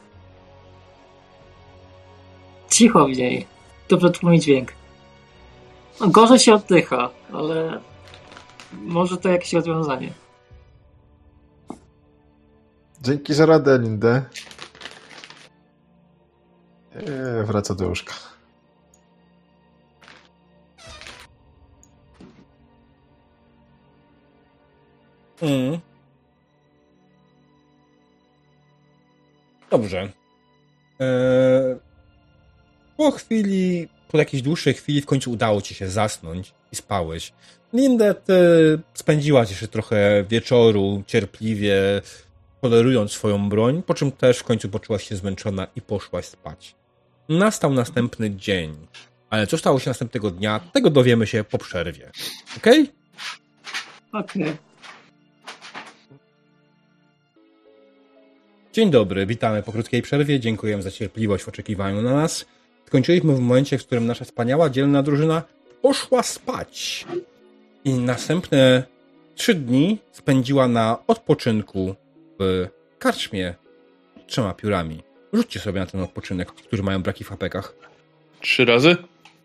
[2.71, 3.47] Cicho w niej.
[3.89, 4.73] Dobrze tłumi dźwięk.
[6.09, 7.81] Gorzej się oddycha, ale
[8.73, 10.13] może to jakieś rozwiązanie.
[13.05, 14.23] Dzięki za radę, Lindę.
[16.97, 18.15] Eee, wraca do łóżka.
[25.43, 25.81] Mm.
[29.71, 30.13] Dobrze.
[31.01, 31.77] Eee,
[32.97, 37.33] po chwili, po jakiejś dłuższej chwili w końcu udało ci się zasnąć i spałeś.
[37.73, 38.35] Linda, ty
[38.95, 42.03] spędziłaś jeszcze trochę wieczoru cierpliwie,
[42.65, 46.75] tolerując swoją broń, po czym też w końcu poczułaś się zmęczona i poszłaś spać.
[47.29, 48.77] Nastał następny dzień.
[49.31, 52.11] Ale co stało się następnego dnia, tego dowiemy się po przerwie.
[52.57, 52.93] Okej?
[54.13, 54.57] Okej.
[58.73, 60.41] Dzień dobry, witamy po krótkiej przerwie.
[60.41, 62.47] Dziękujemy za cierpliwość w oczekiwaniu na nas.
[62.87, 65.43] Skończyliśmy w momencie, w którym nasza wspaniała, dzielna drużyna
[65.83, 67.07] poszła spać.
[67.85, 68.83] I następne
[69.35, 71.95] trzy dni spędziła na odpoczynku
[72.39, 73.55] w karczmie
[74.27, 75.03] trzema piórami.
[75.33, 77.75] Rzućcie sobie na ten odpoczynek, którzy mają braki w hapekach.
[78.41, 78.97] Trzy razy?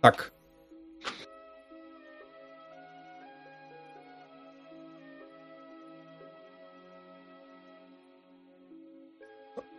[0.02, 0.32] Tak.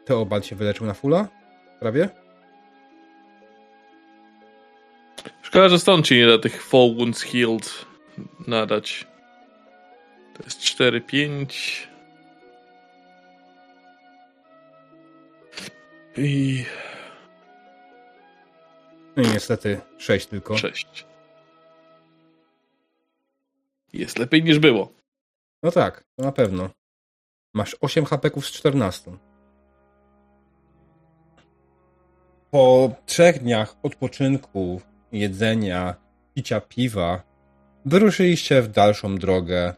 [0.05, 1.29] Teobald się wyleczył na fula?
[1.81, 2.09] Prawie?
[5.43, 7.85] Szkoda, że stąd ci nie da tych Fall Wounds Healed
[8.47, 9.07] nadać.
[10.35, 11.90] To jest 4, 5.
[16.17, 16.65] I
[19.17, 20.57] No i niestety sześć tylko.
[20.57, 21.07] 6.
[23.93, 24.93] Jest lepiej niż było.
[25.63, 26.71] No tak, to na pewno.
[27.55, 29.11] Masz 8 hapeków z 14.
[32.51, 34.81] Po trzech dniach odpoczynku,
[35.13, 35.95] jedzenia,
[36.35, 37.23] picia piwa,
[37.85, 39.75] wyruszyliście w dalszą drogę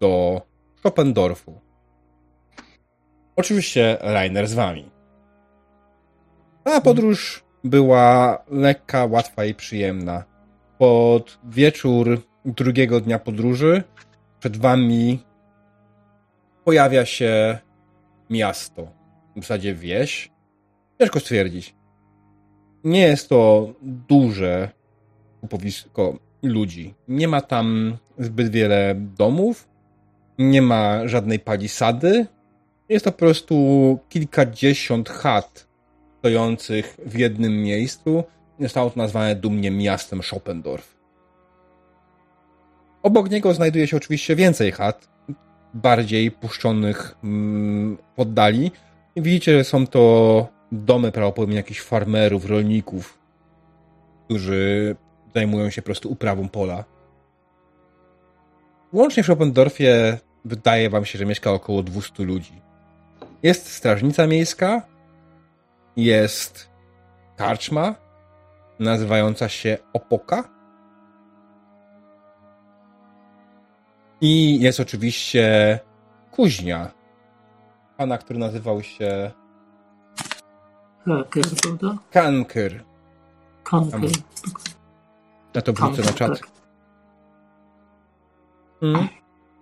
[0.00, 0.42] do
[0.76, 1.60] Schopendorfu.
[3.36, 4.93] Oczywiście Rainer z wami.
[6.64, 10.24] A podróż była lekka, łatwa i przyjemna.
[10.78, 13.82] Pod wieczór drugiego dnia podróży
[14.40, 15.18] przed wami
[16.64, 17.58] pojawia się
[18.30, 18.88] miasto.
[19.36, 20.30] W zasadzie wieś.
[20.98, 21.74] Ciężko stwierdzić.
[22.84, 24.70] Nie jest to duże
[25.40, 26.94] kupowisko ludzi.
[27.08, 29.68] Nie ma tam zbyt wiele domów.
[30.38, 32.26] Nie ma żadnej palisady.
[32.88, 35.63] Jest to po prostu kilkadziesiąt chat
[36.24, 38.24] stojących w jednym miejscu.
[38.60, 40.96] Zostało to nazwane dumnie miastem Schopendorf.
[43.02, 45.08] Obok niego znajduje się oczywiście więcej chat,
[45.74, 48.70] bardziej puszczonych mm, w oddali.
[49.16, 53.18] I widzicie, że są to domy prawdopodobnie jakichś farmerów, rolników,
[54.24, 54.96] którzy
[55.34, 56.84] zajmują się po prostu uprawą pola.
[58.92, 62.62] Łącznie w Schopendorfie wydaje wam się, że mieszka około 200 ludzi.
[63.42, 64.93] Jest strażnica miejska,
[65.96, 66.70] jest
[67.36, 67.94] karczma
[68.78, 70.54] nazywająca się Opoka,
[74.20, 75.78] I jest oczywiście
[76.30, 76.90] kuźnia
[77.96, 79.30] pana, który nazywał się
[81.04, 81.98] Haker, prawda?
[82.10, 82.84] Kanker.
[83.72, 84.10] Okej.
[85.54, 86.40] Na to wrzucę na czat.
[86.40, 86.48] Tak.
[88.82, 89.08] Mm.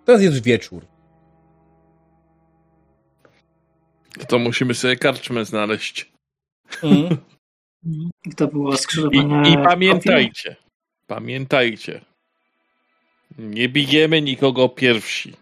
[0.04, 0.86] Teraz jest wieczór.
[4.18, 6.11] To, to musimy sobie karczmę znaleźć.
[6.82, 7.16] Mm.
[8.27, 9.51] I to było I, skrzyżowanie.
[9.51, 10.57] I pamiętajcie,
[11.07, 12.05] pamiętajcie.
[13.39, 15.32] Nie bijemy nikogo pierwsi.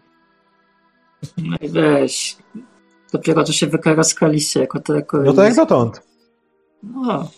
[1.37, 2.37] No i weź.
[3.13, 5.17] Dopiero to się wykaraskaliście jako tylko.
[5.17, 6.01] No to jak dotąd.
[6.83, 7.31] No,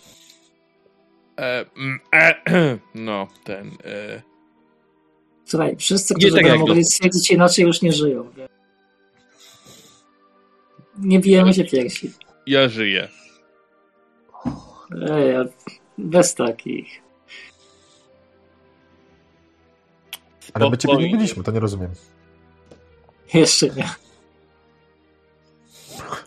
[1.38, 2.34] E, mm, e,
[2.96, 3.68] no, ten.
[3.68, 4.22] E,
[5.46, 8.30] słuchaj, wszyscy, którzy tak mogli do- stwierdzić inaczej, już nie żyją.
[11.00, 12.12] Nie bijemy się pierwsi.
[12.48, 13.08] ja żyję.
[15.02, 15.46] Ej, a
[15.98, 17.02] bez takich.
[20.54, 21.92] Ale my ciebie nie byliśmy, to nie rozumiem.
[23.34, 23.90] Jeszcze nie.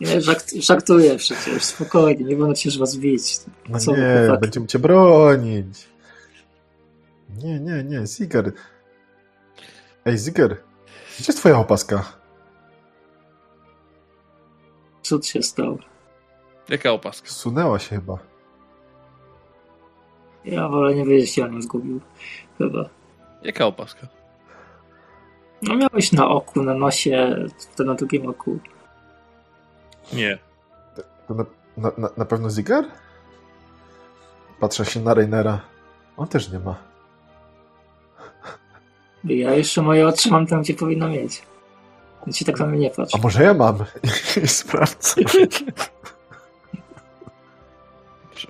[0.01, 3.39] Nie, żart, żartuję przecież, spokojnie, nie będę się was bić.
[3.69, 4.41] No Co nie, chłopaki?
[4.41, 5.89] będziemy cię bronić.
[7.37, 8.53] Nie, nie, nie, Ziger.
[10.05, 10.51] Ej, Ziger,
[11.19, 12.13] gdzie jest twoja opaska?
[15.03, 15.79] Cud się stał.
[16.69, 17.29] Jaka opaska?
[17.29, 18.19] Sunęła się chyba.
[20.47, 22.01] Ja wolę nie wiedzieć, ja ją zgubił.
[22.59, 22.89] Chyba.
[23.43, 24.07] Jaka opaska?
[25.63, 27.37] No miałeś na oku, na nosie,
[27.77, 28.59] to na drugim oku.
[30.13, 30.39] Nie.
[31.29, 31.45] To na,
[31.77, 32.85] na, na, pewno Ziger?
[34.61, 35.61] Patrzę się na Rainera.
[36.17, 36.75] On też nie ma.
[39.25, 41.43] Ja jeszcze moje oczy mam tam, gdzie powinno mieć.
[42.27, 43.15] Więc się tak na mnie nie patrz.
[43.15, 43.79] A może ja mam?
[44.45, 45.23] I sprawdzę.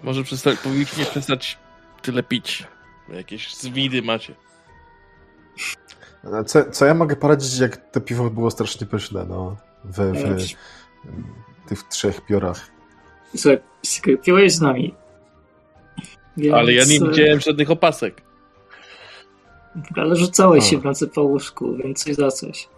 [0.02, 1.58] Może przesta- powinniście przestać
[2.06, 2.64] tyle pić.
[3.08, 4.34] Jakieś zwidy macie.
[6.46, 9.56] Co, co ja mogę poradzić, jak to piwo było strasznie pyszne, no.
[9.84, 10.56] W, w, Ej,
[11.68, 12.70] tych trzech piorach.
[13.36, 13.60] Słuchaj,
[14.24, 14.94] piłeś z nami.
[16.36, 18.22] Więc, Ale ja nie e, widziałem żadnych opasek.
[19.96, 20.66] Ale rzucałeś A.
[20.66, 22.68] się w nocy po łóżku, więc coś za coś.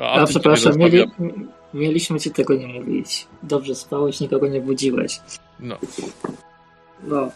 [0.00, 1.10] A, A, przepraszam, mieli,
[1.74, 3.26] mieliśmy ci tego nie mówić.
[3.42, 5.20] Dobrze spałeś, nikogo nie budziłeś.
[5.60, 5.78] No.
[7.02, 7.30] No,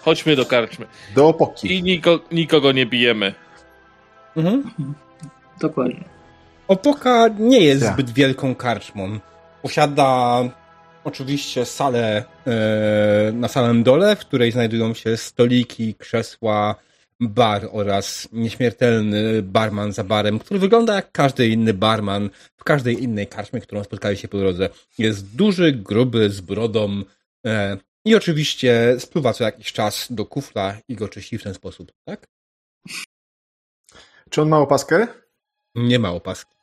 [0.00, 0.86] Chodźmy do karczmy.
[1.14, 1.78] Do opoki.
[1.78, 3.34] I niko- nikogo nie bijemy.
[4.36, 4.72] Mhm.
[5.60, 6.04] dokładnie.
[6.68, 7.92] Opoka nie jest Tak.
[7.94, 9.18] zbyt wielką karczmą.
[9.62, 10.40] Posiada
[11.04, 16.74] oczywiście salę e, na samym dole, w której znajdują się stoliki, krzesła,
[17.28, 23.26] bar oraz nieśmiertelny barman za barem, który wygląda jak każdy inny barman w każdej innej
[23.26, 24.68] karczmie, którą spotkali się po drodze.
[24.98, 27.02] Jest duży, gruby, z brodą
[27.46, 31.92] e, i oczywiście spływa co jakiś czas do kufla i go czyści w ten sposób,
[32.04, 32.26] tak?
[34.30, 35.06] Czy on ma opaskę?
[35.74, 36.54] Nie ma opaski.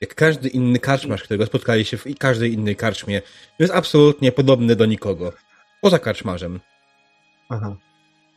[0.00, 3.22] Jak każdy inny karczmarz, którego spotkali się w każdej innej karczmie,
[3.58, 5.32] jest absolutnie podobny do nikogo.
[5.80, 6.60] Poza karczmarzem.
[7.48, 7.76] Aha,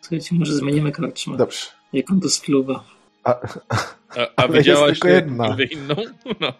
[0.04, 1.38] Słuchajcie, może zmienimy karczmę.
[1.38, 1.66] dobrze.
[1.94, 2.84] Jak on to spluwa.
[3.24, 3.36] A, A,
[4.20, 5.46] a Ale widziałaś tylko inną?
[6.40, 6.54] No.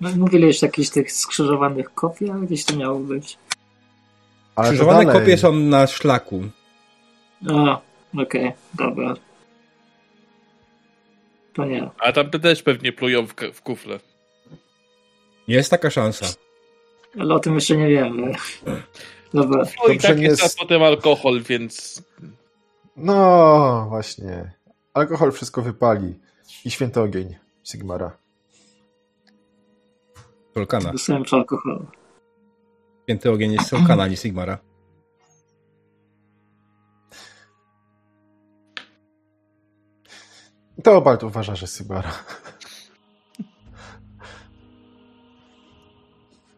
[0.00, 3.38] No, mówiłeś o jakichś tych skrzyżowanych kopiach, gdzieś to miało być.
[4.56, 5.20] ale to Krzyżowane dalej.
[5.20, 6.42] kopie są na szlaku.
[7.50, 7.80] A,
[8.22, 9.14] okej, dobra.
[11.54, 11.90] To nie.
[11.98, 14.00] A tam też pewnie plują w, w kufle.
[15.48, 16.26] Jest taka szansa.
[17.20, 18.32] Ale o tym jeszcze nie wiemy.
[19.34, 19.64] Dobra.
[19.86, 22.02] No i tak jest jest- a potem alkohol, więc
[22.96, 24.52] No, właśnie.
[24.94, 26.20] Alkohol wszystko wypali.
[26.64, 27.34] I święty ogień
[27.64, 28.16] Sigmara.
[30.54, 30.92] Solkana.
[30.92, 31.86] Dostałem czy alkoholu.
[33.02, 34.58] Święty ogień jest Solkana, nie Sigmara.
[40.82, 42.12] To Balt uważa, że Sigmara.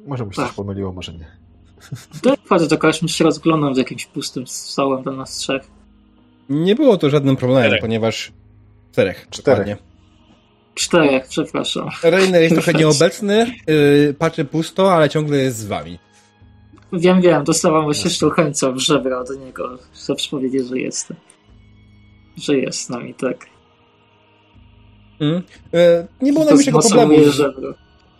[0.06, 0.56] Może mu się coś Tak.
[0.56, 1.45] pomyliło, może nie.
[2.44, 5.62] Wchodzę do karczmy, się rozglądam z jakimś pustym stołem dla nas trzech.
[6.48, 7.80] Nie było to żadnym problemem, Czterech.
[7.80, 8.32] ponieważ...
[8.92, 9.26] Czterech.
[9.30, 9.58] Czterech.
[9.58, 9.76] dokładnie.
[10.74, 11.88] Czterech, przepraszam.
[12.02, 15.98] Reiner jest trochę nieobecny, yy, patrzy pusto, ale ciągle jest z wami.
[16.92, 19.78] Wiem, wiem, dostałam właśnie sztucheńca w żebra do niego.
[19.92, 21.12] Chcę powiedzieć, że jest.
[22.36, 23.46] Że jest z nami, tak.
[25.20, 25.42] Mm.
[25.72, 27.32] Yy, nie było najmniejszego problemu.
[27.32, 27.74] żebro.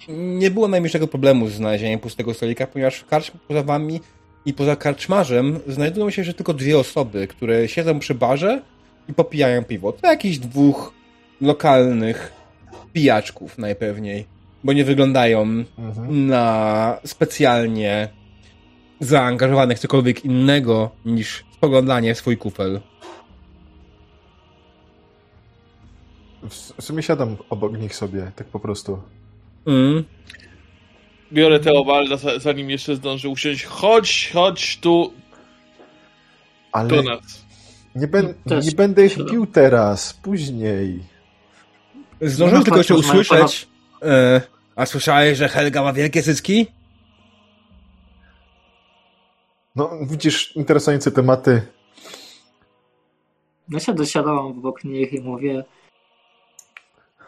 [0.09, 3.05] Nie było najmniejszego problemu z znalezieniem pustego stolika, ponieważ
[3.48, 4.01] poza wami
[4.47, 8.62] i poza karczmarzem znajdują się jeszcze tylko dwie osoby, które siedzą przy barze
[9.09, 9.93] i popijają piwo.
[9.93, 10.93] To jakichś dwóch
[11.40, 12.32] lokalnych
[12.93, 14.27] pijaczków najpewniej,
[14.64, 15.43] bo nie wyglądają
[15.78, 16.27] Mhm.
[16.27, 18.09] na specjalnie
[19.01, 22.81] zaangażowanych w cokolwiek innego niż spoglądanie w swój kufel.
[26.48, 28.98] W sumie siadam obok nich sobie, tak po prostu.
[29.67, 30.05] Mm.
[31.33, 33.65] biorę Teobalda, za- zanim jeszcze zdąży usiąść.
[33.65, 35.13] Chodź, chodź tu
[36.73, 37.45] Ale do nas.
[37.95, 41.01] nie, ben, Też nie będę ich bił teraz, później.
[42.21, 43.69] Zdążyłem No, tylko jeszcze może usłyszeć.
[44.03, 44.41] E,
[44.77, 46.67] a słyszałeś, że Helga ma wielkie cycki?
[49.77, 51.63] No, widzisz, interesujące tematy.
[53.69, 55.65] Ja się dosiadałam obok nich i mówię.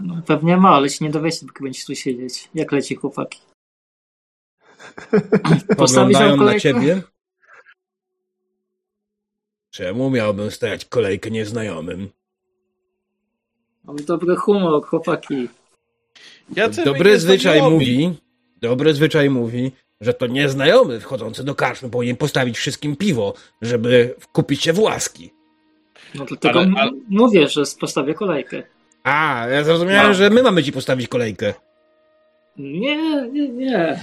[0.01, 2.49] No, pewnie ma, ale się nie dowiecie, dopóki będziecie tu siedzieć.
[2.55, 3.41] Jak leci chłopaki?
[5.95, 6.61] Wam na kolejkę?
[6.61, 7.03] ciebie.
[9.71, 12.09] Czemu miałbym stać kolejkę nieznajomym?
[13.85, 15.49] Mam dobry humor, chłopaki.
[16.57, 18.15] My Dobry zwyczaj mówi,
[18.57, 24.63] dobry zwyczaj mówi, że to nieznajomy wchodzący do karczmy powinien postawić wszystkim piwo, żeby kupić
[24.63, 25.31] się w łaski.
[26.15, 28.63] No dlatego Ale- ale- mówię, że postawię kolejkę.
[29.05, 30.15] A, ja zrozumiałem, No.
[30.15, 31.55] że my mamy ci postawić kolejkę.
[32.57, 34.01] Nie, nie, nie.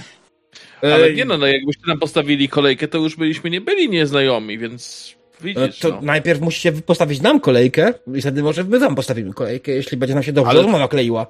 [0.82, 4.58] Ale Ej, nie no, no jakbyście nam postawili kolejkę, to już byliśmy nie byli nieznajomi,
[4.58, 5.98] więc no widzisz, to no.
[6.02, 10.22] najpierw musicie postawić nam kolejkę i wtedy może my wam postawimy kolejkę, jeśli będzie nam
[10.22, 11.26] się dobrze Ale- rozmowa kleiła.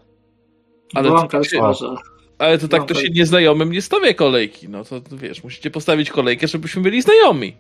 [0.94, 1.60] Ale Ale to tak się-.
[2.38, 5.70] Ale to tak No, to to- się nieznajomym nie stawia kolejki, no to wiesz, musicie
[5.70, 7.56] postawić kolejkę, żebyśmy byli znajomi.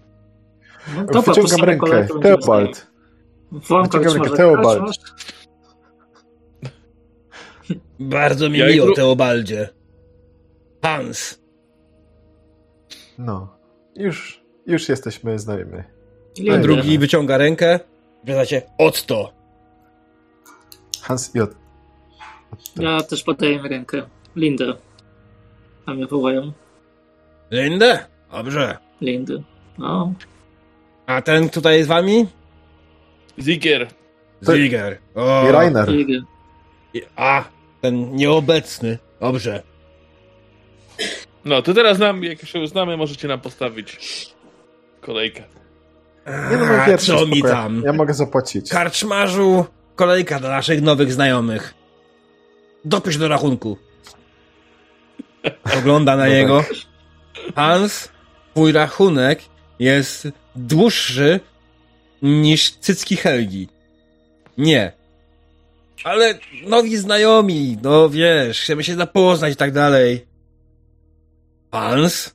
[0.96, 2.06] No, dobra, Wyciągam rękę.
[2.22, 2.86] Teobald.
[3.52, 4.36] Wyciągam rękę.
[4.36, 4.96] Teobald.
[8.00, 9.68] Bardzo mi Ja miło, jutro- Teobaldzie.
[10.82, 11.38] Hans.
[13.18, 13.56] No,
[13.96, 15.78] już, już jesteśmy znajomi.
[15.78, 16.58] A Lindę.
[16.58, 17.80] drugi wyciąga rękę.
[18.24, 19.32] Wiązacie, Otto.
[21.02, 21.50] Hans i Ot.
[22.76, 24.02] Ja też podaję rękę.
[24.36, 24.74] Lindę.
[25.86, 26.52] A mnie wołają.
[27.50, 27.98] Lindę?
[28.32, 28.76] Dobrze.
[29.00, 29.42] Lindy.
[29.78, 30.12] No,
[31.06, 32.26] A ten tutaj z wami?
[33.38, 33.88] Zigier.
[34.44, 34.98] To- Ziger.
[35.14, 35.88] O, I Rainer.
[36.94, 37.44] I- A,
[37.80, 38.98] ten nieobecny.
[39.20, 39.62] Dobrze.
[41.44, 43.96] No, to teraz nam, jak już ją znamy, możecie nam postawić
[45.00, 45.42] kolejkę.
[46.50, 47.82] Nie no, A, pierwszy co mi tam?
[47.84, 48.70] Ja mogę zapłacić.
[48.70, 49.64] Karczmarzu,
[49.96, 51.74] kolejka dla naszych nowych znajomych.
[52.84, 53.78] Dopisz do rachunku.
[55.78, 56.64] Ogląda na No niego.
[57.56, 58.08] Hans,
[58.54, 59.42] twój rachunek
[59.78, 61.40] jest dłuższy
[62.22, 63.68] niż cycki Helgi.
[64.58, 64.92] Nie.
[66.04, 70.26] Ale nowi znajomi, no wiesz, chcemy się zapoznać i tak dalej.
[71.72, 72.34] Hans?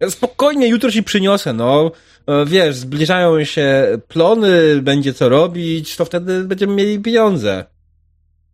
[0.00, 1.90] Ja Spokojnie, jutro ci przyniosę, no.
[2.26, 7.64] E, Wiesz, zbliżają się plony, będzie co robić, to wtedy będziemy mieli pieniądze.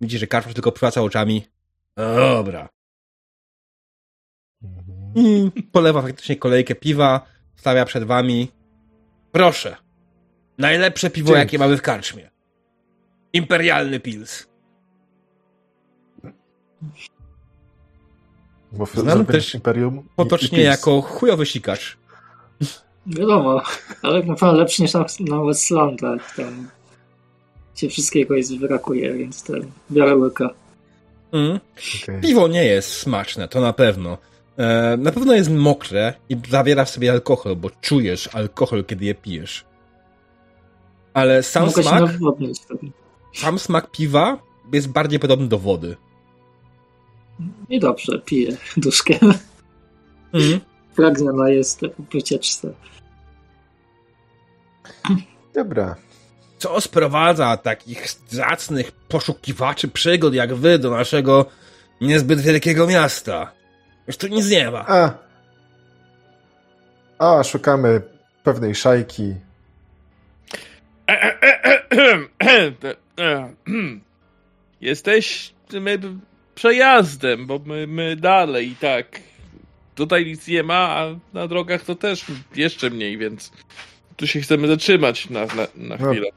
[0.00, 1.44] Widzisz, że Karpów tylko przywraca oczami.
[1.96, 2.68] No Dobra.
[5.14, 7.26] I polewa faktycznie kolejkę piwa,
[7.56, 8.48] stawia przed wami.
[9.32, 9.76] Proszę.
[10.58, 11.38] Najlepsze piwo, Dzięki.
[11.38, 12.30] jakie mamy w karczmie.
[13.32, 14.46] Imperialny Pils.
[18.72, 19.98] Bo zrobię też Imperium.
[19.98, 20.64] i- Potocznie i Pils.
[20.64, 21.96] jako chujowy sikacz.
[23.06, 23.62] Wiadomo,
[24.02, 26.36] ale na pewno lepszy niż na, na Westlandach.
[26.36, 26.68] Tam
[27.74, 30.50] się wszystkiego jest brakuje, więc ten biorę łyka.
[31.32, 31.60] Mm.
[32.02, 32.20] Okej.
[32.20, 34.18] Piwo nie jest smaczne, to na pewno.
[34.56, 39.14] E, na pewno jest mokre i zawiera w sobie alkohol, bo czujesz alkohol, kiedy je
[39.14, 39.64] pijesz.
[41.14, 42.60] Ale sam Mogę się smak, nawodnić.
[42.60, 42.90] wtedy.
[43.38, 44.38] Sam smak piwa
[44.72, 45.96] jest bardziej podobny do wody.
[47.68, 49.14] I dobrze, piję duszkę.
[50.32, 50.60] Mm.
[50.96, 51.80] Pragniona jest
[52.12, 52.72] wycieczce.
[55.54, 55.96] Dobra.
[56.58, 61.46] Co sprowadza takich zacnych poszukiwaczy przygód jak wy do naszego
[62.00, 63.52] niezbyt wielkiego miasta?
[64.06, 64.84] Już tu nic nie ma.
[64.88, 65.10] A.
[67.18, 68.02] A, szukamy
[68.42, 69.34] pewnej szajki.
[74.80, 75.98] Jesteśmy
[76.54, 79.20] przejazdem, bo my, my dalej i tak.
[79.94, 82.24] Tutaj nic nie ma, a na drogach to też
[82.54, 83.52] jeszcze mniej, więc
[84.16, 86.10] tu się chcemy zatrzymać na, na, na No.
[86.10, 86.28] chwilę.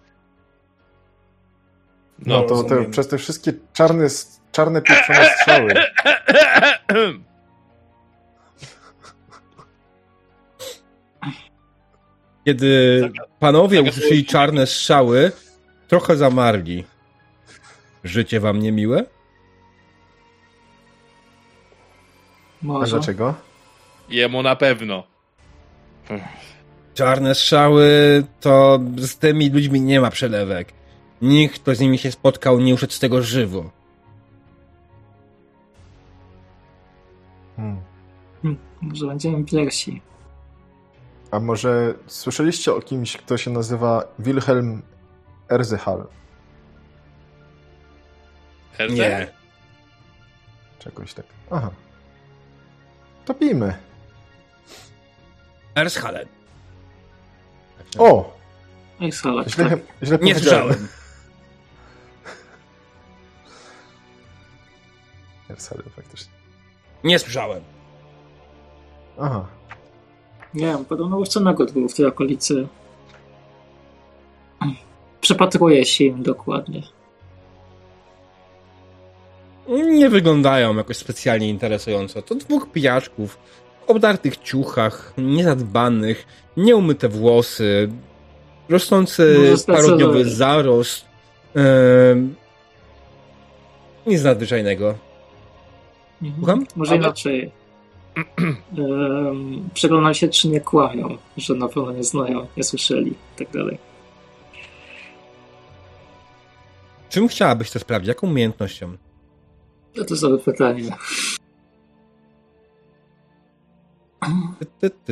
[2.20, 4.08] No, No, to te, przez te wszystkie czarne,
[4.52, 5.74] czarne pieprzone strzały.
[12.45, 13.02] Kiedy
[13.40, 15.32] panowie Taka usłyszeli czarne strzały,
[15.91, 16.84] trochę zamarli.
[18.03, 19.05] Życie wam niemiłe?
[22.63, 22.95] A Może.
[22.95, 23.34] dlaczego?
[24.09, 25.03] Jemu na pewno.
[26.93, 27.88] Czarne strzały
[28.39, 30.73] to z tymi ludźmi nie ma przelewek.
[31.22, 33.69] Nikt, kto z nimi się spotkał, nie uszedł z tego żywo.
[37.55, 37.81] Hmm.
[38.81, 40.01] Może będziemy pierwsi.
[41.31, 44.81] A może słyszeliście o kimś, kto się nazywa Wilhelm
[45.52, 46.07] Erzehal?
[48.73, 48.95] Herce?
[48.95, 49.32] Nie.
[50.80, 51.26] Czegoś tak.
[51.52, 51.72] Aha.
[53.26, 53.73] Topimy.
[55.76, 56.28] Ershalen.
[57.98, 58.38] O!
[59.02, 59.80] Ej, salak, Źle, tak.
[60.03, 60.88] źle Nie słyszałem.
[65.49, 66.34] Ersalem, faktycznie.
[67.03, 67.64] Nie słyszałem.
[69.19, 69.45] Aha.
[70.53, 72.68] Nie wiem, podobno już cennego było w tej okolicy.
[75.22, 76.81] Przepatruję się im dokładnie.
[79.69, 82.22] Nie wyglądają jakoś specjalnie interesująco.
[82.22, 83.38] To dwóch pijaczków
[83.85, 86.27] w obdartych ciuchach, niezadbanych,
[86.57, 87.89] nieumyte włosy,
[88.69, 91.06] rosnący parodniowy zarost.
[91.56, 92.35] Em,
[94.07, 94.95] nic nadzwyczajnego.
[96.22, 96.35] Mhm.
[96.38, 96.65] Słucham?
[96.76, 97.52] Może Ale- inaczej.
[98.77, 103.52] Um, przeglądam się, czy nie kłamią, że na pewno nie znają, nie słyszeli i tak
[103.52, 103.90] dalej.
[107.12, 108.08] Czym chciałabyś to sprawdzić?
[108.08, 108.98] Jaką umiejętnością?
[109.96, 110.92] To to sobie pytanie.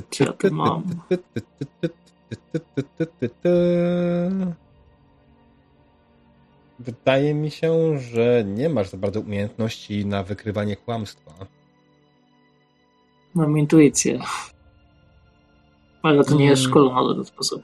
[0.10, 0.84] Czy ja to mam?
[6.80, 11.32] Wydaje mi się, że nie masz za bardzo umiejętności na wykrywanie kłamstwa.
[13.34, 14.20] Mam intuicję.
[16.04, 16.72] Ale to nie jest Mm.
[16.72, 17.64] szkolona w ten sposób.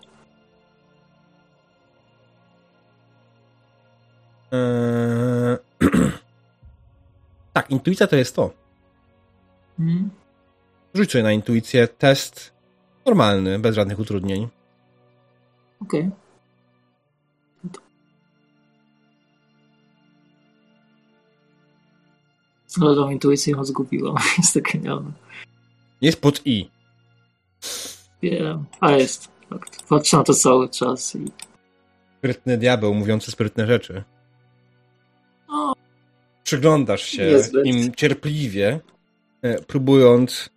[4.51, 5.57] Eee,
[7.53, 8.53] tak, intuicja to jest to.
[9.79, 10.09] Mhm.
[10.93, 12.53] Rzuć sobie na intuicję test
[13.05, 14.47] normalny, bez żadnych utrudnień.
[15.81, 16.11] Okej.
[22.81, 24.15] Ale tą intuicję ją zgubiłam.
[24.37, 25.11] Jest to genialne.
[26.01, 26.69] Jest pod i.
[28.21, 28.65] Wiem.
[28.79, 29.31] A jest.
[29.89, 31.31] Patrzę na to cały czas i
[32.17, 34.03] Sprytny diabeł mówiący sprytne rzeczy.
[36.45, 37.65] Przyglądasz się Niezbyt.
[37.65, 38.79] im cierpliwie,
[39.41, 40.49] e, próbując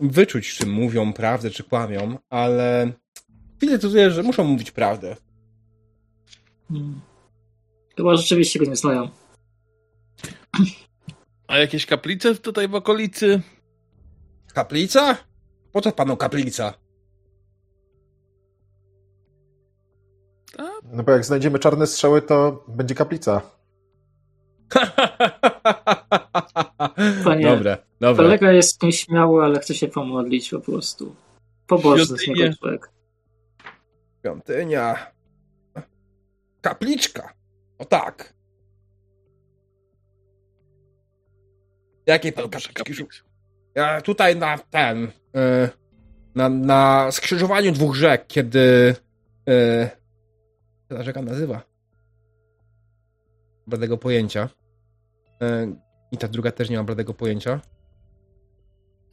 [0.00, 2.92] wyczuć, czy mówią prawdę, czy kłamią, ale
[3.60, 5.16] widzę tutaj, że muszą mówić prawdę.
[6.68, 7.00] Hmm.
[7.96, 9.08] Chyba rzeczywiście go nie znają.
[11.46, 13.40] A jakieś kaplice tutaj w okolicy?
[14.54, 15.16] Kaplica?
[15.72, 16.74] Po co panu kaplica?
[20.92, 23.55] No bo jak znajdziemy czarne strzały, to będzie kaplica.
[27.24, 28.24] Panie, Dobre, dobre.
[28.24, 31.14] Kolega jest nieśmiały, ale chce się pomodlić po prostu.
[31.66, 32.90] Pobożny z niego człowiek.
[34.20, 35.12] Świątynia.
[36.60, 37.32] Kapliczka.
[37.78, 38.34] O tak.
[42.06, 43.04] Jakiej pan kapliczki?
[43.74, 45.04] Ja tutaj na ten.
[45.04, 45.10] y,
[46.34, 48.94] na, na skrzyżowaniu dwóch rzek, kiedy.
[49.48, 49.88] y,
[50.88, 51.62] co ta rzeka nazywa?
[53.66, 54.48] Bladego pojęcia.
[55.42, 55.76] Y,
[56.12, 57.60] I ta druga też nie ma bladego pojęcia.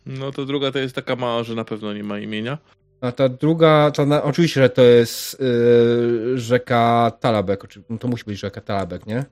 [0.06, 2.58] No to druga to jest taka mała, że na pewno nie ma imienia.
[3.02, 7.64] A ta druga, to na, oczywiście, że to jest y, rzeka Talabek.
[7.90, 9.26] no To musi być rzeka Talabek, nie?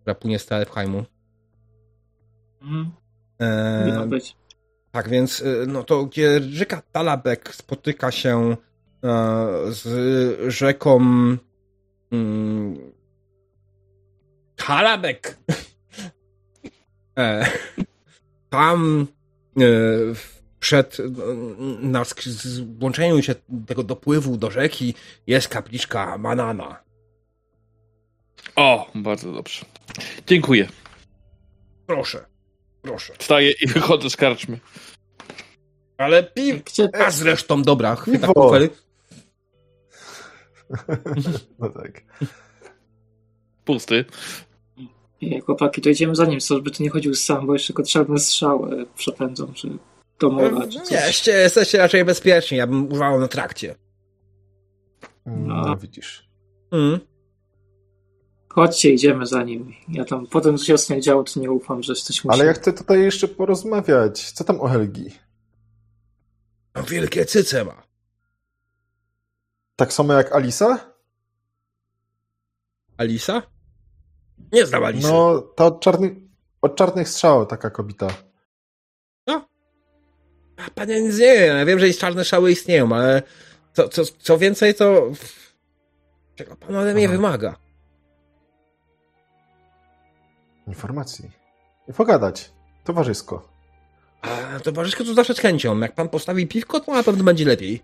[0.00, 1.04] Która płynie z Talebheimu.
[2.62, 2.90] Mhm.
[3.40, 4.36] E, Nie ma być.
[4.92, 8.56] tak więc, y, no to gdzie rzeka Talabek spotyka się
[9.04, 9.06] e,
[9.68, 11.00] z rzeką
[12.12, 12.78] mm,
[14.66, 15.36] Talabek.
[17.18, 17.50] e,
[18.50, 19.06] tam
[19.60, 19.62] e,
[20.60, 20.98] przed
[21.80, 23.34] na złączeniu się
[23.66, 24.94] tego dopływu do rzeki
[25.26, 26.82] jest kapliczka Manana.
[28.56, 29.64] O, bardzo dobrze.
[30.26, 30.68] Dziękuję.
[31.86, 32.26] Proszę,
[32.82, 33.12] proszę.
[33.18, 34.58] Wstaję i wychodzę z karczmy.
[35.98, 36.64] Ale piw...
[36.64, 38.34] Gdzie A zresztą, dobra, chwyta Piwo.
[38.34, 38.68] kufely.
[41.58, 42.02] No tak.
[43.64, 44.04] Pusty.
[45.22, 47.82] Nie, chłopaki, to idziemy za nim, co, żeby tu nie chodził sam, bo jeszcze go
[47.82, 49.78] czarne strzały przepędzą, czy
[50.18, 50.90] domowe, czy coś.
[50.90, 53.74] Nie, jesteście, jesteście raczej bezpieczni, ja bym używał na trakcie.
[55.26, 55.76] No, No.
[55.76, 56.28] widzisz.
[56.72, 57.00] Mm.
[58.48, 59.72] Chodźcie, idziemy za nim.
[59.88, 62.38] Ja tam, potem co się ostatnio działo, to nie ufam, że coś musi...
[62.40, 64.32] Ale ja chcę tutaj jeszcze porozmawiać.
[64.32, 65.10] Co tam o Helgi?
[66.74, 67.82] No, Wielkie cyce ma.
[69.76, 70.78] Tak samo jak Alisa?
[72.96, 73.42] Alisa?
[74.52, 75.08] Nie znam Alisy.
[75.12, 76.12] No, ta od czarnych,
[76.62, 78.08] od czarnych strzał taka kobieta.
[80.56, 83.22] A, Panie nic nie wiem, ja wiem, że czarne szały istnieją, ale
[83.72, 85.02] co, co, co więcej, to
[86.34, 87.12] czego pan ode mnie Aha.
[87.16, 87.56] wymaga?
[90.66, 91.30] Informacji.
[91.88, 92.50] I pogadać.
[92.84, 93.48] Towarzysko.
[94.22, 95.78] A towarzysko to zawsze z chęcią.
[95.80, 97.82] Jak pan postawi piwko, to na pewno będzie lepiej.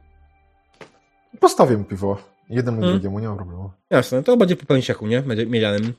[1.40, 2.18] Postawię mu piwo.
[2.48, 2.92] Jednemu Hmm.
[2.98, 3.70] drugiemu, nie ma problemu.
[3.90, 5.22] Jasne, to będzie po pęsiaku, nie?
[5.22, 5.92] Będzie miedzianym.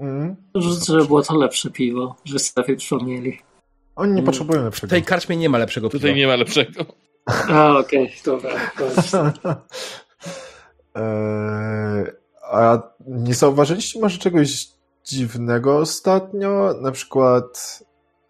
[0.00, 0.36] Mm.
[0.54, 3.38] Życzę, żeby było to lepsze piwo, że sobie przypomnieli.
[3.96, 4.90] Oni nie Mm, potrzebują W lepszego.
[4.90, 6.16] tej karczmie nie ma lepszego Tutaj piwa.
[6.18, 6.84] nie ma lepszego.
[7.26, 8.50] A, okej, dobra.
[9.12, 9.56] dobra.
[10.94, 12.06] Eee,
[12.42, 14.68] a nie zauważyliście może czegoś
[15.04, 16.74] dziwnego ostatnio?
[16.80, 17.80] Na przykład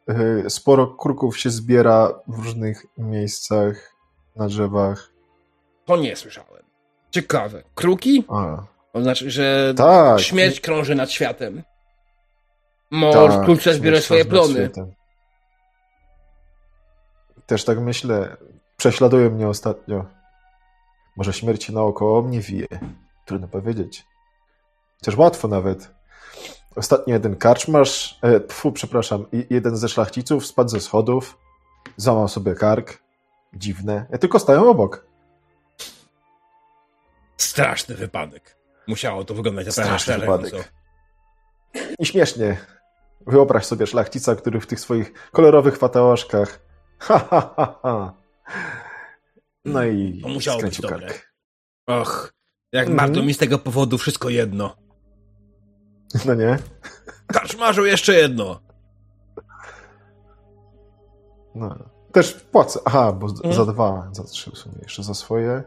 [0.09, 3.95] e, sporo kruków się zbiera w różnych miejscach,
[4.37, 5.11] na drzewach.
[5.85, 6.63] To nie słyszałem.
[7.11, 7.63] Ciekawe.
[7.75, 8.25] Kruki?
[8.29, 8.63] A,
[8.93, 10.21] To znaczy, że tak.
[10.21, 11.63] śmierć krąży nad światem.
[12.91, 14.71] Może tak, wkrótce śmierć swoje plony.
[17.47, 18.37] Też tak myślę.
[18.77, 20.05] Prześladuje mnie ostatnio.
[21.17, 22.67] Może śmierć naokoło mnie wije.
[23.27, 24.07] Trudno powiedzieć.
[24.99, 25.91] Chociaż łatwo nawet.
[26.77, 31.39] Ostatnio jeden karczmarz, e, tfu, przepraszam, jeden ze szlachciców spadł ze schodów,
[31.97, 33.03] złamał sobie kark.
[33.53, 34.07] Dziwne.
[34.11, 35.07] Ja tylko stają obok.
[37.37, 38.60] Straszny wypadek.
[38.91, 40.57] Musiało to wyglądać naprawdę Straszny przerażająco.
[40.57, 40.73] wypadek.
[41.99, 42.57] I śmiesznie.
[43.27, 46.61] Wyobraź sobie szlachcica, który w tych swoich kolorowych fatałaszkach.
[47.03, 48.15] Ha, ha, ha, ha.
[49.65, 50.99] No i To musiało być dobre.
[51.07, 51.33] kark.
[51.87, 52.33] Och,
[52.73, 54.77] jak bardzo mi z tego powodu wszystko jedno.
[56.27, 56.59] No nie?
[57.27, 58.61] Karczmarzu, jeszcze jedno.
[61.55, 61.77] No.
[62.13, 62.81] Też płacę.
[62.85, 63.55] Aha, bo Mhm.
[63.55, 64.75] za dwa, za trzy w sumie.
[64.83, 65.63] Jeszcze za swoje.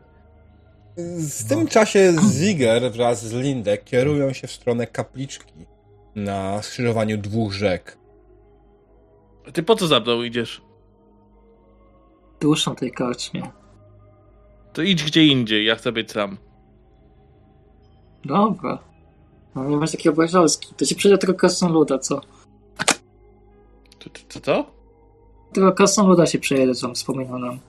[0.98, 5.54] W tym czasie Ziger wraz z Lindek kierują się w stronę kapliczki
[6.16, 7.98] na skrzyżowaniu dwóch rzek.
[9.54, 10.62] Ty po co za mną idziesz?
[12.42, 13.52] Duszą tej karczmie.
[14.74, 16.38] To idź gdzie indziej, ja chcę być sam.
[18.26, 18.80] Dobra.
[19.56, 20.74] No nie masz takiej obrażalski.
[20.78, 22.22] To ci przyjdzie tylko krasnoluda, co?
[24.00, 24.66] To, to, to co?
[25.54, 27.60] Tylko krasnoluda się przejedzie, co wspominał nam.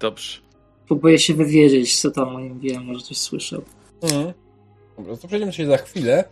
[0.00, 0.49] Dobrze.
[0.90, 3.62] Próbuję się wywiedzieć, co tam o nim wiem, może coś słyszał.
[4.02, 4.32] Mhm.
[4.96, 6.24] Dobra, to przejdziemy się za chwilę.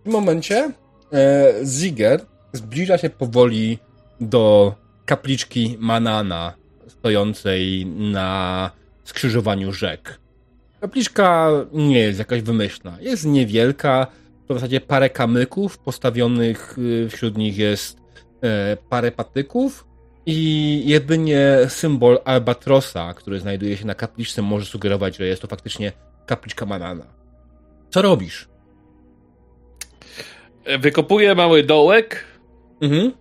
[0.00, 0.72] W tym momencie
[1.12, 3.78] e, Ziger zbliża się powoli
[4.20, 4.74] do
[5.06, 6.54] kapliczki Manana,
[6.88, 8.70] stojącej na
[9.04, 10.20] skrzyżowaniu rzek.
[10.80, 12.98] Kapliczka nie jest jakaś wymyślna.
[13.00, 14.06] Jest niewielka,
[14.48, 17.98] w zasadzie parę kamyków, postawionych y, wśród nich jest
[18.42, 19.91] e, parę patyków
[20.26, 25.92] i jedynie symbol albatrosa, który znajduje się na kapliczce, może sugerować, że jest to faktycznie
[26.26, 27.06] kapliczka Manana.
[27.90, 28.48] Co robisz?
[30.64, 32.24] E, Wykopuję mały dołek
[32.80, 33.12] Mhm.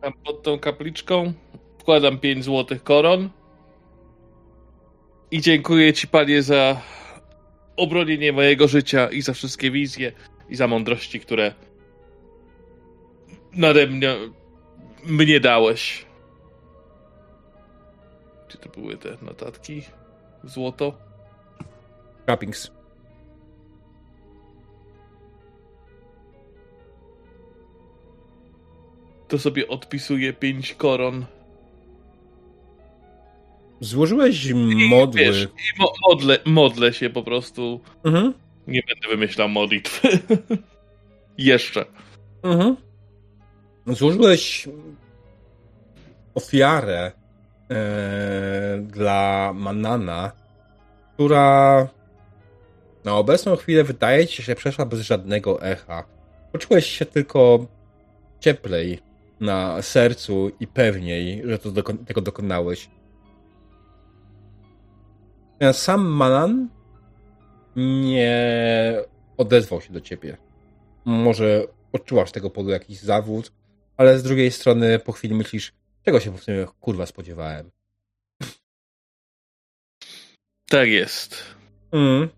[0.00, 1.32] tam pod tą kapliczką.
[1.78, 3.30] Wkładam 5 złotych koron.
[5.30, 6.80] I dziękuję ci, panie, za
[7.76, 10.12] obronienie mojego życia i za wszystkie wizje
[10.48, 11.54] i za mądrości, które
[13.52, 14.14] nade mnie
[15.04, 16.06] mnie dałeś.
[18.52, 19.82] Gdzie to były te notatki?
[20.44, 20.98] Złoto?
[22.26, 22.70] Trappings.
[29.28, 31.24] To sobie odpisuję 5 koron.
[33.80, 34.52] Złożyłeś
[34.88, 35.20] modły.
[35.20, 37.80] Wiesz, i mo- modlę, modlę się po prostu.
[38.04, 38.34] Mhm.
[38.66, 40.08] Nie będę wymyślał modlitwy.
[41.38, 41.84] Jeszcze.
[42.42, 42.76] Mhm.
[43.86, 44.68] Złożyłeś
[46.34, 47.12] ofiarę
[48.82, 50.32] dla Manana,
[51.14, 51.88] która
[53.04, 56.04] na obecną chwilę wydaje ci się, przeszła bez żadnego echa.
[56.52, 57.66] Poczułeś się tylko
[58.40, 58.98] cieplej
[59.40, 62.90] na sercu i pewniej, że to doko- tego dokonałeś.
[65.72, 66.68] Sam Manan
[67.76, 68.94] nie
[69.36, 70.36] odezwał się do ciebie.
[71.04, 73.52] Może odczuwasz tego powodu jakiś zawód,
[73.96, 75.72] ale z drugiej strony po chwili myślisz,
[76.04, 77.70] czego się w sumie kurwa spodziewałem.
[80.68, 81.36] Tak jest.
[81.92, 82.28] Mm.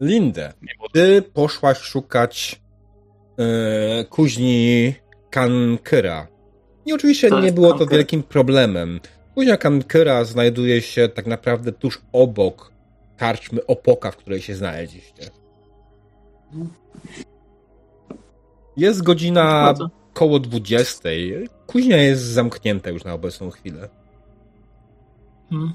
[0.00, 0.52] Lindę,
[0.92, 2.60] ty poszłaś szukać
[3.38, 4.94] e, kuźni
[5.30, 6.26] Kankyra.
[6.86, 9.00] I oczywiście nie było to wielkim problemem.
[9.34, 12.72] Kuźnia Kankyra znajduje się tak naprawdę tuż obok
[13.16, 15.30] karczmy Opoka, w której się znaleźliście.
[18.76, 19.74] Jest godzina.
[20.14, 21.08] Koło 20.
[21.66, 23.88] Kuźnia jest zamknięta już na obecną chwilę.
[25.50, 25.72] Hmm.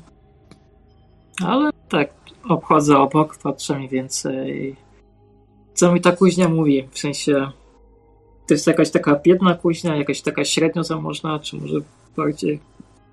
[1.46, 2.10] Ale tak,
[2.50, 4.76] obchodzę obok, patrzę mniej więcej.
[5.74, 6.88] Co mi ta kuźnia mówi?
[6.92, 7.52] W sensie,
[8.48, 11.76] to jest jakaś taka biedna kuźnia, jakaś taka średnio zamożna, czy może
[12.18, 12.60] bardziej.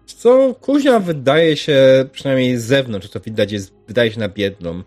[0.07, 4.83] Co kuźnia wydaje się, przynajmniej z zewnątrz, to widać, jest, wydaje się na biedną.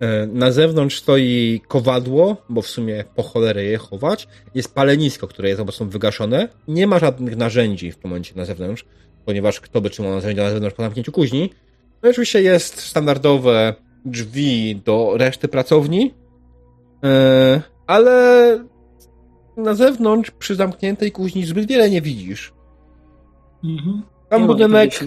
[0.00, 4.28] E, Na zewnątrz stoi kowadło, bo w sumie po cholerę je chować.
[4.54, 6.48] Jest palenisko, które jest obecnie wygaszone.
[6.68, 8.84] Nie ma żadnych narzędzi w tym momencie na zewnątrz,
[9.24, 11.50] ponieważ kto by trzymał narzędzia na zewnątrz po zamknięciu kuźni.
[12.02, 16.14] No i oczywiście jest standardowe drzwi do reszty pracowni,
[17.04, 18.58] E, ale
[19.56, 22.52] na zewnątrz przy zamkniętej kuźni zbyt wiele nie widzisz.
[23.64, 24.02] Mhm.
[24.34, 25.00] Tam Nie budynek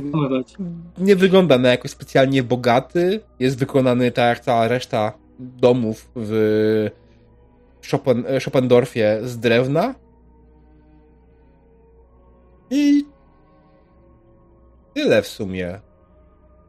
[0.97, 3.19] nie wygląda na jakoś specjalnie bogaty.
[3.39, 6.89] Jest wykonany tak jak cała reszta domów w
[7.81, 9.95] Schopen, Schopendorfie z drewna.
[12.69, 13.05] I
[14.93, 15.79] tyle w sumie.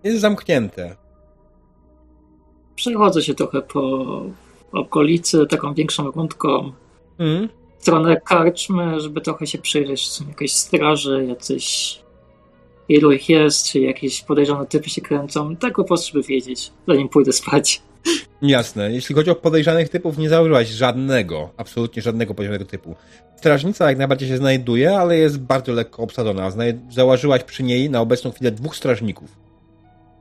[0.04, 0.96] Jest zamknięte.
[2.74, 4.22] Przechodzę się trochę po
[4.72, 6.72] okolicy, taką większą rundką.
[7.18, 7.48] Mm.
[7.78, 11.98] w stronę karczmy, żeby trochę się przyjrzeć, są jakieś straże, jacyś
[12.88, 15.56] ilu ich jest, czy jakieś podejrzane typy się kręcą.
[15.56, 17.82] Tak po prostu, żeby wiedzieć, zanim pójdę spać.
[18.42, 18.92] Jasne.
[18.92, 22.94] Jeśli chodzi o podejrzanych typów, nie zauważyłaś żadnego, absolutnie żadnego podejrzanego typu.
[23.36, 26.50] Strażnica jak najbardziej się znajduje, ale jest bardzo lekko obsadzona.
[26.90, 29.36] Zauważyłaś przy niej na obecną chwilę dwóch strażników.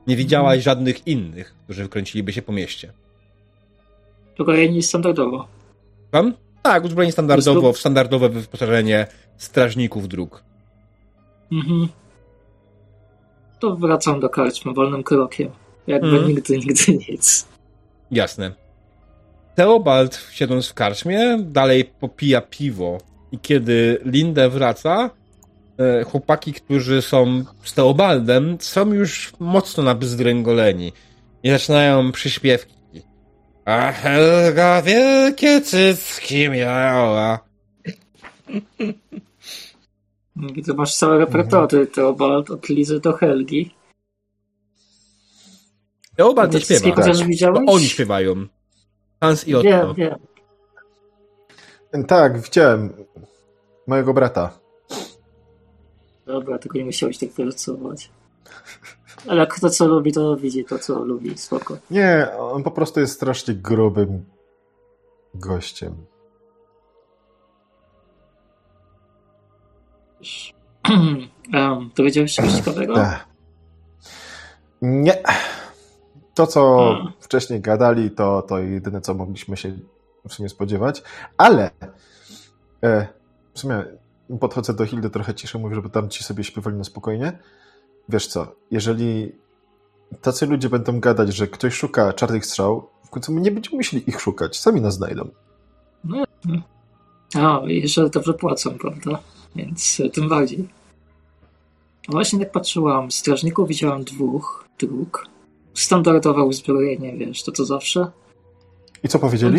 [0.06, 2.92] Nie widziałaś żadnych innych, którzy wykręciliby się po mieście.
[4.38, 5.48] Uzbrojeni standardowo.
[6.10, 6.34] Pan?
[6.62, 10.42] Tak, uzbrojeni standardowo, w standardowe wyposażenie strażników dróg.
[11.52, 11.88] Mhm.
[13.58, 15.50] To wracam do karczmy wolnym krokiem.
[15.86, 16.28] Jakby Mhm.
[16.28, 17.46] nigdy, nigdy nic.
[18.10, 18.52] Jasne.
[19.54, 22.98] Theobald, siedząc w karczmie, dalej popija piwo.
[23.32, 25.10] I kiedy Lindę wraca,
[25.78, 30.92] e, chłopaki, którzy są z Theobaldem, są już mocno nabzdręgoleni.
[31.42, 32.74] I zaczynają przyśpiewki.
[33.64, 37.38] A Helga wielkie cycki miała.
[40.38, 43.74] Widzę, masz całe repertuary Teobald od Lizy do Helgi.
[46.16, 46.92] Theobald nie śpiewa.
[46.94, 47.62] Tak.
[47.66, 48.46] oni śpiewają.
[49.20, 49.68] Hans i Otto.
[49.68, 50.18] Wiem, wiem.
[52.04, 52.92] Tak, widziałem
[53.86, 54.58] mojego brata.
[56.26, 58.10] Dobra, tylko nie musiałeś tak wyrysować.
[59.28, 61.38] Ale kto co lubi, to widzi to, co lubi.
[61.38, 61.76] Spoko.
[61.90, 64.24] Nie, on po prostu jest strasznie grubym
[65.34, 65.96] gościem.
[71.54, 72.94] Um, dowiedziałeś się czegoś ciekawego?
[74.82, 75.22] Nie.
[76.34, 77.12] To, co Hmm.
[77.20, 79.78] wcześniej gadali, to, to jedyne, co mogliśmy się
[80.28, 81.02] w sumie spodziewać.
[81.36, 81.70] Ale
[82.84, 83.06] e,
[83.54, 83.84] w sumie
[84.40, 87.38] podchodzę do Hildy trochę ciszej, mówię, żeby tam ci sobie śpiewali na spokojnie.
[88.08, 89.32] Wiesz co, jeżeli
[90.20, 94.08] tacy ludzie będą gadać, że ktoś szuka czarnych strzał, w końcu my nie będziemy musieli
[94.10, 95.28] ich szukać, sami nas znajdą.
[97.34, 99.18] A, i jeszcze dobrze płacą, prawda?
[99.56, 100.68] Więc tym bardziej.
[102.08, 105.26] Właśnie tak patrzyłam, strażników widziałam dwóch, dróg.
[105.74, 108.10] Standardowe uzbrojenie, wiesz, to co zawsze.
[109.02, 109.54] I co powiedzieli?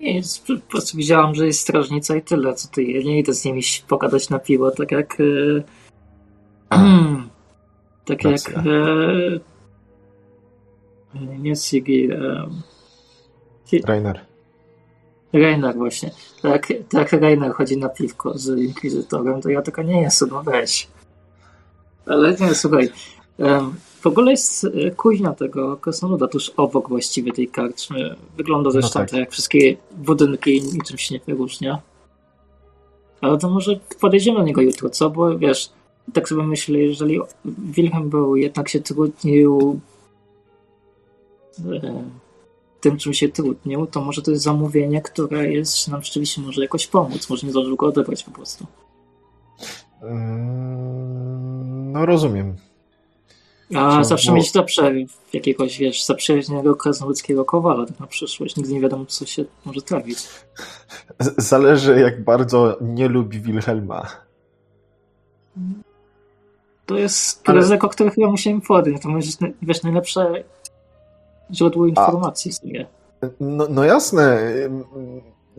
[0.00, 3.60] Nic, po prostu widziałam, że jest strażnica i tyle, co ty, nie idę z nimi
[3.88, 5.18] pogadać na piwo, tak jak...
[5.20, 5.24] E,
[8.06, 8.32] tak jak...
[8.32, 8.62] Racja.
[8.62, 9.40] E,
[11.38, 12.50] nie Sigil, e,
[13.84, 14.33] Rainer.
[15.34, 16.10] Reiner właśnie.
[16.42, 20.88] Tak, tak Reiner chodzi na piwko z Inkwizytorem, to ja taka nie jestem, no weź.
[22.06, 22.90] Ale nie, słuchaj.
[23.38, 28.16] em, w ogóle jest e, kuźnia tego krasnoluda tuż obok właściwie tej karczmy.
[28.36, 29.10] Wygląda zresztą tak.
[29.10, 31.82] tak jak wszystkie budynki, niczym się nie wyróżnia.
[33.20, 35.10] Ale to może podejdziemy do niego jutro, co?
[35.10, 35.70] Bo wiesz,
[36.12, 39.80] tak sobie myślę, jeżeli Wilhelm był jednak się trudnił
[41.72, 42.04] e,
[42.84, 46.86] tym, czym się trudnił, to może to jest zamówienie, które jest, nam rzeczywiście może jakoś
[46.86, 47.30] pomóc.
[47.30, 48.66] Może nie zdążył go odebrać po prostu.
[50.02, 52.56] Mm, No rozumiem.
[53.74, 54.92] A Co, zawsze bo- mieć dobrze
[55.32, 58.56] jakiegoś, wiesz, zaprzyjaźnionego krasnoludzkiego kowala tak na przyszłość.
[58.56, 60.18] Nigdy nie wiadomo, co się może trafić.
[61.38, 64.06] Zależy, jak bardzo nie lubi Wilhelma.
[66.86, 69.02] To jest Ale- ryzyko, które chyba musimy podjąć.
[69.02, 70.44] To może być, wiesz, najlepsze
[71.52, 72.86] źródło informacji sobie.
[73.40, 74.38] No, no jasne.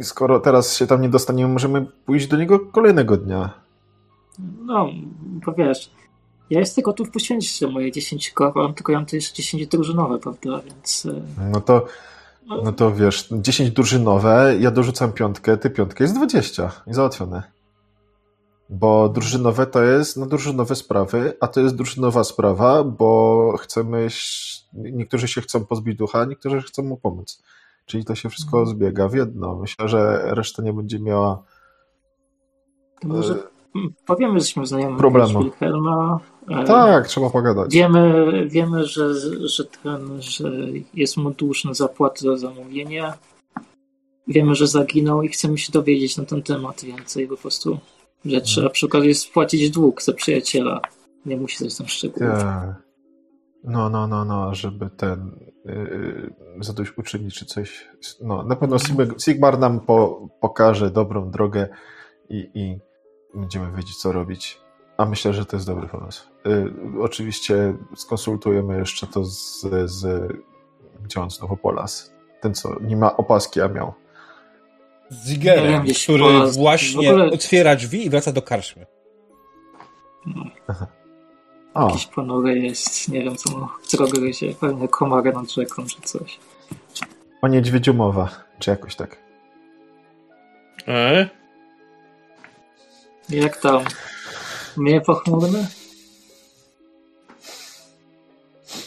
[0.02, 3.50] Skoro teraz się tam nie dostaniemy, możemy pójść do niego kolejnego dnia.
[4.66, 4.90] No,
[5.46, 5.92] bo wiesz,
[6.50, 10.20] ja jestem gotów poświęcić te moje 10 koron, tylko ja mam tu jeszcze 10 drużynowe,
[10.20, 11.08] prawda, więc...
[11.40, 11.86] e, No to,
[12.64, 17.44] no to wiesz, 10 drużynowe, ja dorzucam piątkę, ty piątkę, jest 20 i załatwione.
[18.70, 24.08] Bo drużynowe to jest na drużynowe sprawy, a to jest drużynowa sprawa, bo chcemy,
[24.74, 27.44] niektórzy się chcą pozbić ducha, niektórzy chcą mu pomóc.
[27.86, 29.56] Czyli to się wszystko zbiega w jedno.
[29.56, 31.44] Myślę, że reszta nie będzie miała
[33.02, 35.44] To może e, powiemy, że jesteśmy znajomi problemu.
[35.44, 36.20] Wilhelma.
[36.50, 37.74] e, Tak, trzeba pogadać.
[37.74, 39.14] Wiemy, wiemy że,
[39.50, 40.52] że, ten, że
[40.94, 43.14] jest mu dłużny zapłaty za zamówienie.
[44.28, 47.80] Wiemy, że zaginął i chcemy się dowiedzieć na ten temat więcej po prostu.
[48.26, 50.82] Że trzeba przy okazji spłacić dług za przyjaciela.
[51.26, 52.40] Nie musi coś tam szczegółów.
[52.40, 52.86] Tak.
[53.64, 57.90] No, no, no, no, żeby ten yy, zadośćuczynić czy coś.
[58.22, 58.78] No, na pewno
[59.20, 61.68] Sigmar, nam po, pokaże dobrą drogę
[62.30, 62.80] i, i
[63.36, 64.62] będziemy wiedzieć, co robić.
[64.98, 66.30] A myślę, że to jest dobry pomysł.
[66.46, 70.34] Yy, oczywiście skonsultujemy jeszcze to z, z
[71.04, 72.14] gdzie on znowu Polas.
[72.42, 73.94] Ten, co nie ma opaski, a miał.
[75.10, 78.86] Z Zigerem, wiem, gdzieś który po- właśnie ogóle- otwiera drzwi i wraca do karczmy.
[81.74, 86.02] O, Jakiś ponury jest, nie wiem co mu co gryzie, pewnie komara nad rzeką czy
[86.02, 86.40] coś.
[87.42, 88.30] o niedźwiedziu mowa,
[88.60, 89.18] czy jakoś tak.
[90.88, 91.30] E?
[93.30, 93.84] Jak tam?
[94.78, 95.68] Mnie pochmurny?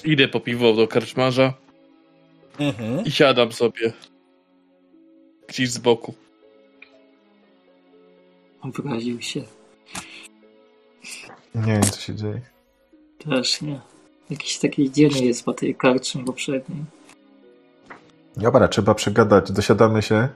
[0.04, 1.54] Idę po piwo do karczmarza
[2.58, 3.04] Mhm.
[3.04, 3.92] i siadam sobie.
[5.48, 6.14] Gdzieś z boku.
[8.62, 9.42] Obraził się.
[11.54, 12.40] Nie wiem, co się dzieje.
[13.18, 13.80] Też nie.
[14.30, 16.84] Jakiś taki dziwny jest po tej karczmie poprzedniej.
[18.36, 19.52] Dobra, trzeba przegadać.
[19.52, 20.28] Dosiadamy się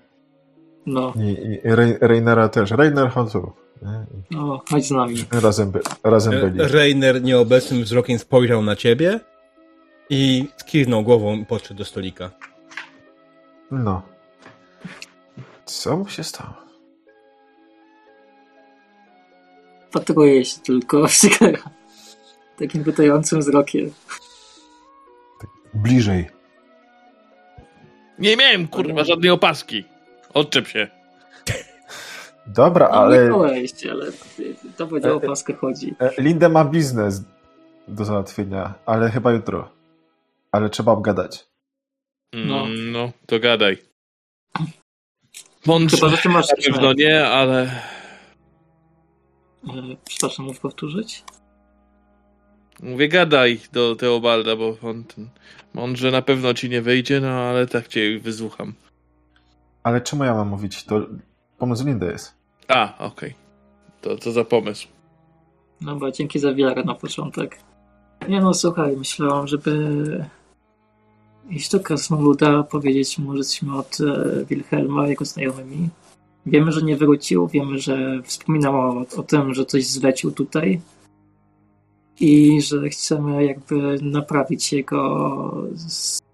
[0.87, 2.71] No, i, i Rei- Reinera też.
[2.71, 3.53] Reiner, chodź tu.
[4.31, 5.25] No, chodź z nami.
[5.43, 6.69] Razem, by, razem byli.
[6.69, 9.21] Reiner nieobecnym wzrokiem spojrzał na ciebie
[10.11, 12.31] i skiwnął głową i podszedł do stolika.
[13.71, 14.03] No.
[15.65, 16.55] Co mu się stało?
[19.93, 21.07] Patruje się tylko.
[22.59, 23.93] Takim pytającym wzrokiem.
[25.75, 26.31] Bliżej.
[28.19, 29.85] Nie miałem kurwa żadnej opaski.
[30.35, 30.89] Odczep się.
[32.47, 34.07] Dobra, No, nie ale koleś, ale
[34.77, 35.21] to będzie o e.
[35.21, 35.95] paskę chodzi.
[36.01, 37.23] e, Linda ma biznes
[37.89, 39.71] do załatwienia, ale chyba jutro.
[40.53, 41.47] Ale trzeba obgadać.
[42.33, 42.61] No.
[42.67, 43.79] Mm, no, to gadaj.
[45.67, 45.97] Mądrze.
[45.97, 47.63] Chyba, że ty masz Na pewno nie, ale
[49.69, 51.25] E, Przepraszam, mów powtórzyć?
[52.83, 55.29] mówię gadaj do Teobalda, bo on ten
[55.75, 58.75] mądrze na pewno ci nie wyjdzie, no ale tak cię wysłucham.
[59.83, 60.85] Ale czemu ja mam mówić?
[60.85, 61.07] To
[61.59, 62.35] pomysł Lindy jest.
[62.69, 63.35] A, okej.
[64.01, 64.89] To co za pomysł?
[65.81, 67.59] No bo dzięki za wiarę na początek.
[68.29, 70.25] Nie no, słuchaj, myślałam, żeby
[71.51, 75.89] iść do Krasnoluda, powiedzieć jesteśmy od e, Wilhelma, jego znajomymi.
[76.47, 80.81] Wiemy, że nie wrócił, wiemy, że wspominał o, o tym, że coś zlecił tutaj
[82.20, 85.69] i że chcemy jakby naprawić jego,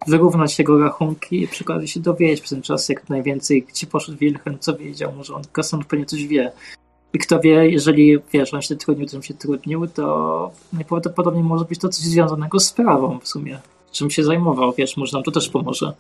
[0.06, 4.18] wyrównać jego rachunki i przy okazji się dowiedzieć przez ten czas jak najwięcej, gdzie poszedł
[4.18, 6.52] Wilhelm, co wiedział, może on Krasnolud pewnie coś wie.
[7.12, 11.78] I kto wie, jeżeli wiesz, on się trudnił, tym się trudnił, to najprawdopodobniej może być
[11.78, 13.60] to coś związanego z sprawą w sumie.
[13.92, 15.92] Czym się zajmował, wiesz, może nam to też pomoże.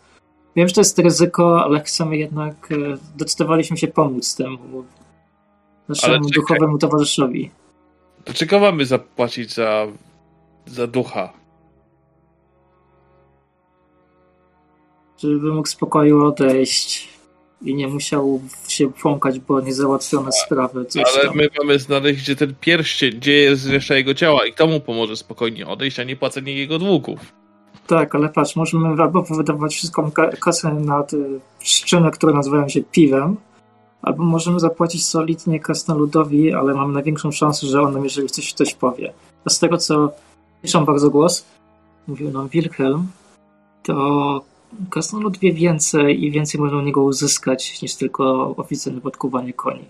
[0.56, 4.84] Wiem, że to jest ryzyko, ale chcemy jednak, e, decydowaliśmy się pomóc temu
[5.88, 7.50] naszemu duchowemu towarzyszowi.
[8.24, 9.86] To czego mamy zapłacić za,
[10.66, 11.32] za ducha?
[15.18, 17.08] Żeby mógł spokoju odejść
[17.62, 21.36] i nie musiał się błąkać, bo niezałatwione sprawy, Ale tam.
[21.36, 25.16] my mamy znaleźć, gdzie ten pierścień, gdzie jest reszta jego ciała i to mu pomoże
[25.16, 27.37] spokojnie odejść, a nie płacenie jego długów.
[27.88, 31.16] Tak, ale patrz, możemy albo wydawać wszystką ka- kasę na te
[31.60, 33.36] szczyny, które nazywają się piwem,
[34.02, 38.74] albo możemy zapłacić solidnie krasnoludowi, ale mam największą szansę, że on nam jeżeli coś, coś
[38.74, 39.12] powie.
[39.44, 40.12] A z tego, co
[40.62, 41.44] piszą bardzo głos,
[42.08, 43.06] mówił nam Wilhelm,
[43.82, 44.44] to
[44.90, 49.84] krasnolud wie więcej i więcej można u niego uzyskać niż tylko oficjalne podkuwanie koni.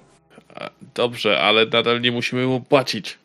[0.95, 3.19] Dobrze, ale nadal nie musimy mu płacić.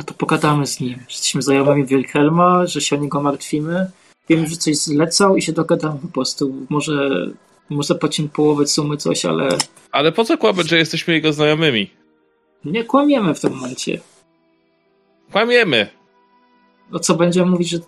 [0.00, 0.94] No to pogadamy z nim.
[0.94, 3.90] że Jesteśmy znajomymi Wilhelma, że się o niego martwimy.
[4.28, 6.54] Wiem, że coś zlecał i się dogadamy po prostu.
[6.70, 7.10] Może,
[7.70, 9.48] może płacimy połowę sumy, coś, ale
[9.92, 11.90] Ale po co kłamać, że jesteśmy jego znajomymi?
[12.64, 14.00] nie kłamiemy w tym momencie.
[15.32, 15.88] Kłamiemy.
[16.90, 17.78] No co będziemy mówić, że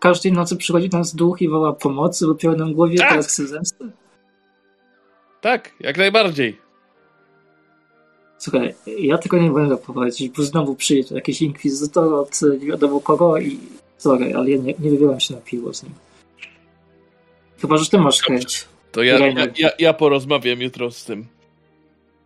[0.00, 3.08] każdej nocy przychodzi do nas duch i woła pomocy, bo pełnym głowie Tak.
[3.10, 3.90] teraz chce zemsty?
[5.40, 6.58] Tak, jak najbardziej.
[8.38, 13.38] Słuchaj, ja tego nie będę prowadzić, bo znowu przyjdzie jakiś inkwizytor od nie wiadomo kogo
[13.38, 13.58] i
[13.98, 15.92] sorry, ale ja nie, nie wybieram się na piwo z nim.
[17.60, 18.68] Chyba, że ty masz chęć.
[18.92, 21.26] To ja, ja, ja, ja porozmawiam jutro z tym.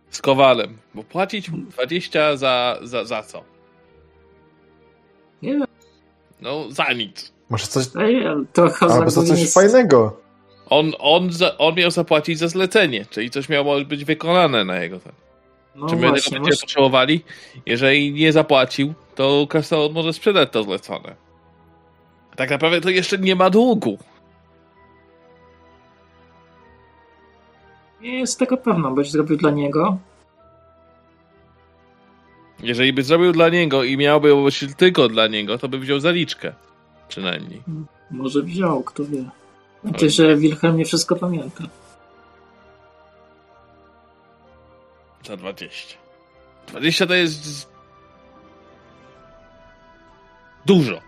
[0.09, 0.77] Z Kowalem.
[0.95, 3.43] Bo płacić mu 20 za, za, za co?
[5.41, 5.65] Nie wiem,
[6.41, 7.33] No, za nic.
[7.49, 8.23] Może coś, ej,
[8.53, 10.17] trochę albo za coś jest- fajnego.
[10.69, 14.99] On, on, za, on miał zapłacić za zlecenie, czyli coś miało być wykonane na jego
[14.99, 15.13] ten.
[15.75, 17.23] No Czy my tego właśnie, będziemy masz, potrzebowali?
[17.65, 21.15] Jeżeli nie zapłacił, to Krasnolud może sprzedać to zlecone.
[22.35, 23.97] Tak naprawdę to jeszcze nie ma długu.
[28.01, 29.97] nie jest tego pewna, byś zrobił dla niego.
[32.63, 34.33] Jeżeli by zrobił dla niego i miałby
[34.77, 36.53] tylko dla niego, to by wziął zaliczkę.
[37.07, 37.61] Przynajmniej.
[38.11, 39.23] Może wziął, kto wie.
[39.97, 41.63] Ty, że Wilhelm nie wszystko pamięta.
[45.29, 45.97] Za 20.
[46.67, 47.69] 20 to jest.
[50.65, 51.01] Dużo.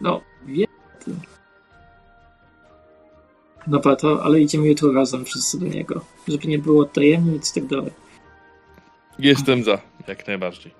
[0.00, 1.20] No, o tym.
[3.66, 6.04] Dobra, to, ale idziemy jutro razem wszyscy do niego.
[6.28, 7.92] Żeby nie było tajemnic i tak dalej.
[9.18, 9.78] Jestem za,
[10.08, 10.72] jak najbardziej.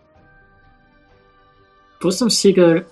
[1.94, 2.84] Po prostu, Siger,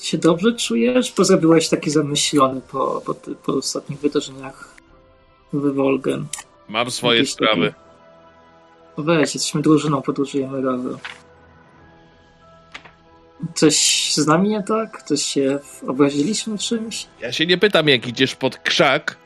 [0.00, 1.14] się dobrze czujesz?
[1.16, 4.74] Bo byłeś taki zamyślony po, po, po ostatnich wydarzeniach
[5.52, 6.26] w Wolgen.
[6.68, 7.74] Mam swoje Jakieś takie- sprawy.
[8.98, 10.98] No Weź, jesteśmy drużyną, podróżujemy razem.
[13.54, 13.76] Coś
[14.14, 15.02] z nami nie tak?
[15.02, 15.58] Coś się
[15.88, 17.06] obraziliśmy czymś?
[17.20, 19.16] Ja się nie pytam, jak idziesz pod krzak,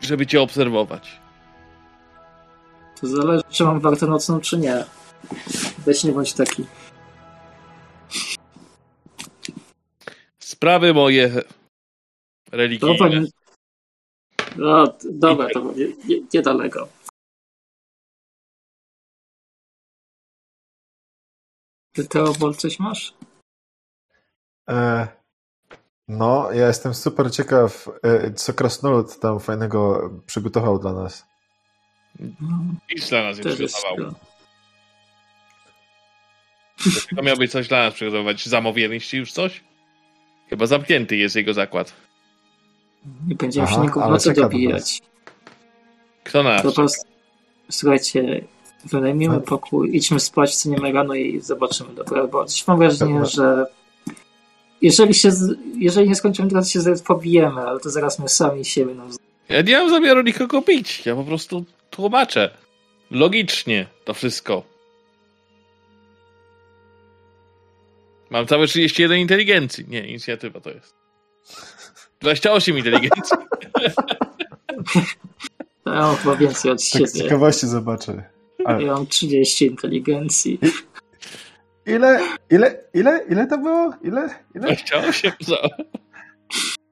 [0.00, 1.20] żeby cię obserwować.
[3.00, 4.84] To zależy, czy mam wartę nocną, czy nie.
[5.86, 6.64] Weź nie bądź taki.
[10.38, 11.42] Sprawy moje
[12.52, 13.10] religijne.
[13.10, 13.26] nie...
[14.58, 16.88] No, dobra, to nie, nie, niedaleko.
[21.94, 23.14] Ty, Teobol, coś masz?
[24.70, 25.08] E,
[26.08, 31.26] no, ja jestem super ciekaw, e, co Krasnolud tam fajnego przygotował dla nas.
[32.20, 32.58] No,
[32.90, 34.14] Nic dla nas nie przygotował.
[37.16, 38.46] To miał być coś dla nas przygotować.
[38.46, 39.64] Zamówiliście już coś?
[40.48, 42.07] Chyba zamknięty jest jego zakład.
[43.28, 45.02] Nie będziemy Aha, się nikogo w nocy dobijać.
[46.24, 46.62] Kto nas?
[46.62, 47.08] Po prostu,
[47.70, 48.44] słuchajcie,
[48.84, 49.40] wynajmiemy No.
[49.40, 52.26] pokój, idźmy spać, co nie rano i zobaczymy, dobra?
[52.26, 53.26] Bo coś mam wrażenie, Dobra.
[53.28, 53.66] że
[54.82, 55.30] jeżeli się,
[55.78, 59.08] jeżeli nie skończymy, to się zaraz pobijemy, ale to zaraz my sami siebie nam
[59.48, 61.06] Ja nie mam zamiaru nikogo bić.
[61.06, 62.50] Ja po prostu tłumaczę.
[63.10, 64.62] Logicznie to wszystko.
[68.30, 69.84] Mam całe 31 inteligencji.
[69.88, 70.94] Nie, inicjatywa to jest.
[72.20, 73.36] 28 inteligencji.
[75.86, 77.06] Ja mam chyba więcej od Tak z siebie.
[77.24, 78.22] ciekawości zobaczę.
[78.64, 80.58] Ale Ja mam 30 inteligencji.
[81.86, 82.20] ile,
[82.50, 83.92] ile, ile, ile to było?
[84.02, 84.28] Ile?
[84.54, 84.66] Ile?
[84.66, 85.56] 28 za.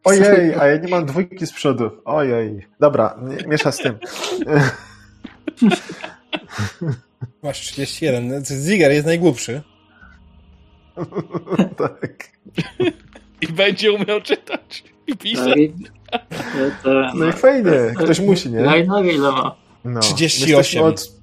[0.04, 1.90] Ojej, a ja nie mam dwójki z przodu.
[2.04, 2.66] Ojej.
[2.80, 3.98] Dobra, miesza z tym.
[7.42, 8.44] Masz 31.
[8.44, 9.62] Ziger jest najgłupszy.
[11.78, 12.28] tak.
[13.40, 14.84] I będzie umiał czytać.
[15.12, 15.48] I pisać.
[15.48, 18.62] Tak, i- te- No i fajnie, ktoś musi, nie?
[18.64, 19.54] Rainer ile ma?
[19.84, 20.00] No.
[20.00, 20.56] 38.
[20.56, 21.08] Jesteśmy Od...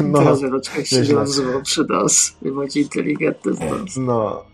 [0.00, 0.20] No.
[0.20, 2.36] No, Zero, się nazywał przy nas.
[2.42, 3.96] Najbardziej inteligentny z nas.
[3.96, 4.44] no.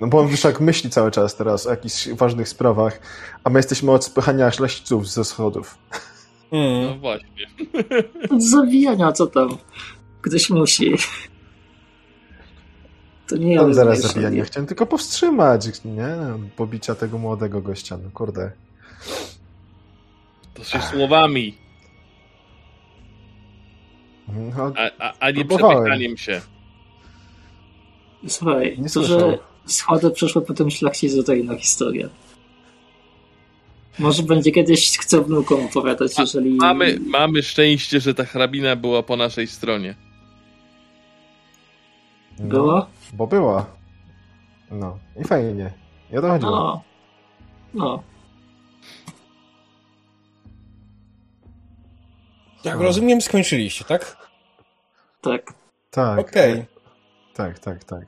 [0.00, 3.00] No bo on Wyszak myśli cały czas teraz o jakichś ważnych sprawach,
[3.44, 5.78] a my jesteśmy od spychania szlachciców ze schodów.
[6.52, 7.00] No Mm.
[7.00, 7.46] właśnie.
[8.34, 9.56] Od zawijania, co tam?
[10.20, 10.94] Ktoś musi.
[13.30, 14.22] To nie ja Tam zaraz zabijanie.
[14.22, 14.44] najszybciej.
[14.52, 16.16] Chciałem tylko powstrzymać, nie?
[16.56, 18.50] Pobicia tego młodego gościa, no kurde.
[20.54, 21.54] To się słowami,
[24.28, 26.40] No, a, a, a nie przepychaniem się.
[28.28, 32.08] Słuchaj, Nie to, że schody przeszły potem szlachcic to inna historia.
[33.98, 36.50] Może będzie kiedyś chcę wnukom opowiadać, jeżeli...
[36.50, 39.94] Mamy, mamy szczęście, że ta hrabina była po naszej stronie.
[42.40, 42.86] No, Było?
[43.12, 43.66] Bo była.
[44.70, 44.98] No.
[45.20, 45.72] I fajnie.
[46.12, 46.50] I o to chodziło.
[46.50, 46.82] No.
[47.74, 48.02] No.
[52.64, 52.82] Jak No.
[52.82, 54.16] rozumiem, skończyliście, tak?
[55.20, 55.52] Tak.
[55.90, 56.18] Tak.
[56.18, 56.64] Okej.
[57.34, 58.06] Tak, tak, tak.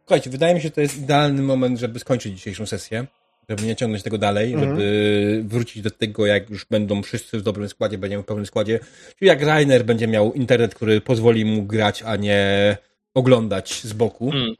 [0.00, 3.06] Słuchajcie, wydaje mi się, że to jest idealny moment, żeby skończyć dzisiejszą sesję.
[3.48, 4.70] Żeby nie ciągnąć tego dalej, Mhm.
[4.70, 8.80] żeby wrócić do tego, jak już będą wszyscy w dobrym składzie, będziemy w pełnym składzie.
[9.18, 12.76] Czyli jak Rainer będzie miał internet, który pozwoli mu grać, a nie
[13.14, 14.30] oglądać z boku.
[14.32, 14.54] Mm.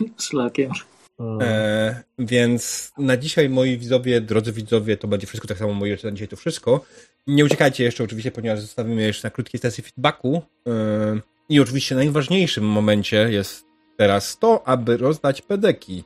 [0.28, 0.70] Szlakiem.
[1.18, 1.38] Mm.
[1.42, 6.12] E, więc na dzisiaj, moi widzowie, drodzy widzowie, to będzie wszystko tak samo, moi na
[6.12, 6.84] dzisiaj to wszystko.
[7.26, 10.42] Nie uciekajcie jeszcze oczywiście, ponieważ zostawimy jeszcze na krótkiej sesji feedbacku.
[10.66, 10.72] E,
[11.48, 13.64] I oczywiście najważniejszym momencie jest
[13.96, 16.04] teraz to, aby rozdać pedeki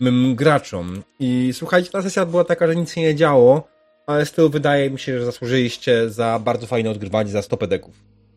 [0.00, 1.02] mym graczom.
[1.20, 3.68] I słuchajcie, ta sesja była taka, że nic się nie działo,
[4.06, 7.94] ale z tyłu wydaje mi się, że zasłużyliście za bardzo fajne odgrywanie za 100 pedeków.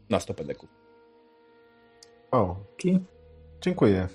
[0.09, 0.82] Na 100 pedeków.
[2.34, 2.99] O, Taki.
[3.61, 4.07] dziękuję.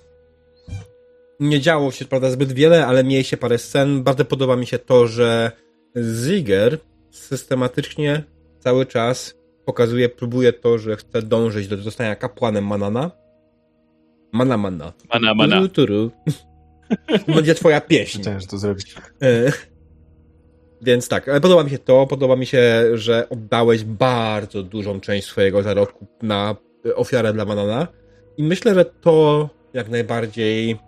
[1.40, 4.02] nie działo się, prawda, zbyt wiele, ale mieliście parę scen.
[4.02, 5.52] Bardzo podoba mi się to, że
[5.96, 6.78] Ziger
[7.10, 8.22] systematycznie
[8.60, 9.34] cały czas
[9.64, 13.10] pokazuje, próbuje to, że chce dążyć do zostania kapłanem Manana.
[14.32, 14.92] Mana Mana.
[15.14, 15.56] Mana, mana.
[15.56, 16.10] Turu, turu.
[17.34, 18.20] Będzie twoja pieśń.
[18.20, 18.94] Chciałem, że to zrobić.
[19.22, 19.52] E,
[20.82, 25.26] Więc tak, ale podoba mi się to, podoba mi się, że oddałeś bardzo dużą część
[25.26, 26.56] swojego zarobku na
[26.94, 27.86] ofiarę dla banana.
[28.38, 30.78] I myślę, że to jak najbardziej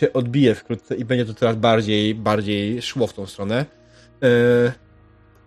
[0.00, 3.66] się odbije wkrótce i będzie to coraz bardziej, bardziej szło w tą stronę.
[4.24, 4.72] Y,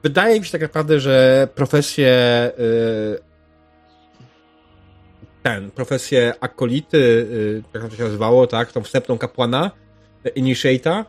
[0.03, 2.11] wydaje mi się tak naprawdę, że profesję
[2.59, 3.19] y,
[5.43, 7.27] ten, profesję akolity,
[7.73, 9.71] jak to się nazywało, tak, tą wstępną kapłana,
[10.35, 11.05] initiata,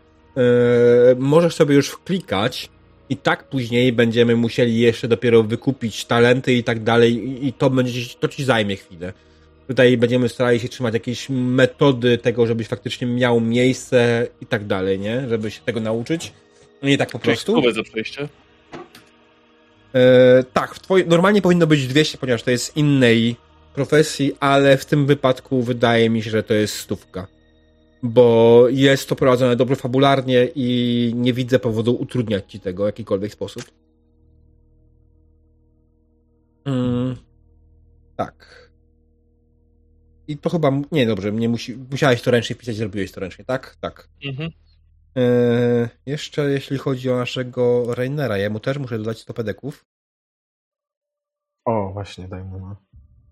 [1.18, 2.70] możesz sobie już wklikać
[3.08, 8.00] i tak później będziemy musieli jeszcze dopiero wykupić talenty i tak dalej i- to będzie,
[8.20, 9.12] to ci zajmie chwilę.
[9.68, 14.98] Tutaj będziemy starali się trzymać jakieś metody tego, żebyś faktycznie miał miejsce i tak dalej,
[14.98, 15.28] nie?
[15.28, 16.32] Żeby się tego nauczyć.
[16.82, 17.72] Nie tak po prostu.
[17.72, 18.28] Za przejście.
[19.94, 23.36] E, tak, w twoi- normalnie powinno być 200, ponieważ to jest innej
[23.74, 27.26] profesji, ale w tym wypadku wydaje mi się, że to jest stówka.
[28.02, 33.32] Bo jest to prowadzone dobrze fabularnie i nie widzę powodu utrudniać ci tego w jakikolwiek
[33.32, 33.64] sposób.
[36.64, 37.16] Mm,
[38.16, 38.63] tak.
[40.28, 40.70] I to chyba.
[40.92, 43.76] Nie, dobrze, nie musi, musiałeś to ręcznie pisać, zrobiłeś to ręcznie, tak?
[43.80, 44.08] Tak.
[44.24, 44.50] Mhm.
[45.16, 49.84] Eee, jeszcze jeśli chodzi o naszego Rainera, ja mu też muszę dodać 100 pedeków.
[51.64, 52.58] O, właśnie, daj mu.
[52.58, 52.76] No.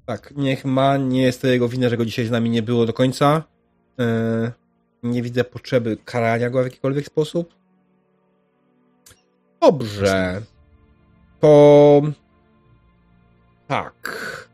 [0.06, 2.86] Tak, niech ma, nie jest to jego wina, że go dzisiaj z nami nie było
[2.86, 3.42] do końca.
[3.98, 4.50] Eee,
[5.02, 7.54] nie widzę potrzeby karania go w jakikolwiek sposób.
[9.60, 10.42] Dobrze.
[11.40, 12.02] To...
[13.68, 14.48] Tak.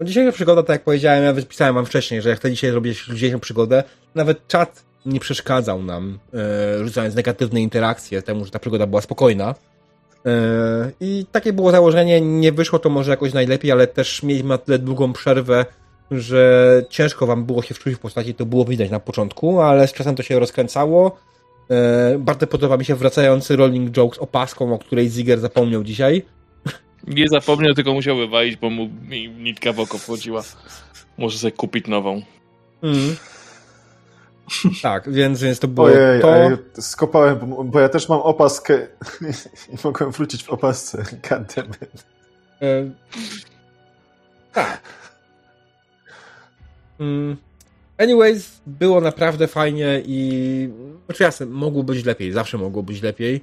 [0.00, 3.04] No Dzisiejsza przygoda, tak jak powiedziałem, ja pisałem wam wcześniej, że jak chcę dzisiaj zrobić
[3.04, 3.84] dzisiejszą przygodę,
[4.14, 9.54] nawet czat nie przeszkadzał nam, e, rzucając negatywne interakcje temu, że ta przygoda była spokojna.
[10.26, 14.58] E, I takie było założenie, nie wyszło to może jakoś najlepiej, ale też mieliśmy na
[14.58, 15.66] tyle długą przerwę,
[16.10, 19.92] że ciężko wam było się wczuć w postaci, to było widać na początku, ale z
[19.92, 21.16] czasem to się rozkręcało.
[21.70, 26.22] E, Bardzo podoba mi się wracający rolling joke z opaską, o której Ziger zapomniał dzisiaj.
[27.06, 30.42] Nie zapomniał, tylko musiał wywalić, bo mu mi nitka w oko wchodziła.
[31.18, 32.22] Może sobie kupić nową.
[32.82, 33.16] Mm.
[34.82, 36.36] Tak, więc, więc to było Ojej, to.
[36.36, 38.86] ej, skopałem, bo, bo ja też mam opaskę
[39.72, 41.04] i mogłem wrócić w opasce.
[41.30, 42.04] Goddammit.
[42.62, 42.90] E,
[44.52, 44.80] tak.
[47.00, 47.36] Mm.
[47.98, 50.68] Anyways, było naprawdę fajnie i
[51.06, 53.40] znaczy jasne, mogło być lepiej, zawsze mogło być lepiej,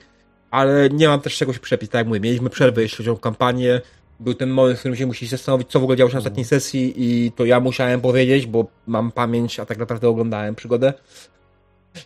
[0.55, 3.17] ale nie mam też czego się przepić, tak jak mówię, mieliśmy przerwę jeśli chodzi o
[3.17, 3.81] kampanię,
[4.19, 6.45] był ten moment, w którym się musieliście zastanowić, co w ogóle działo się na ostatniej
[6.45, 10.93] sesji i to ja musiałem powiedzieć, bo mam pamięć, a tak naprawdę oglądałem przygodę.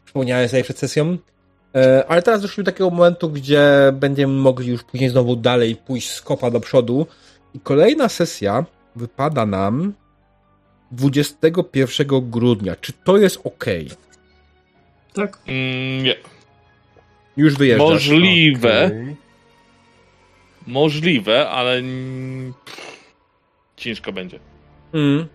[0.06, 1.18] Przypomniałem sobie przed sesją.
[1.76, 3.64] E, Ale teraz doszliśmy do takiego momentu, gdzie
[3.94, 7.08] będziemy mogli już później znowu dalej pójść z kopa do przodu.
[7.54, 8.66] I kolejna sesja
[8.96, 9.94] wypada nam
[10.92, 12.76] 21 grudnia.
[12.76, 13.66] Czy to jest ok?
[15.14, 15.38] Tak?
[15.48, 16.39] Mm, nie.
[17.40, 17.90] Już wyjeżdżasz.
[17.90, 18.86] Możliwe.
[18.86, 19.16] Okej.
[20.68, 21.82] Możliwe, ale
[23.78, 24.40] ciężko będzie.
[24.94, 25.28] Mm,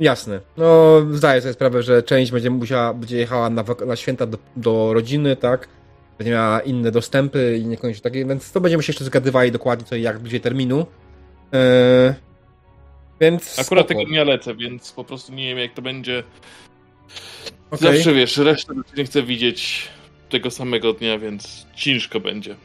[0.00, 0.40] jasne.
[0.56, 4.92] No, zdaję sobie sprawę, że część będzie musiała, będzie jechała na, na święta do, do
[4.92, 5.68] rodziny, tak?
[6.18, 9.96] Będzie miała inne dostępy i niekoniecznie takie, więc to będziemy się jeszcze zgadywali dokładnie co
[9.96, 10.86] i jak bliżej terminu.
[11.52, 12.14] Eee,
[13.20, 13.58] więc.
[13.58, 13.84] Akurat spoko.
[13.84, 16.22] tego dnia lecę, więc po prostu nie wiem jak to będzie.
[17.70, 17.92] Okej.
[17.92, 19.88] Zawsze wiesz, resztę nie chcę widzieć
[20.34, 22.56] tego samego dnia, więc ciężko będzie.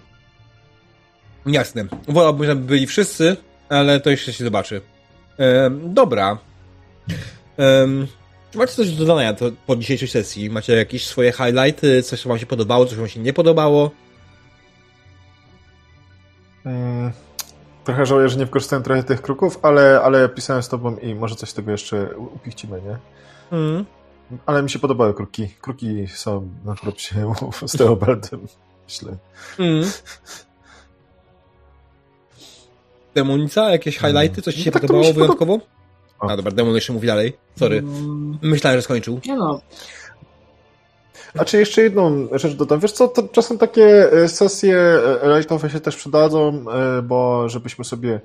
[1.46, 1.86] Jasne.
[2.08, 3.38] Wolałbym, żeby byli wszyscy,
[3.70, 4.82] ale to jeszcze się zobaczy.
[5.38, 6.38] Ehm, dobra.
[7.58, 8.08] Ehm,
[8.52, 10.50] czy macie coś do dodania to, po dzisiejszej sesji?
[10.50, 12.04] Macie jakieś swoje highlighty?
[12.04, 13.91] Coś, co wam się podobało, coś, co wam się nie podobało?
[16.66, 17.12] Mm,
[17.84, 21.36] Trochę żałuję, że nie wykorzystałem trochę tych kruków, ale, ale pisałem z tobą i może
[21.36, 22.98] coś z tego jeszcze upichcimy, nie?
[23.58, 23.86] Mm.
[24.45, 25.47] Ale mi się podobały kruki.
[25.61, 27.15] Kruki są na propsie
[27.65, 28.47] z Teobaldem,
[28.88, 29.18] myślę.
[29.60, 29.91] Mm.
[33.15, 33.72] Demonica?
[33.72, 34.41] Jakieś highlighty?
[34.41, 35.60] Coś ci się Tak, podobało się podoba- wyjątkowo?
[36.19, 36.30] O.
[36.30, 37.38] A dobra, Demon jeszcze mówi dalej.
[37.60, 37.77] Sorry.
[37.77, 39.19] Mm, Myślałem, że skończył.
[39.26, 39.61] Nie no,
[41.38, 42.80] A czy jeszcze jedną rzecz dodam?
[42.80, 44.77] Wiesz co, to czasem takie e, sesje
[45.23, 48.22] e, lightowe się też przydadzą, e, bo żebyśmy sobie e, e,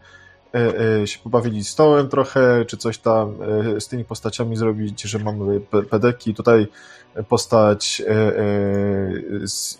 [1.04, 3.34] się pobawili stołem trochę, czy coś tam
[3.76, 6.34] e, z tymi postaciami zrobić, że mamy pe- pedeki.
[6.34, 6.66] Tutaj
[7.28, 9.78] postać e, e, z,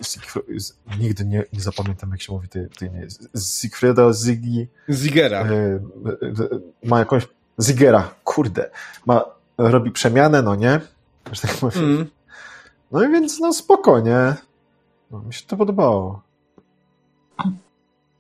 [0.59, 2.91] z, nigdy nie, nie zapamiętam jak się mówi tej, tej.
[3.33, 5.41] Z Siegfrieda Ziggy Zigera.
[5.41, 5.81] e, e,
[6.85, 7.29] ma jakąś
[7.61, 8.71] Zigera, kurde,
[9.07, 9.25] ma,
[9.59, 10.81] robi przemianę, no nie?
[11.33, 11.85] Że tak powiem.
[11.85, 12.07] Mm.
[12.93, 14.35] No i więc no spokojnie.
[15.11, 16.23] No, mi się to podobało.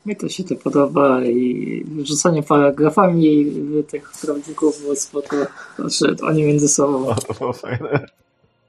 [0.06, 3.46] Mi to się to podoba i rzucanie paragrafami
[3.88, 5.36] tych prawników było spoko.
[5.78, 7.06] Znaczy, oni między sobą.
[7.08, 8.06] O, to było fajne.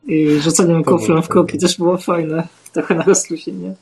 [0.08, 1.48] I rzuceniem To kuflem w fajne.
[1.60, 2.48] też było fajne.
[2.74, 3.76] Trochę na rozluźnienie.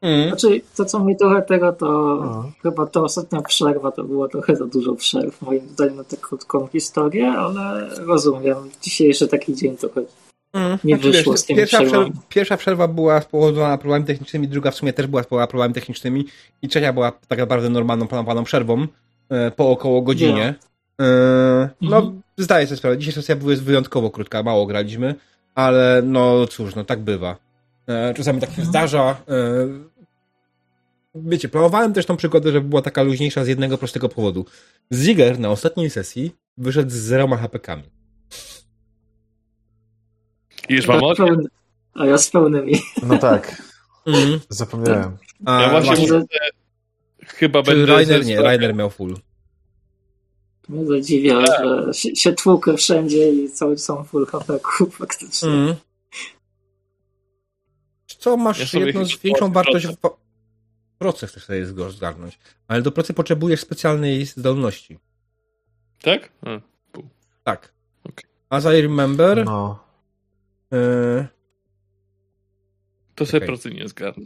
[0.00, 0.28] Mm.
[0.28, 1.86] Znaczy, to co mi trochę tego, to
[2.24, 2.52] No.
[2.62, 6.66] chyba ta ostatnia przerwa to było trochę za dużo przerw, moim zdaniem, na tę krótką
[6.66, 8.56] historię, ale rozumiem.
[8.82, 10.02] Dzisiejszy taki dzień trochę
[10.52, 10.78] Mm.
[10.84, 14.74] Nie Znaczy, wyszło wiesz, z pierwsza, przerwa, pierwsza przerwa była spowodowana problemami technicznymi, druga w
[14.74, 16.26] sumie też była spowodowana problemami technicznymi
[16.62, 18.86] i trzecia była tak naprawdę normalną, planowaną przerwą
[19.30, 20.54] e, po około godzinie.
[21.00, 21.04] E,
[21.80, 22.22] no, Mhm.
[22.38, 22.98] zdaję sobie sprawę.
[22.98, 25.14] Dzisiaj sesja była wyjątkowo krótka, mało graliśmy,
[25.54, 27.36] ale no cóż, no tak bywa.
[27.86, 29.16] E, czasami tak się zdarza.
[29.28, 29.34] E,
[31.14, 34.46] wiecie, planowałem też tą przygodę, żeby była taka luźniejsza z jednego prostego powodu.
[34.92, 37.82] Ziger na ostatniej sesji wyszedł z zeroma HP-kami.
[40.68, 41.44] I już mam Tak, pełny,
[41.94, 42.80] a ja z pełnymi.
[43.02, 43.62] No tak,
[44.06, 44.40] Mm.
[44.48, 45.16] zapomniałem.
[45.44, 46.24] A Ja właśnie właśnie- muszę...
[47.26, 47.86] Chyba Czy będę...
[47.86, 49.14] Rainer nie, Rainer miał full.
[50.68, 51.64] Mnie zadziwia, Tak.
[51.86, 54.58] że się, się tłukę wszędzie i cały są full HP
[54.90, 55.48] faktycznie.
[55.48, 55.74] Mm.
[58.18, 60.16] Co Ja masz sobie jedną większą wartość proce.
[60.94, 64.98] w proces chcesz sobie zgarnąć, ale do procy potrzebujesz specjalnej zdolności.
[66.02, 66.32] Tak?
[66.42, 66.60] A.
[67.44, 67.72] Tak.
[68.04, 68.24] Okej.
[68.50, 69.78] As I remember, No.
[70.72, 71.26] E,
[73.14, 73.46] To sobie Okej.
[73.48, 74.24] procy nie zgarnę.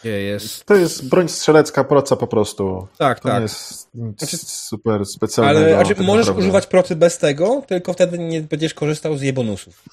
[0.00, 0.64] gdzie jest?
[0.64, 2.86] To jest broń strzelecka proca po prostu.
[2.98, 3.42] Tak, To nie tak.
[3.42, 5.58] jest nic Znaczy- super specjalnego.
[5.60, 6.40] Ale znaczy, możesz naprawdę.
[6.40, 9.84] używać procy bez tego, tylko wtedy nie będziesz korzystał z jej bonusów.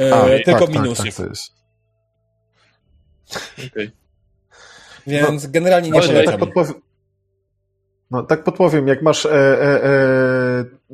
[0.00, 1.04] E, A, tylko tak, minusów.
[1.04, 1.52] Tak, tak, to jest.
[3.72, 3.90] Okej.
[5.06, 6.38] Więc generalnie nie tak polecam.
[6.40, 6.74] podpowiem.
[8.10, 9.90] No, tak podpowiem, jak masz e, e, e,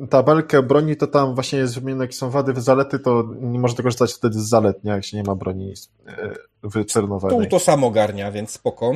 [0.09, 4.13] tabelkę broni, to tam właśnie jest wymienione, jakie są wady, zalety, to nie można korzystać
[4.13, 4.91] wtedy z zalet, nie?
[4.91, 5.73] Jak się nie ma broni
[6.07, 7.49] e, Tu wycernowanej.
[7.49, 8.91] to samo ogarnia, więc spoko.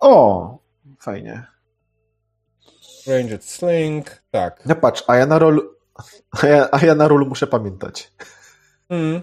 [0.00, 0.58] O!
[1.00, 1.46] Fajnie.
[3.06, 4.66] Ranged Sling, tak.
[4.66, 5.60] No patrz, a ja na rol,
[6.42, 8.12] a ja, a ja na rol muszę pamiętać.
[8.88, 9.22] Mm.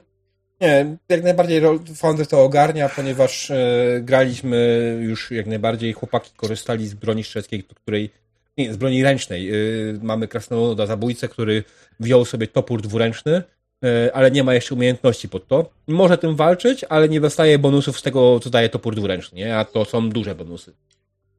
[0.62, 1.62] Nie, jak najbardziej
[1.96, 3.56] Founder to ogarnia, ponieważ e,
[4.02, 4.58] graliśmy
[5.02, 8.12] już jak najbardziej, chłopaki korzystali z broni strzeleckiej, której,
[8.60, 9.50] nie, z broni ręcznej.
[9.50, 9.54] E,
[10.02, 11.64] mamy krasnoluda zabójcę, który
[12.00, 13.44] wziął sobie topór dwuręczny,
[13.84, 15.70] e, ale nie ma jeszcze umiejętności pod to.
[15.88, 19.58] Może tym walczyć, ale nie dostaje bonusów z tego, co daje topór dwuręczny, nie?
[19.58, 20.74] a to są duże bonusy.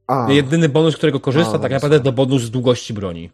[0.06, 2.04] A, Jedyny bonus, którego korzysta, A, tak no naprawdę są.
[2.04, 3.30] to bonus z długości broni.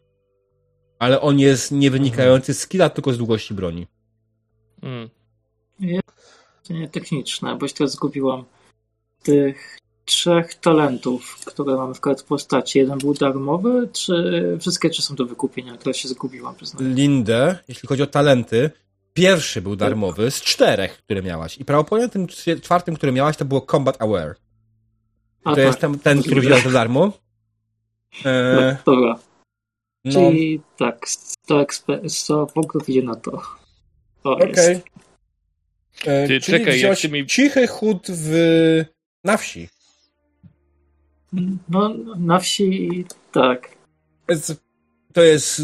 [0.99, 3.87] Ale on jest nie wynikający z skilla, tylko z długości broni.
[4.83, 5.09] Mm.
[6.69, 8.45] To nie techniczne, bo się teraz zgubiłam.
[9.23, 15.15] Tych trzech talentów, które mamy w kart postaci, jeden był darmowy, czy wszystkie trzy są
[15.15, 15.77] do wykupienia?
[15.77, 16.95] Teraz się zgubiłam, przyznaję.
[16.95, 18.71] Lindę, jeśli chodzi o talenty,
[19.15, 21.59] pierwszy był darmowy z czterech, które miałaś.
[21.59, 22.27] I prawdopodobnie tym
[22.63, 24.35] czwartym, który miałaś, to było Combat Aware.
[25.45, 27.13] A To tak, jest ten, ten który wziąłeś za darmo.
[28.25, 29.19] E, no, dobra.
[30.05, 33.43] no, Czyli tak, 100, ekspe- 100 punktów idzie na to.
[34.25, 34.49] Okej.
[34.49, 34.71] jest.
[36.05, 38.35] E, Ty, czyli czekaj, jak wziąłeś mi- cichy chód w,
[39.25, 39.69] na wsi.
[41.69, 43.77] No, na wsi tak.
[45.13, 45.63] To jest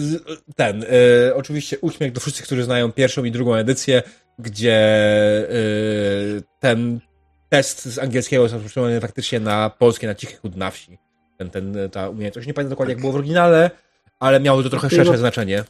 [0.56, 4.02] ten, e, oczywiście uśmiech do wszystkich, którzy znają pierwszą i drugą edycję,
[4.38, 5.54] gdzie e,
[6.60, 7.00] ten
[7.48, 10.98] test z angielskiego jest przełożony faktycznie na polskie, na cichy chód na wsi.
[11.38, 12.48] Ten, ten, ta umiejętność.
[12.48, 13.70] Nie pamiętam dokładnie, jak było w oryginale,
[14.20, 15.64] ale miało to trochę szersze znaczenie.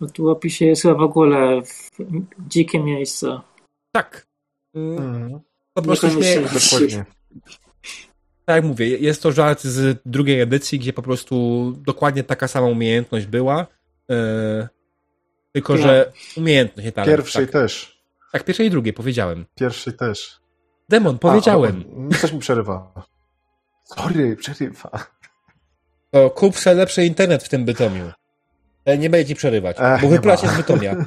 [0.00, 1.90] No tu w opisie jest chyba w ogóle w
[2.48, 3.40] dzikie miejsce.
[3.92, 4.26] Tak.
[4.74, 5.40] Mm,
[5.74, 7.04] Po prostu śmieję, dokładnie.
[8.50, 12.66] Tak jak mówię, jest to żart z drugiej edycji, gdzie po prostu dokładnie taka sama
[12.66, 13.66] umiejętność była,
[14.10, 14.68] e,
[15.52, 15.82] tylko Tak.
[15.82, 17.16] że umiejętność, nie talent.
[17.16, 18.00] Pierwszej tak, też.
[18.32, 19.46] tak, pierwszej i drugiej powiedziałem.
[19.54, 20.40] Pierwszej też.
[20.88, 21.84] Demon, powiedziałem.
[22.12, 22.92] A, o, coś mi przerywa.
[23.84, 24.90] Sorry, przerywa.
[26.10, 28.12] To kup sobie lepszy internet w tym Bytomiu.
[28.84, 30.36] E, Nie będzie ci przerywać, Ech, bo ma.
[30.36, 30.96] z Bytomia.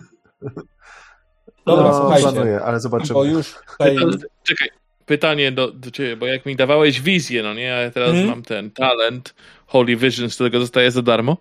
[1.66, 2.32] Dobra, no, słuchajcie.
[2.32, 3.14] planuję, ale zobaczymy.
[3.14, 3.98] Bo już tutaj...
[4.44, 4.70] Czekaj,
[5.06, 8.28] pytanie do, do ciebie, bo jak mi dawałeś wizję, no nie, a ja teraz Mhm.
[8.28, 9.36] mam ten talent
[9.66, 11.38] Holy Vision, z którego dostaję za darmo.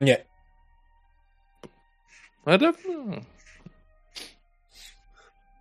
[0.00, 0.24] Nie.
[2.44, 2.72] Ale no.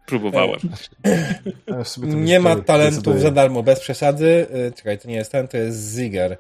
[0.06, 0.60] Próbowałem.
[1.66, 4.48] To Nie ma talentów za darmo, bez przesady.
[4.68, 6.38] E, Czekaj, to nie jest ten, to jest Ziger.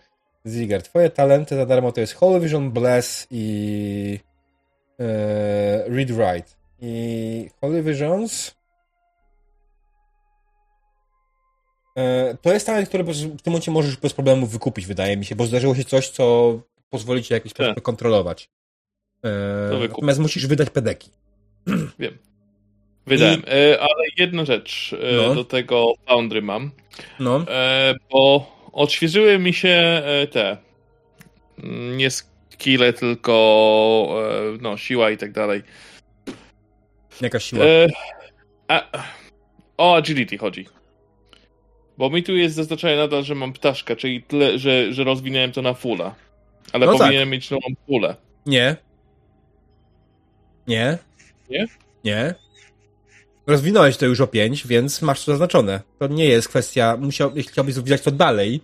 [0.47, 4.19] Ziger, twoje talenty za darmo to jest Holy Vision, Bless i
[4.99, 5.05] e,
[5.89, 6.47] Read Write.
[6.81, 8.55] I Holy Visions
[12.41, 15.45] to jest talent, który w tym momencie możesz bez problemu wykupić, wydaje mi się, bo
[15.45, 16.59] zdarzyło się coś, co
[16.89, 17.65] pozwoli ci w jakiś Tak.
[17.67, 18.49] sposób kontrolować.
[19.25, 19.29] E,
[19.89, 21.09] natomiast musisz wydać pedeki.
[23.07, 23.41] Wydałem.
[23.47, 25.35] E, ale jedna rzecz e, No.
[25.35, 26.71] do tego Foundry mam,
[27.19, 27.45] No.
[27.49, 29.69] e, bo odświeżyły mi się
[30.05, 30.57] e, te
[31.63, 33.33] mm, nie, sk- skille, tylko
[34.55, 35.61] e, no, siła i tak dalej.
[37.21, 37.65] Jaka siła?
[37.65, 37.87] E,
[38.67, 38.83] a,
[39.77, 40.65] o agility chodzi.
[41.97, 45.61] Bo mi tu jest zaznaczone nadal, że mam ptaszkę, czyli tyle, że, że rozwinąłem to
[45.61, 46.15] na fulla.
[46.73, 47.01] Ale No tak.
[47.01, 48.15] powinienem mieć nową pulę.
[48.45, 48.75] Nie.
[50.67, 50.97] Nie.
[51.49, 51.65] Nie?
[52.03, 52.35] Nie.
[53.47, 55.81] Rozwinąłeś to już o 5, więc masz to zaznaczone.
[55.99, 58.61] To nie jest kwestia, musiał, jeśli chciałbyś rozwijać to dalej,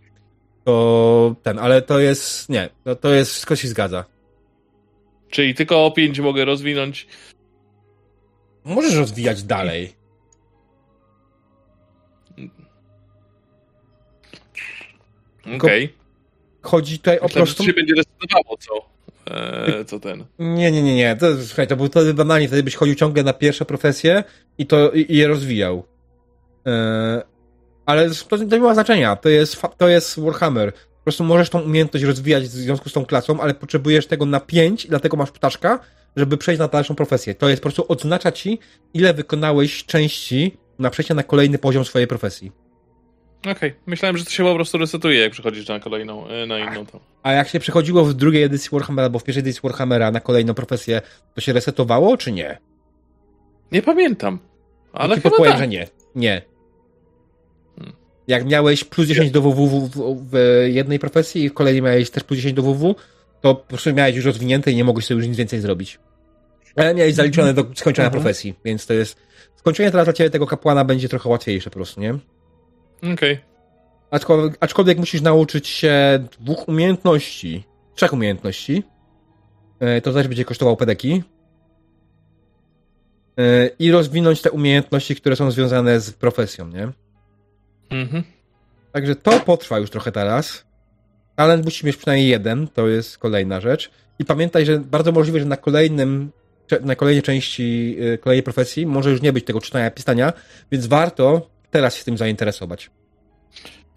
[0.63, 4.05] to ten, ale to jest, nie, to, to jest, wszystko się zgadza.
[5.29, 7.07] Czyli tylko o 5 mogę rozwinąć.
[8.63, 9.93] Możesz rozwijać dalej.
[15.55, 15.93] Okej.
[16.61, 17.63] Chodzi tutaj o Myślałem, że prostą...
[17.63, 18.93] to się będzie resetowało, co?
[19.31, 20.25] E, co ten.
[20.39, 21.15] Nie, nie, nie, nie.
[21.15, 24.23] To, słuchaj, to był to banalnie, wtedy byś chodził ciągle na pierwsze profesje
[24.57, 25.83] i to i, i je rozwijał.
[26.67, 27.23] E,
[27.85, 29.15] ale to, to nie ma znaczenia.
[29.15, 30.73] To jest, to jest Warhammer.
[30.73, 34.39] Po prostu możesz tą umiejętność rozwijać w związku z tą klasą, ale potrzebujesz tego na
[34.39, 35.79] 5 i dlatego masz ptaszka,
[36.15, 37.35] żeby przejść na dalszą profesję.
[37.35, 38.59] To jest po prostu odznacza ci,
[38.93, 42.51] ile wykonałeś części na przejście na kolejny poziom swojej profesji.
[43.51, 43.73] Okej.
[43.85, 46.99] Myślałem, że to się po prostu resetuje, jak przechodzisz na kolejną, e, na inną tam.
[47.23, 50.53] A jak się przechodziło w drugiej edycji Warhammera albo w pierwszej edycji Warhammera na kolejną
[50.53, 51.01] profesję,
[51.35, 52.57] to się resetowało, czy nie?
[53.71, 54.39] Nie pamiętam.
[54.93, 55.61] Ale chyba podpowiem, tak.
[55.61, 55.87] że nie.
[56.15, 56.41] Nie.
[57.79, 57.95] Hmm.
[58.27, 62.09] Jak miałeś plus 10 do WW w, w, w jednej profesji i w kolejnej miałeś
[62.09, 62.95] też plus 10 do WW,
[63.41, 65.99] to po prostu miałeś już rozwinięte i nie mogłeś sobie już nic więcej zrobić.
[66.75, 68.23] Ale miałeś zaliczone do skończenia Mhm.
[68.23, 69.17] profesji, więc to jest...
[69.55, 72.17] Skończenie teraz dla ciebie tego kapłana będzie trochę łatwiejsze po prostu, nie?
[73.13, 73.39] Okej.
[74.11, 77.63] Aczkolwiek, aczkolwiek musisz nauczyć się dwóch umiejętności,
[77.95, 78.83] trzech umiejętności.
[79.79, 81.23] E, To też będzie kosztowało pedeki.
[83.39, 86.89] E, I rozwinąć te umiejętności, które są związane z profesją, nie?
[87.89, 88.23] Mhm.
[88.91, 90.65] Także to potrwa już trochę teraz.
[91.35, 93.91] Talent musi mieć przynajmniej jeden, to jest kolejna rzecz.
[94.19, 96.31] I pamiętaj, że bardzo możliwe, że na kolejnym,
[96.81, 100.33] na kolejnej części y, kolejnej profesji może już nie być tego czytania pisania,
[100.71, 102.89] więc warto teraz się tym zainteresować.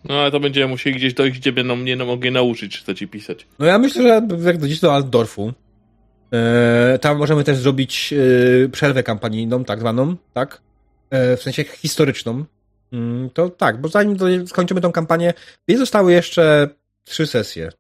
[0.05, 3.47] No ale to będziemy musieli gdzieś dojść, gdzie będą mnie mogli nauczyć czytać i pisać.
[3.59, 4.09] No ja myślę, że
[4.45, 5.53] jak dojdziecie do Altdorfu,
[6.33, 10.61] e, tam możemy też zrobić e, przerwę kampanijną, tak zwaną, tak?
[11.11, 12.45] E, w sensie historyczną.
[12.93, 15.35] Mm, to tak, bo zanim do, skończymy tą kampanię,
[15.69, 16.69] jej zostały jeszcze
[17.05, 17.73] trzy sesje.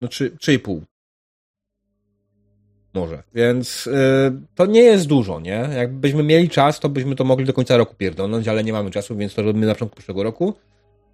[0.00, 0.82] No trzy, trzy i pół.
[2.96, 3.22] Może.
[3.34, 5.68] Więc e, to nie jest dużo, nie?
[5.76, 9.16] Jakbyśmy mieli czas, to byśmy to mogli do końca roku pierdolnąć, ale nie mamy czasu,
[9.16, 10.54] więc to robimy na początku przyszłego roku.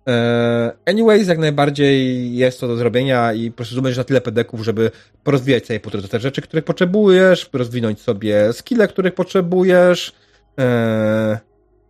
[0.09, 4.91] E, Anyways, jak najbardziej jest to do zrobienia i po prostu na tyle pedeków, żeby
[5.25, 10.13] porozwijać sobie po drodze te rzeczy, których potrzebujesz, rozwinąć sobie skille, których potrzebujesz,
[10.59, 11.39] e,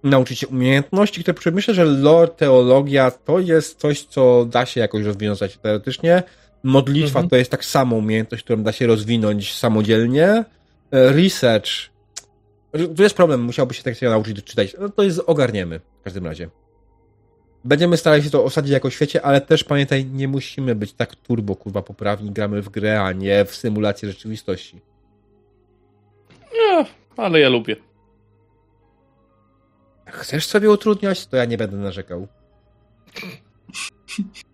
[0.05, 1.69] nauczyć się umiejętności, które potrzebujesz.
[1.69, 6.23] Myślę, że lore, teologia to jest coś, co da się jakoś rozwiązać teoretycznie.
[6.63, 7.29] Modlitwa Mhm.
[7.29, 10.27] to jest tak samo umiejętność, którą da się rozwinąć samodzielnie.
[10.29, 10.45] E,
[11.13, 11.71] Research.
[12.97, 14.77] Tu jest problem, musiałby się tak się nauczyć czytać.
[14.81, 16.49] No to jest ogarniemy w każdym razie.
[17.65, 21.57] Będziemy starali się to osadzić jako świecie, ale też pamiętaj, nie musimy być tak turbo,
[21.57, 24.81] kurwa, poprawni, gramy w grę, a nie w symulację rzeczywistości.
[26.55, 26.87] Nie,
[27.17, 27.77] ale ja lubię.
[30.07, 32.29] Chcesz sobie utrudniać, to ja nie będę narzekał.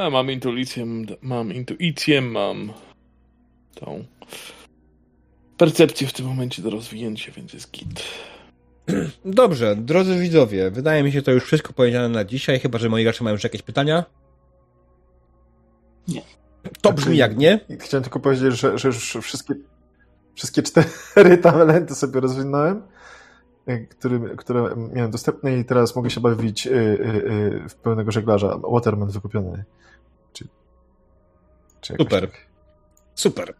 [0.00, 0.86] A, mam intuicję,
[1.22, 2.72] mam intuicję, mam
[3.74, 4.04] tą
[5.56, 8.02] percepcję w tym momencie do rozwinięcia, więc jest git.
[9.24, 13.04] Dobrze, drodzy widzowie, wydaje mi się to już wszystko powiedziane na dzisiaj, chyba że moi
[13.04, 14.04] gracze mają jeszcze jakieś pytania.
[16.08, 16.22] Nie.
[16.80, 17.60] To brzmi jak nie.
[17.80, 19.54] Chciałem tylko powiedzieć, że, że już wszystkie,
[20.34, 22.82] wszystkie cztery talenty sobie rozwinąłem,
[23.90, 26.74] który, które miałem dostępne i teraz mogę się bawić y, y,
[27.64, 28.58] y, w pełnego żeglarza.
[28.72, 29.64] Waterman wykupiony.
[30.32, 30.48] Czy,
[31.80, 32.20] czy Super.
[32.20, 32.46] tak.
[33.14, 33.54] Super.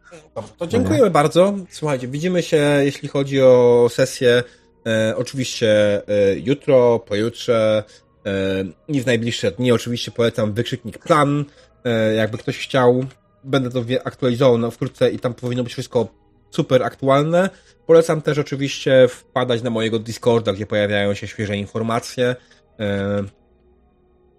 [0.58, 1.54] To dziękujemy bardzo.
[1.70, 4.42] Słuchajcie, widzimy się, jeśli chodzi o sesję,
[4.86, 7.84] e, oczywiście e, jutro, pojutrze
[8.26, 9.72] e, i w najbliższe dni.
[9.72, 11.44] Oczywiście polecam wykrzyknik plan,
[11.84, 13.04] e, jakby ktoś chciał.
[13.44, 16.08] Będę to aktualizował na wkrótce i tam powinno być wszystko
[16.50, 17.50] super aktualne.
[17.86, 22.36] Polecam też oczywiście wpadać na mojego Discorda, gdzie pojawiają się świeże informacje.
[22.80, 23.24] E,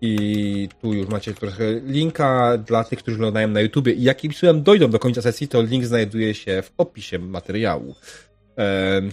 [0.02, 4.64] i tu już macie trochę linka dla tych, którzy oglądają na YouTubie i jakim cudem
[4.64, 7.96] dojdą do końca sesji, to link znajduje się w opisie materiału.
[8.56, 9.12] Ehm,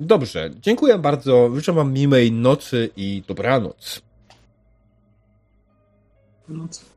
[0.00, 1.50] Dobrze, dziękuję bardzo.
[1.54, 4.02] Życzę Wam miłej nocy i dobranoc.
[6.48, 6.95] No, co?